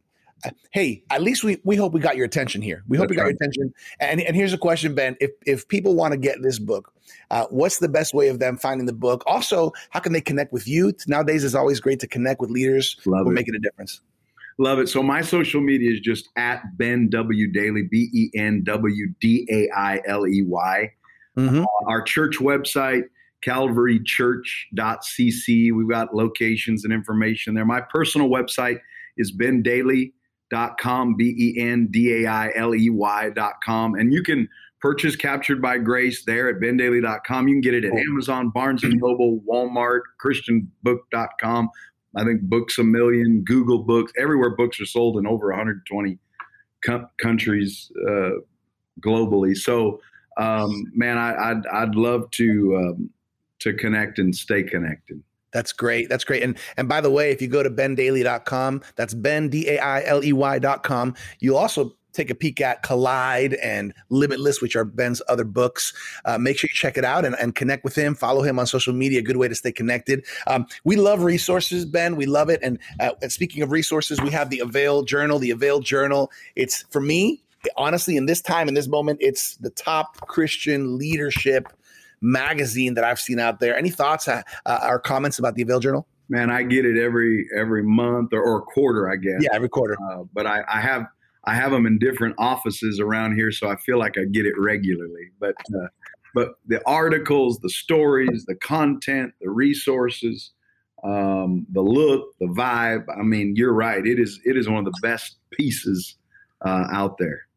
hey, 0.72 1.04
at 1.10 1.22
least 1.22 1.44
we 1.44 1.60
we 1.64 1.76
hope 1.76 1.94
we 1.94 2.00
got 2.00 2.16
your 2.16 2.26
attention 2.26 2.62
here. 2.62 2.84
We 2.88 2.98
hope 2.98 3.06
That's 3.06 3.12
we 3.12 3.16
got 3.18 3.24
right. 3.24 3.30
your 3.30 3.36
attention. 3.36 3.74
And 4.00 4.22
and 4.22 4.36
here's 4.36 4.54
a 4.54 4.58
question, 4.58 4.96
Ben. 4.96 5.18
If 5.20 5.32
if 5.46 5.68
people 5.68 5.96
want 5.96 6.14
to 6.14 6.18
get 6.18 6.42
this 6.42 6.60
book, 6.60 6.94
uh, 7.30 7.46
what's 7.50 7.80
the 7.80 7.90
best 7.90 8.14
way 8.14 8.30
of 8.30 8.40
them 8.40 8.58
finding 8.58 8.86
the 8.86 8.94
book? 8.94 9.24
Also, 9.26 9.72
how 9.90 10.00
can 10.00 10.14
they 10.14 10.22
connect 10.22 10.54
with 10.54 10.68
you? 10.68 10.94
Nowadays, 11.08 11.44
it's 11.44 11.56
always 11.56 11.80
great 11.80 12.00
to 12.02 12.08
connect 12.08 12.42
with 12.42 12.50
leaders 12.50 12.98
Love 13.06 13.26
who 13.26 13.32
are 13.32 13.34
making 13.34 13.56
a 13.56 13.60
difference. 13.60 14.02
Love 14.58 14.80
it. 14.80 14.90
So 14.90 15.02
my 15.02 15.22
social 15.22 15.62
media 15.62 15.92
is 15.92 16.02
just 16.02 16.30
at 16.36 16.62
Ben 16.78 17.10
W 17.10 17.52
Dailey, 17.52 17.90
B 17.90 18.10
E 18.14 18.30
N 18.38 18.64
W 18.64 19.08
D 19.20 19.48
A 19.50 19.70
I 19.76 20.02
L 20.08 20.28
E 20.28 20.44
Y. 20.44 20.92
Mm-hmm. 21.38 21.62
Uh, 21.62 21.66
our 21.88 22.02
church 22.02 22.38
website, 22.38 23.04
calvarychurch.cc. 23.46 25.74
We've 25.74 25.90
got 25.90 26.14
locations 26.14 26.84
and 26.84 26.94
information 26.94 27.56
there. 27.56 27.66
My 27.66 27.82
personal 27.82 28.30
website 28.30 28.80
is 29.18 29.32
Ben 29.32 29.64
Dailey 29.64 30.14
dot 30.52 30.78
com, 30.78 31.16
B 31.16 31.34
E 31.38 31.60
N 31.60 31.88
D 31.90 32.24
A 32.24 32.30
I 32.30 32.52
L 32.56 32.76
E 32.76 32.90
Y 32.90 33.30
dot 33.32 33.56
com. 33.64 33.96
And 33.96 34.14
you 34.14 34.22
can 34.22 34.48
purchase 34.82 35.16
Captured 35.16 35.62
by 35.62 35.78
Grace 35.78 36.26
there 36.26 36.50
at 36.50 36.62
bendailey.com. 36.62 37.48
You 37.48 37.56
can 37.56 37.62
get 37.62 37.74
it 37.74 37.86
at 37.86 37.94
Amazon, 37.94 38.50
Barnes 38.50 38.84
and 38.84 39.00
Noble, 39.00 39.40
Walmart, 39.48 40.02
ChristianBook.com. 40.24 41.70
I 42.16 42.24
think 42.26 42.42
Books 42.42 42.78
a 42.78 42.84
Million, 42.84 43.44
Google 43.46 43.84
Books, 43.84 44.12
everywhere 44.20 44.50
books 44.50 44.82
are 44.82 44.86
sold 44.86 45.18
in 45.18 45.26
over 45.26 45.48
120 45.48 46.18
co- 46.84 47.08
countries 47.22 47.90
uh, 48.10 48.32
globally. 49.00 49.56
So, 49.56 50.02
um, 50.38 50.92
man, 50.94 51.18
I, 51.18 51.54
would 51.54 51.66
I'd, 51.68 51.68
I'd 51.68 51.96
love 51.96 52.30
to 52.32 52.78
um, 52.78 53.10
to 53.60 53.74
connect 53.74 54.20
and 54.20 54.36
stay 54.36 54.64
connected. 54.64 55.24
That's 55.52 55.74
great. 55.74 56.10
That's 56.10 56.24
great. 56.24 56.44
And 56.44 56.58
and 56.78 56.88
by 56.88 57.02
the 57.02 57.12
way, 57.12 57.32
if 57.32 57.42
you 57.42 57.48
go 57.48 57.64
to 57.64 57.70
bendailey.com, 57.70 58.82
that's 58.96 59.14
ben 59.14 59.50
d 59.50 59.68
a 59.70 59.80
i 59.80 60.04
l 60.04 60.24
e 60.24 60.34
y.com, 60.34 61.16
you'll 61.40 61.58
also 61.58 61.96
take 62.14 62.30
a 62.30 62.36
peek 62.36 62.60
at 62.62 62.84
Collide 62.84 63.54
and 63.56 63.94
Limitless, 64.10 64.62
which 64.62 64.76
are 64.76 64.84
Ben's 64.84 65.22
other 65.30 65.44
books. 65.44 65.94
Uh, 66.26 66.38
make 66.38 66.58
sure 66.58 66.68
you 66.70 66.76
check 66.76 66.98
it 66.98 67.06
out 67.06 67.26
and, 67.26 67.36
and, 67.40 67.56
connect 67.56 67.84
with 67.84 67.96
him. 67.96 68.16
Follow 68.16 68.42
him 68.42 68.60
on 68.60 68.68
social 68.68 68.94
media. 68.94 69.22
Good 69.22 69.38
way 69.38 69.48
to 69.48 69.56
stay 69.56 69.72
connected. 69.72 70.26
Um, 70.48 70.66
we 70.84 70.96
love 70.96 71.24
resources, 71.24 71.86
Ben. 71.86 72.16
We 72.16 72.26
love 72.26 72.50
it. 72.50 72.60
And, 72.62 72.80
uh, 73.00 73.12
and 73.22 73.32
speaking 73.32 73.64
of 73.64 73.72
resources, 73.72 74.20
we 74.22 74.30
have 74.32 74.50
the 74.50 74.60
Avail 74.60 75.04
Journal. 75.04 75.40
The 75.40 75.52
Avail 75.52 75.80
Journal. 75.80 76.32
It's 76.56 76.84
for 76.90 77.02
me, 77.02 77.42
honestly, 77.78 78.18
in 78.18 78.26
this 78.26 78.42
time, 78.42 78.68
in 78.68 78.74
this 78.74 78.88
moment, 78.88 79.20
it's 79.22 79.56
the 79.58 79.70
top 79.70 80.20
Christian 80.28 80.98
leadership 80.98 81.68
magazine 82.22 82.94
that 82.94 83.04
I've 83.04 83.20
seen 83.20 83.40
out 83.40 83.60
there. 83.60 83.76
Any 83.76 83.90
thoughts 83.90 84.28
uh, 84.28 84.42
uh, 84.66 84.80
or 84.84 85.00
comments 85.00 85.40
about 85.40 85.56
the 85.56 85.64
Avail 85.64 85.80
Journal? 85.80 86.08
Man, 86.30 86.50
I 86.50 86.64
get 86.64 86.86
it 86.86 86.98
every 86.98 87.48
every 87.56 87.84
month 87.84 88.34
or, 88.34 88.42
or 88.42 88.62
quarter, 88.62 89.12
I 89.12 89.18
guess. 89.18 89.42
Yeah, 89.42 89.50
every 89.54 89.70
quarter. 89.70 89.98
Uh, 90.12 90.24
but 90.34 90.48
I, 90.48 90.64
I 90.72 90.80
have 90.80 91.06
I 91.46 91.56
have 91.56 91.72
them 91.72 91.86
in 91.86 91.98
different 92.00 92.36
offices 92.38 93.00
around 93.00 93.36
here, 93.36 93.52
so 93.52 93.70
I 93.70 93.76
feel 93.78 93.98
like 93.98 94.18
I 94.18 94.26
get 94.26 94.46
it 94.46 94.54
regularly. 94.58 95.32
But 95.40 95.56
uh, 95.76 95.88
but 96.34 96.54
the 96.68 96.82
articles, 96.86 97.60
the 97.60 97.70
stories, 97.70 98.46
the 98.46 98.56
content, 98.56 99.34
the 99.42 99.50
resources, 99.50 100.52
um, 101.04 101.66
the 101.72 101.82
look, 101.82 102.30
the 102.40 102.48
vibe. 102.48 103.06
I 103.10 103.24
mean, 103.24 103.56
you're 103.56 103.74
right. 103.74 104.06
It 104.06 104.20
is 104.20 104.40
it 104.46 104.56
is 104.56 104.70
one 104.70 104.78
of 104.78 104.86
the 104.86 105.00
best 105.02 105.38
pieces 105.52 106.16
uh, 106.64 106.86
out 106.94 107.18
there. 107.18 107.48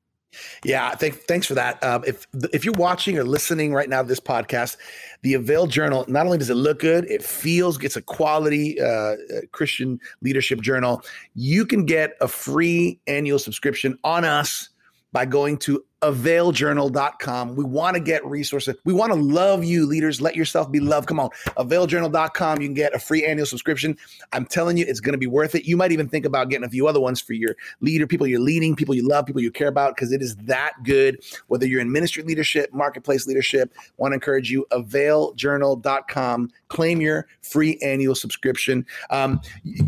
Yeah, 0.65 0.95
th- 0.95 1.15
thanks 1.15 1.47
for 1.47 1.55
that. 1.55 1.83
Um, 1.83 2.05
if 2.07 2.27
if 2.53 2.65
you're 2.65 2.75
watching 2.75 3.19
or 3.19 3.25
listening 3.25 3.73
right 3.73 3.89
now 3.89 4.03
to 4.03 4.09
this 4.09 4.21
podcast, 4.21 4.77
the 5.23 5.35
Avail 5.35 5.67
Journal 5.67 6.05
not 6.09 6.27
only 6.27 6.39
does 6.39 6.51
it 6.51 6.55
look 6.55 6.81
good, 6.81 7.11
it 7.11 7.23
feels 7.23 7.83
it's 7.83 7.97
a 7.97 8.03
quality 8.03 8.81
uh, 8.81 8.87
uh 8.87 9.17
Christian 9.53 10.01
leadership 10.23 10.61
journal. 10.61 11.03
You 11.35 11.67
can 11.67 11.85
get 11.85 12.15
a 12.21 12.29
free 12.29 13.01
annual 13.07 13.39
subscription 13.39 13.99
on 14.05 14.25
us 14.25 14.71
by 15.13 15.25
going 15.25 15.57
to 15.59 15.85
availjournal.com. 16.05 17.57
We 17.57 17.65
want 17.65 17.95
to 17.95 18.01
get 18.01 18.25
resources. 18.27 18.77
We 18.85 18.93
want 18.93 19.13
to 19.13 19.19
love 19.19 19.65
you, 19.65 19.87
leaders. 19.87 20.21
Let 20.21 20.37
yourself 20.37 20.71
be 20.71 20.79
loved. 20.79 21.09
Come 21.09 21.19
on, 21.19 21.31
availjournal.com. 21.57 22.61
You 22.61 22.69
can 22.69 22.75
get 22.75 22.95
a 22.95 22.99
free 22.99 23.25
annual 23.25 23.47
subscription. 23.47 23.97
I'm 24.33 24.45
telling 24.45 24.77
you, 24.77 24.85
it's 24.87 25.01
going 25.01 25.15
to 25.15 25.19
be 25.19 25.27
worth 25.27 25.55
it. 25.55 25.65
You 25.65 25.79
might 25.79 25.93
even 25.93 26.09
think 26.09 26.27
about 26.27 26.51
getting 26.51 26.67
a 26.67 26.69
few 26.69 26.87
other 26.87 27.01
ones 27.01 27.23
for 27.23 27.33
your 27.33 27.57
leader, 27.81 28.07
people 28.07 28.27
you're 28.27 28.39
leading, 28.39 28.77
people 28.77 28.95
you 28.95 29.09
love, 29.09 29.25
people 29.25 29.41
you 29.41 29.51
care 29.51 29.69
about, 29.69 29.97
because 29.97 30.13
it 30.13 30.21
is 30.21 30.37
that 30.37 30.73
good. 30.83 31.23
Whether 31.47 31.67
you're 31.67 31.81
in 31.81 31.91
ministry 31.91 32.23
leadership, 32.23 32.73
marketplace 32.75 33.27
leadership, 33.27 33.73
want 33.97 34.13
to 34.13 34.17
encourage 34.17 34.51
you, 34.51 34.67
availjournal.com. 34.73 36.51
Claim 36.69 37.01
your 37.01 37.27
free 37.41 37.79
annual 37.83 38.15
subscription. 38.15 38.85
Um, 39.09 39.41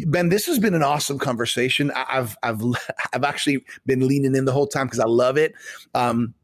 ben, 0.06 0.30
this 0.30 0.46
has 0.46 0.58
been 0.58 0.74
an 0.74 0.82
awesome 0.82 1.18
conversation. 1.18 1.92
I've 1.94 2.38
I've 2.42 2.62
I've 3.12 3.24
actually 3.24 3.64
been 3.84 4.06
leaning 4.06 4.34
in 4.34 4.46
the 4.46 4.52
whole 4.52 4.66
time 4.66 4.86
because 4.86 5.00
I 5.00 5.06
love 5.06 5.36
it. 5.36 5.54
Um, 5.94 6.05
um, 6.10 6.34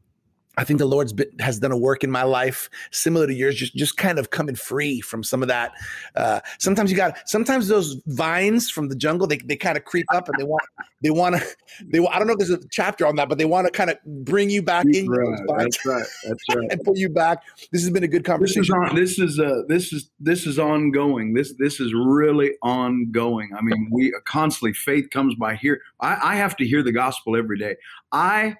I 0.55 0.63
think 0.63 0.77
the 0.77 0.85
Lord's 0.85 1.13
been, 1.13 1.31
has 1.39 1.59
done 1.59 1.71
a 1.71 1.77
work 1.77 2.03
in 2.03 2.11
my 2.11 2.23
life 2.23 2.69
similar 2.91 3.25
to 3.25 3.33
yours, 3.33 3.55
just 3.55 3.75
just 3.75 3.97
kind 3.97 4.19
of 4.19 4.29
coming 4.29 4.53
free 4.53 5.01
from 5.01 5.23
some 5.23 5.41
of 5.41 5.47
that. 5.47 5.71
Uh, 6.15 6.41
sometimes 6.59 6.91
you 6.91 6.97
got 6.97 7.27
sometimes 7.27 7.67
those 7.67 7.99
vines 8.05 8.69
from 8.69 8.87
the 8.87 8.95
jungle 8.95 9.25
they, 9.25 9.37
they 9.37 9.55
kind 9.55 9.77
of 9.77 9.85
creep 9.85 10.05
up 10.13 10.29
and 10.29 10.37
they 10.37 10.43
want 10.43 10.63
they 11.01 11.09
want 11.09 11.35
to 11.35 11.43
they 11.85 12.05
I 12.05 12.19
don't 12.19 12.27
know 12.27 12.33
if 12.33 12.39
there's 12.39 12.51
a 12.51 12.59
chapter 12.69 13.07
on 13.07 13.15
that, 13.15 13.29
but 13.29 13.39
they 13.39 13.45
want 13.45 13.65
to 13.65 13.71
kind 13.71 13.89
of 13.89 13.97
bring 14.05 14.51
you 14.51 14.61
back 14.61 14.85
in. 14.93 15.07
Right, 15.07 15.39
that's 15.57 15.83
right. 15.87 16.05
That's 16.27 16.43
right. 16.55 16.67
and 16.69 16.83
pull 16.83 16.97
you 16.97 17.09
back. 17.09 17.41
This 17.71 17.81
has 17.81 17.89
been 17.89 18.03
a 18.03 18.07
good 18.07 18.23
conversation. 18.23 18.61
This 18.61 18.69
is 18.69 18.73
on, 18.73 18.95
this 18.95 19.19
is 19.19 19.39
uh, 19.39 19.61
this 19.67 19.91
is 19.91 20.11
this 20.19 20.45
is 20.45 20.59
ongoing. 20.59 21.33
This 21.33 21.55
this 21.57 21.79
is 21.79 21.95
really 21.95 22.51
ongoing. 22.61 23.49
I 23.57 23.61
mean, 23.63 23.89
we 23.91 24.13
constantly 24.25 24.73
faith 24.73 25.09
comes 25.09 25.33
by 25.33 25.55
here. 25.55 25.81
I, 25.99 26.33
I 26.33 26.35
have 26.35 26.55
to 26.57 26.67
hear 26.67 26.83
the 26.83 26.91
gospel 26.91 27.35
every 27.35 27.57
day. 27.57 27.75
I 28.11 28.55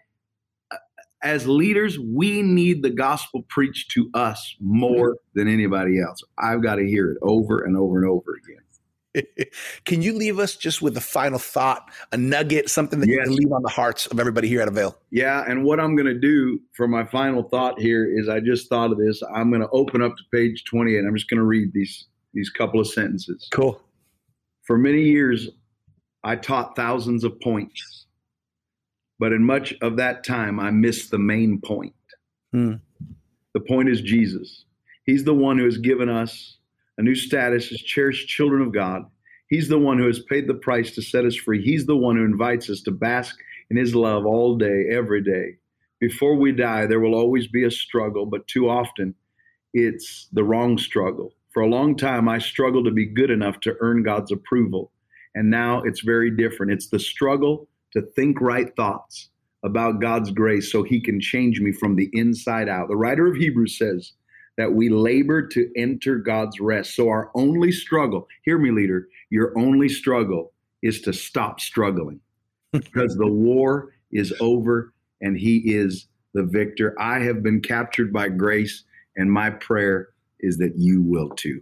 as 1.23 1.47
leaders, 1.47 1.97
we 1.97 2.41
need 2.41 2.83
the 2.83 2.89
gospel 2.89 3.43
preached 3.49 3.91
to 3.91 4.09
us 4.13 4.55
more 4.59 5.17
than 5.33 5.47
anybody 5.47 5.99
else. 6.01 6.21
I've 6.37 6.61
got 6.61 6.75
to 6.75 6.85
hear 6.85 7.11
it 7.11 7.17
over 7.21 7.63
and 7.63 7.77
over 7.77 7.97
and 7.97 8.09
over 8.09 8.35
again. 8.43 8.57
can 9.85 10.01
you 10.01 10.13
leave 10.13 10.39
us 10.39 10.55
just 10.55 10.81
with 10.81 10.97
a 10.97 11.01
final 11.01 11.39
thought, 11.39 11.89
a 12.11 12.17
nugget, 12.17 12.69
something 12.69 12.99
that 12.99 13.07
yes. 13.07 13.15
you 13.15 13.23
can 13.23 13.35
leave 13.35 13.51
on 13.51 13.61
the 13.61 13.69
hearts 13.69 14.07
of 14.07 14.19
everybody 14.19 14.47
here 14.47 14.61
at 14.61 14.67
Avail? 14.67 14.97
Yeah, 15.11 15.43
and 15.47 15.63
what 15.63 15.79
I'm 15.79 15.95
going 15.95 16.07
to 16.07 16.19
do 16.19 16.59
for 16.73 16.87
my 16.87 17.05
final 17.05 17.43
thought 17.43 17.79
here 17.79 18.05
is 18.05 18.27
I 18.27 18.39
just 18.39 18.69
thought 18.69 18.91
of 18.91 18.97
this. 18.97 19.21
I'm 19.33 19.49
going 19.49 19.61
to 19.61 19.69
open 19.69 20.01
up 20.01 20.15
to 20.17 20.23
page 20.31 20.63
20 20.65 20.97
and 20.97 21.07
I'm 21.07 21.15
just 21.15 21.29
going 21.29 21.39
to 21.39 21.45
read 21.45 21.71
these 21.73 22.07
these 22.33 22.49
couple 22.49 22.79
of 22.79 22.87
sentences. 22.87 23.47
Cool. 23.51 23.79
For 24.63 24.75
many 24.75 25.03
years, 25.03 25.49
I 26.23 26.35
taught 26.35 26.75
thousands 26.75 27.23
of 27.23 27.39
points 27.41 28.02
but 29.19 29.31
in 29.31 29.43
much 29.43 29.73
of 29.81 29.97
that 29.97 30.23
time, 30.23 30.59
I 30.59 30.71
missed 30.71 31.11
the 31.11 31.19
main 31.19 31.61
point. 31.61 31.93
Hmm. 32.51 32.75
The 33.53 33.59
point 33.59 33.89
is 33.89 34.01
Jesus. 34.01 34.65
He's 35.05 35.23
the 35.23 35.33
one 35.33 35.57
who 35.57 35.65
has 35.65 35.77
given 35.77 36.09
us 36.09 36.57
a 36.97 37.01
new 37.01 37.15
status 37.15 37.71
as 37.71 37.79
cherished 37.79 38.27
children 38.27 38.61
of 38.61 38.73
God. 38.73 39.03
He's 39.47 39.67
the 39.67 39.79
one 39.79 39.97
who 39.97 40.07
has 40.07 40.19
paid 40.19 40.47
the 40.47 40.53
price 40.53 40.91
to 40.95 41.01
set 41.01 41.25
us 41.25 41.35
free. 41.35 41.63
He's 41.63 41.85
the 41.85 41.97
one 41.97 42.15
who 42.15 42.25
invites 42.25 42.69
us 42.69 42.81
to 42.81 42.91
bask 42.91 43.37
in 43.69 43.77
his 43.77 43.93
love 43.93 44.25
all 44.25 44.57
day, 44.57 44.85
every 44.91 45.21
day. 45.21 45.57
Before 45.99 46.35
we 46.35 46.51
die, 46.51 46.85
there 46.85 46.99
will 46.99 47.15
always 47.15 47.47
be 47.47 47.63
a 47.63 47.71
struggle, 47.71 48.25
but 48.25 48.47
too 48.47 48.69
often 48.69 49.15
it's 49.73 50.27
the 50.33 50.43
wrong 50.43 50.77
struggle. 50.77 51.33
For 51.53 51.61
a 51.61 51.67
long 51.67 51.95
time, 51.95 52.27
I 52.27 52.39
struggled 52.39 52.85
to 52.85 52.91
be 52.91 53.05
good 53.05 53.29
enough 53.29 53.59
to 53.61 53.75
earn 53.79 54.03
God's 54.03 54.31
approval. 54.31 54.91
And 55.35 55.49
now 55.49 55.81
it's 55.83 56.01
very 56.01 56.31
different. 56.31 56.71
It's 56.71 56.87
the 56.87 56.99
struggle 56.99 57.67
to 57.93 58.01
think 58.01 58.41
right 58.41 58.75
thoughts 58.75 59.29
about 59.63 60.01
God's 60.01 60.31
grace 60.31 60.71
so 60.71 60.83
he 60.83 60.99
can 60.99 61.19
change 61.19 61.61
me 61.61 61.71
from 61.71 61.95
the 61.95 62.09
inside 62.13 62.67
out. 62.67 62.89
The 62.89 62.95
writer 62.95 63.27
of 63.27 63.37
Hebrews 63.37 63.77
says 63.77 64.13
that 64.57 64.73
we 64.73 64.89
labor 64.89 65.47
to 65.47 65.69
enter 65.75 66.17
God's 66.17 66.59
rest. 66.59 66.95
So 66.95 67.07
our 67.07 67.31
only 67.33 67.71
struggle, 67.71 68.27
hear 68.43 68.57
me, 68.57 68.71
leader, 68.71 69.07
your 69.29 69.57
only 69.57 69.89
struggle 69.89 70.53
is 70.81 71.01
to 71.01 71.13
stop 71.13 71.59
struggling 71.59 72.19
because 72.71 73.15
the 73.15 73.27
war 73.27 73.93
is 74.11 74.33
over 74.39 74.93
and 75.21 75.37
he 75.37 75.57
is 75.73 76.07
the 76.33 76.43
victor. 76.43 76.95
I 76.99 77.19
have 77.19 77.41
been 77.41 77.61
captured 77.61 78.11
by 78.11 78.29
grace, 78.29 78.83
and 79.15 79.31
my 79.31 79.49
prayer 79.49 80.09
is 80.39 80.57
that 80.57 80.73
you 80.75 81.01
will 81.01 81.29
too. 81.29 81.61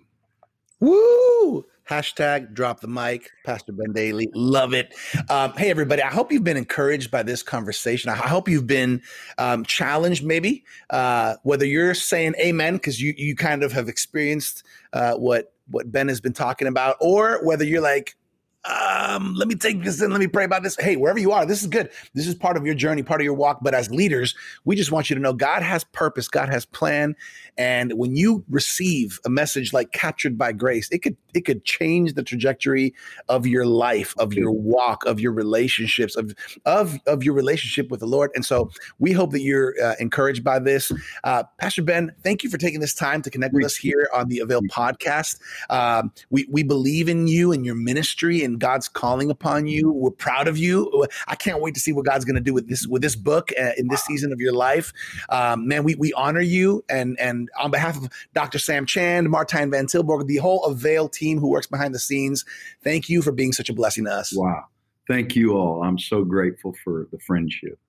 Woo! 0.80 1.66
Hashtag 1.90 2.54
drop 2.54 2.80
the 2.80 2.88
mic, 2.88 3.30
Pastor 3.46 3.74
Ben 3.74 3.94
Dailey. 3.94 4.28
Love 4.34 4.74
it. 4.74 4.94
Um, 5.30 5.52
hey, 5.54 5.70
everybody. 5.70 6.02
I 6.02 6.10
hope 6.10 6.32
you've 6.32 6.44
been 6.44 6.58
encouraged 6.58 7.12
by 7.12 7.24
this 7.24 7.44
conversation. 7.44 8.10
I 8.10 8.16
hope 8.16 8.48
you've 8.48 8.68
been 8.68 9.02
um, 9.38 9.66
challenged, 9.66 10.24
maybe, 10.24 10.64
uh, 10.90 11.36
whether 11.44 11.66
you're 11.66 11.94
saying 11.94 12.36
amen, 12.40 12.76
because 12.76 13.02
you, 13.02 13.14
you 13.18 13.36
kind 13.36 13.64
of 13.64 13.74
have 13.74 13.90
experienced 13.90 14.64
uh, 14.94 15.16
what, 15.16 15.54
what 15.70 15.92
Ben 15.92 16.08
has 16.08 16.22
been 16.22 16.34
talking 16.34 16.68
about, 16.68 16.96
or 17.02 17.44
whether 17.44 17.66
you're 17.66 17.82
like, 17.82 18.16
um, 18.64 19.34
let 19.34 19.48
me 19.48 19.56
take 19.56 19.84
this 19.84 20.02
and 20.02 20.12
Let 20.14 20.20
me 20.20 20.28
pray 20.28 20.44
about 20.44 20.62
this. 20.62 20.78
Hey, 20.80 20.96
wherever 20.96 21.18
you 21.18 21.32
are, 21.32 21.46
this 21.46 21.62
is 21.62 21.68
good. 21.68 21.90
This 22.14 22.28
is 22.28 22.36
part 22.36 22.58
of 22.58 22.66
your 22.66 22.76
journey, 22.76 23.02
part 23.02 23.20
of 23.20 23.26
your 23.26 23.34
walk. 23.34 23.60
But 23.62 23.74
as 23.74 23.90
leaders, 23.90 24.36
we 24.66 24.76
just 24.76 24.92
want 24.92 25.10
you 25.10 25.16
to 25.16 25.22
know 25.22 25.34
God 25.34 25.64
has 25.64 25.84
purpose, 25.84 26.28
God 26.28 26.50
has 26.50 26.66
plan. 26.66 27.16
And 27.58 27.94
when 27.94 28.16
you 28.16 28.46
receive 28.50 29.20
a 29.26 29.30
message 29.30 29.74
like 29.74 29.92
captured 29.94 30.38
by 30.38 30.52
grace, 30.52 30.90
it 30.92 31.00
could 31.00 31.18
it 31.34 31.42
could 31.42 31.64
change 31.66 32.14
the 32.14 32.24
trajectory 32.24 32.94
of 33.30 33.48
your 33.48 33.66
life, 33.66 34.14
of 34.20 34.34
your 34.34 34.52
walk, 34.52 35.06
of 35.06 35.20
your 35.20 35.32
relationships, 35.32 36.16
of 36.16 36.36
of 36.66 37.00
of 37.08 37.24
your 37.24 37.34
relationship 37.34 37.90
with 37.90 38.00
the 38.00 38.06
Lord. 38.06 38.30
And 38.36 38.46
so 38.46 38.70
we 39.00 39.12
hope 39.12 39.32
that 39.32 39.42
you're 39.42 39.74
uh, 39.84 39.96
encouraged 40.00 40.44
by 40.44 40.60
this. 40.60 40.92
Uh, 41.24 41.44
Pastor 41.60 41.82
Ben, 41.82 42.12
thank 42.24 42.44
you 42.44 42.50
for 42.50 42.58
taking 42.60 42.80
this 42.80 42.94
time 42.94 43.24
to 43.24 43.32
connect 43.32 43.56
with 43.56 43.66
us 43.66 43.76
here 43.76 44.08
on 44.14 44.30
the 44.30 44.40
Avail 44.40 44.62
podcast. 44.64 45.40
Um, 45.72 46.12
we 46.30 46.48
we 46.50 46.62
believe 46.62 47.10
in 47.10 47.28
you 47.28 47.52
and 47.52 47.66
your 47.66 47.76
ministry 47.76 48.44
and 48.44 48.51
and 48.52 48.60
God's 48.60 48.88
calling 48.88 49.32
upon 49.32 49.68
you. 49.68 49.92
We're 49.92 50.12
proud 50.12 50.48
of 50.48 50.58
you. 50.58 51.08
I 51.28 51.36
can't 51.36 51.62
wait 51.62 51.74
to 51.76 51.80
see 51.80 51.94
what 51.94 52.06
God's 52.06 52.26
going 52.26 52.36
to 52.36 52.42
do 52.42 52.54
with 52.54 52.68
this 52.68 52.86
with 52.88 53.02
this 53.02 53.16
book 53.16 53.52
uh, 53.60 53.72
in 53.78 53.88
this 53.88 54.04
season 54.04 54.32
of 54.32 54.40
your 54.40 54.54
life. 54.54 54.94
Um, 55.30 55.68
man, 55.68 55.84
we 55.84 55.96
we 55.96 56.14
honor 56.14 56.42
you, 56.42 56.84
and 56.90 57.20
and 57.20 57.50
on 57.60 57.72
behalf 57.72 57.98
of 57.98 58.10
Dr. 58.34 58.60
Sam 58.60 58.86
Chand, 58.86 59.28
Martijn 59.28 59.72
Van 59.72 59.86
Tilburg, 59.86 60.28
the 60.28 60.38
whole 60.38 60.64
Avail 60.66 61.10
team 61.10 61.40
who 61.40 61.50
works 61.50 61.68
behind 61.68 61.96
the 61.96 62.00
scenes, 62.00 62.46
thank 62.84 63.10
you 63.10 63.22
for 63.22 63.32
being 63.32 63.54
such 63.54 63.70
a 63.70 63.74
blessing 63.74 64.06
to 64.06 64.12
us. 64.12 64.34
Wow, 64.36 64.66
thank 65.08 65.36
you 65.36 65.54
all. 65.54 65.84
I'm 65.84 66.00
so 66.00 66.24
grateful 66.24 66.76
for 66.84 67.08
the 67.12 67.20
friendship. 67.20 67.80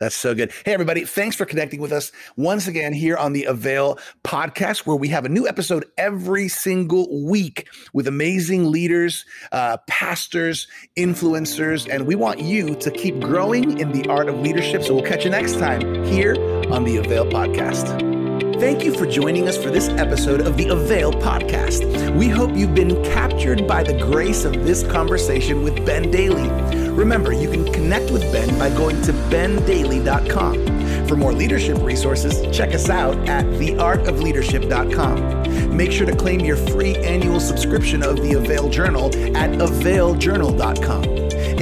That's 0.00 0.14
so 0.14 0.32
good. 0.32 0.52
Hey, 0.64 0.74
everybody, 0.74 1.04
thanks 1.04 1.34
for 1.34 1.44
connecting 1.44 1.80
with 1.80 1.90
us 1.90 2.12
once 2.36 2.68
again 2.68 2.92
here 2.92 3.16
on 3.16 3.32
the 3.32 3.44
Avail 3.44 3.98
podcast, 4.22 4.86
where 4.86 4.94
we 4.94 5.08
have 5.08 5.24
a 5.24 5.28
new 5.28 5.48
episode 5.48 5.86
every 5.96 6.46
single 6.46 7.24
week 7.24 7.68
with 7.92 8.06
amazing 8.06 8.70
leaders, 8.70 9.24
uh, 9.50 9.78
pastors, 9.88 10.68
influencers, 10.96 11.92
and 11.92 12.06
we 12.06 12.14
want 12.14 12.38
you 12.38 12.76
to 12.76 12.90
keep 12.92 13.18
growing 13.18 13.80
in 13.80 13.90
the 13.90 14.08
art 14.08 14.28
of 14.28 14.38
leadership. 14.38 14.84
So 14.84 14.94
we'll 14.94 15.04
catch 15.04 15.24
you 15.24 15.30
next 15.30 15.54
time 15.54 16.04
here 16.04 16.34
on 16.70 16.84
the 16.84 16.98
Avail 16.98 17.26
podcast. 17.26 18.18
Thank 18.60 18.84
you 18.84 18.92
for 18.92 19.06
joining 19.06 19.48
us 19.48 19.56
for 19.56 19.70
this 19.70 19.88
episode 19.88 20.40
of 20.40 20.56
the 20.56 20.68
Avail 20.68 21.12
podcast. 21.12 22.16
We 22.16 22.28
hope 22.28 22.56
you've 22.56 22.74
been 22.74 23.02
captured 23.04 23.66
by 23.66 23.82
the 23.82 23.98
grace 23.98 24.44
of 24.44 24.52
this 24.64 24.84
conversation 24.84 25.62
with 25.62 25.84
Ben 25.84 26.12
Dailey. 26.12 26.87
Remember, 26.98 27.32
you 27.32 27.48
can 27.48 27.64
connect 27.72 28.10
with 28.10 28.22
Ben 28.32 28.58
by 28.58 28.70
going 28.70 29.00
to 29.02 29.12
bendailey.com. 29.12 31.06
For 31.06 31.14
more 31.16 31.32
leadership 31.32 31.78
resources, 31.80 32.44
check 32.54 32.74
us 32.74 32.90
out 32.90 33.16
at 33.28 33.44
theartofleadership.com. 33.44 35.76
Make 35.76 35.92
sure 35.92 36.06
to 36.06 36.16
claim 36.16 36.40
your 36.40 36.56
free 36.56 36.96
annual 36.96 37.38
subscription 37.38 38.02
of 38.02 38.16
the 38.16 38.32
Avail 38.32 38.68
Journal 38.68 39.14
at 39.36 39.52
availjournal.com. 39.52 41.04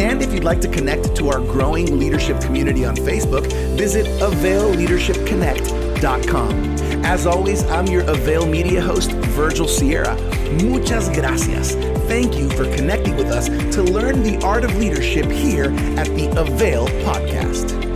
And 0.01 0.22
if 0.22 0.32
you'd 0.32 0.43
like 0.43 0.62
to 0.62 0.68
connect 0.68 1.14
to 1.16 1.28
our 1.28 1.41
growing 1.41 1.99
leadership 1.99 2.41
community 2.41 2.87
on 2.87 2.97
Facebook, 2.97 3.45
visit 3.76 4.07
availleadershipconnect.com. 5.97 7.05
As 7.05 7.26
always, 7.26 7.64
I'm 7.64 7.86
your 7.86 8.03
Avail 8.03 8.47
Media 8.47 8.80
host, 8.80 9.12
Virgil 9.12 9.68
Sierra. 9.68 10.16
Muchas 10.62 11.09
gracias. 11.11 11.74
Thank 12.07 12.36
you 12.36 12.49
for 12.51 12.64
connecting 12.76 13.16
with 13.16 13.28
us 13.28 13.49
to 13.74 13.82
learn 13.82 14.22
the 14.22 14.38
art 14.44 14.64
of 14.64 14.76
leadership 14.76 15.26
here 15.26 15.72
at 15.99 16.07
the 16.09 16.28
Avail 16.38 16.88
Podcast. 17.05 17.95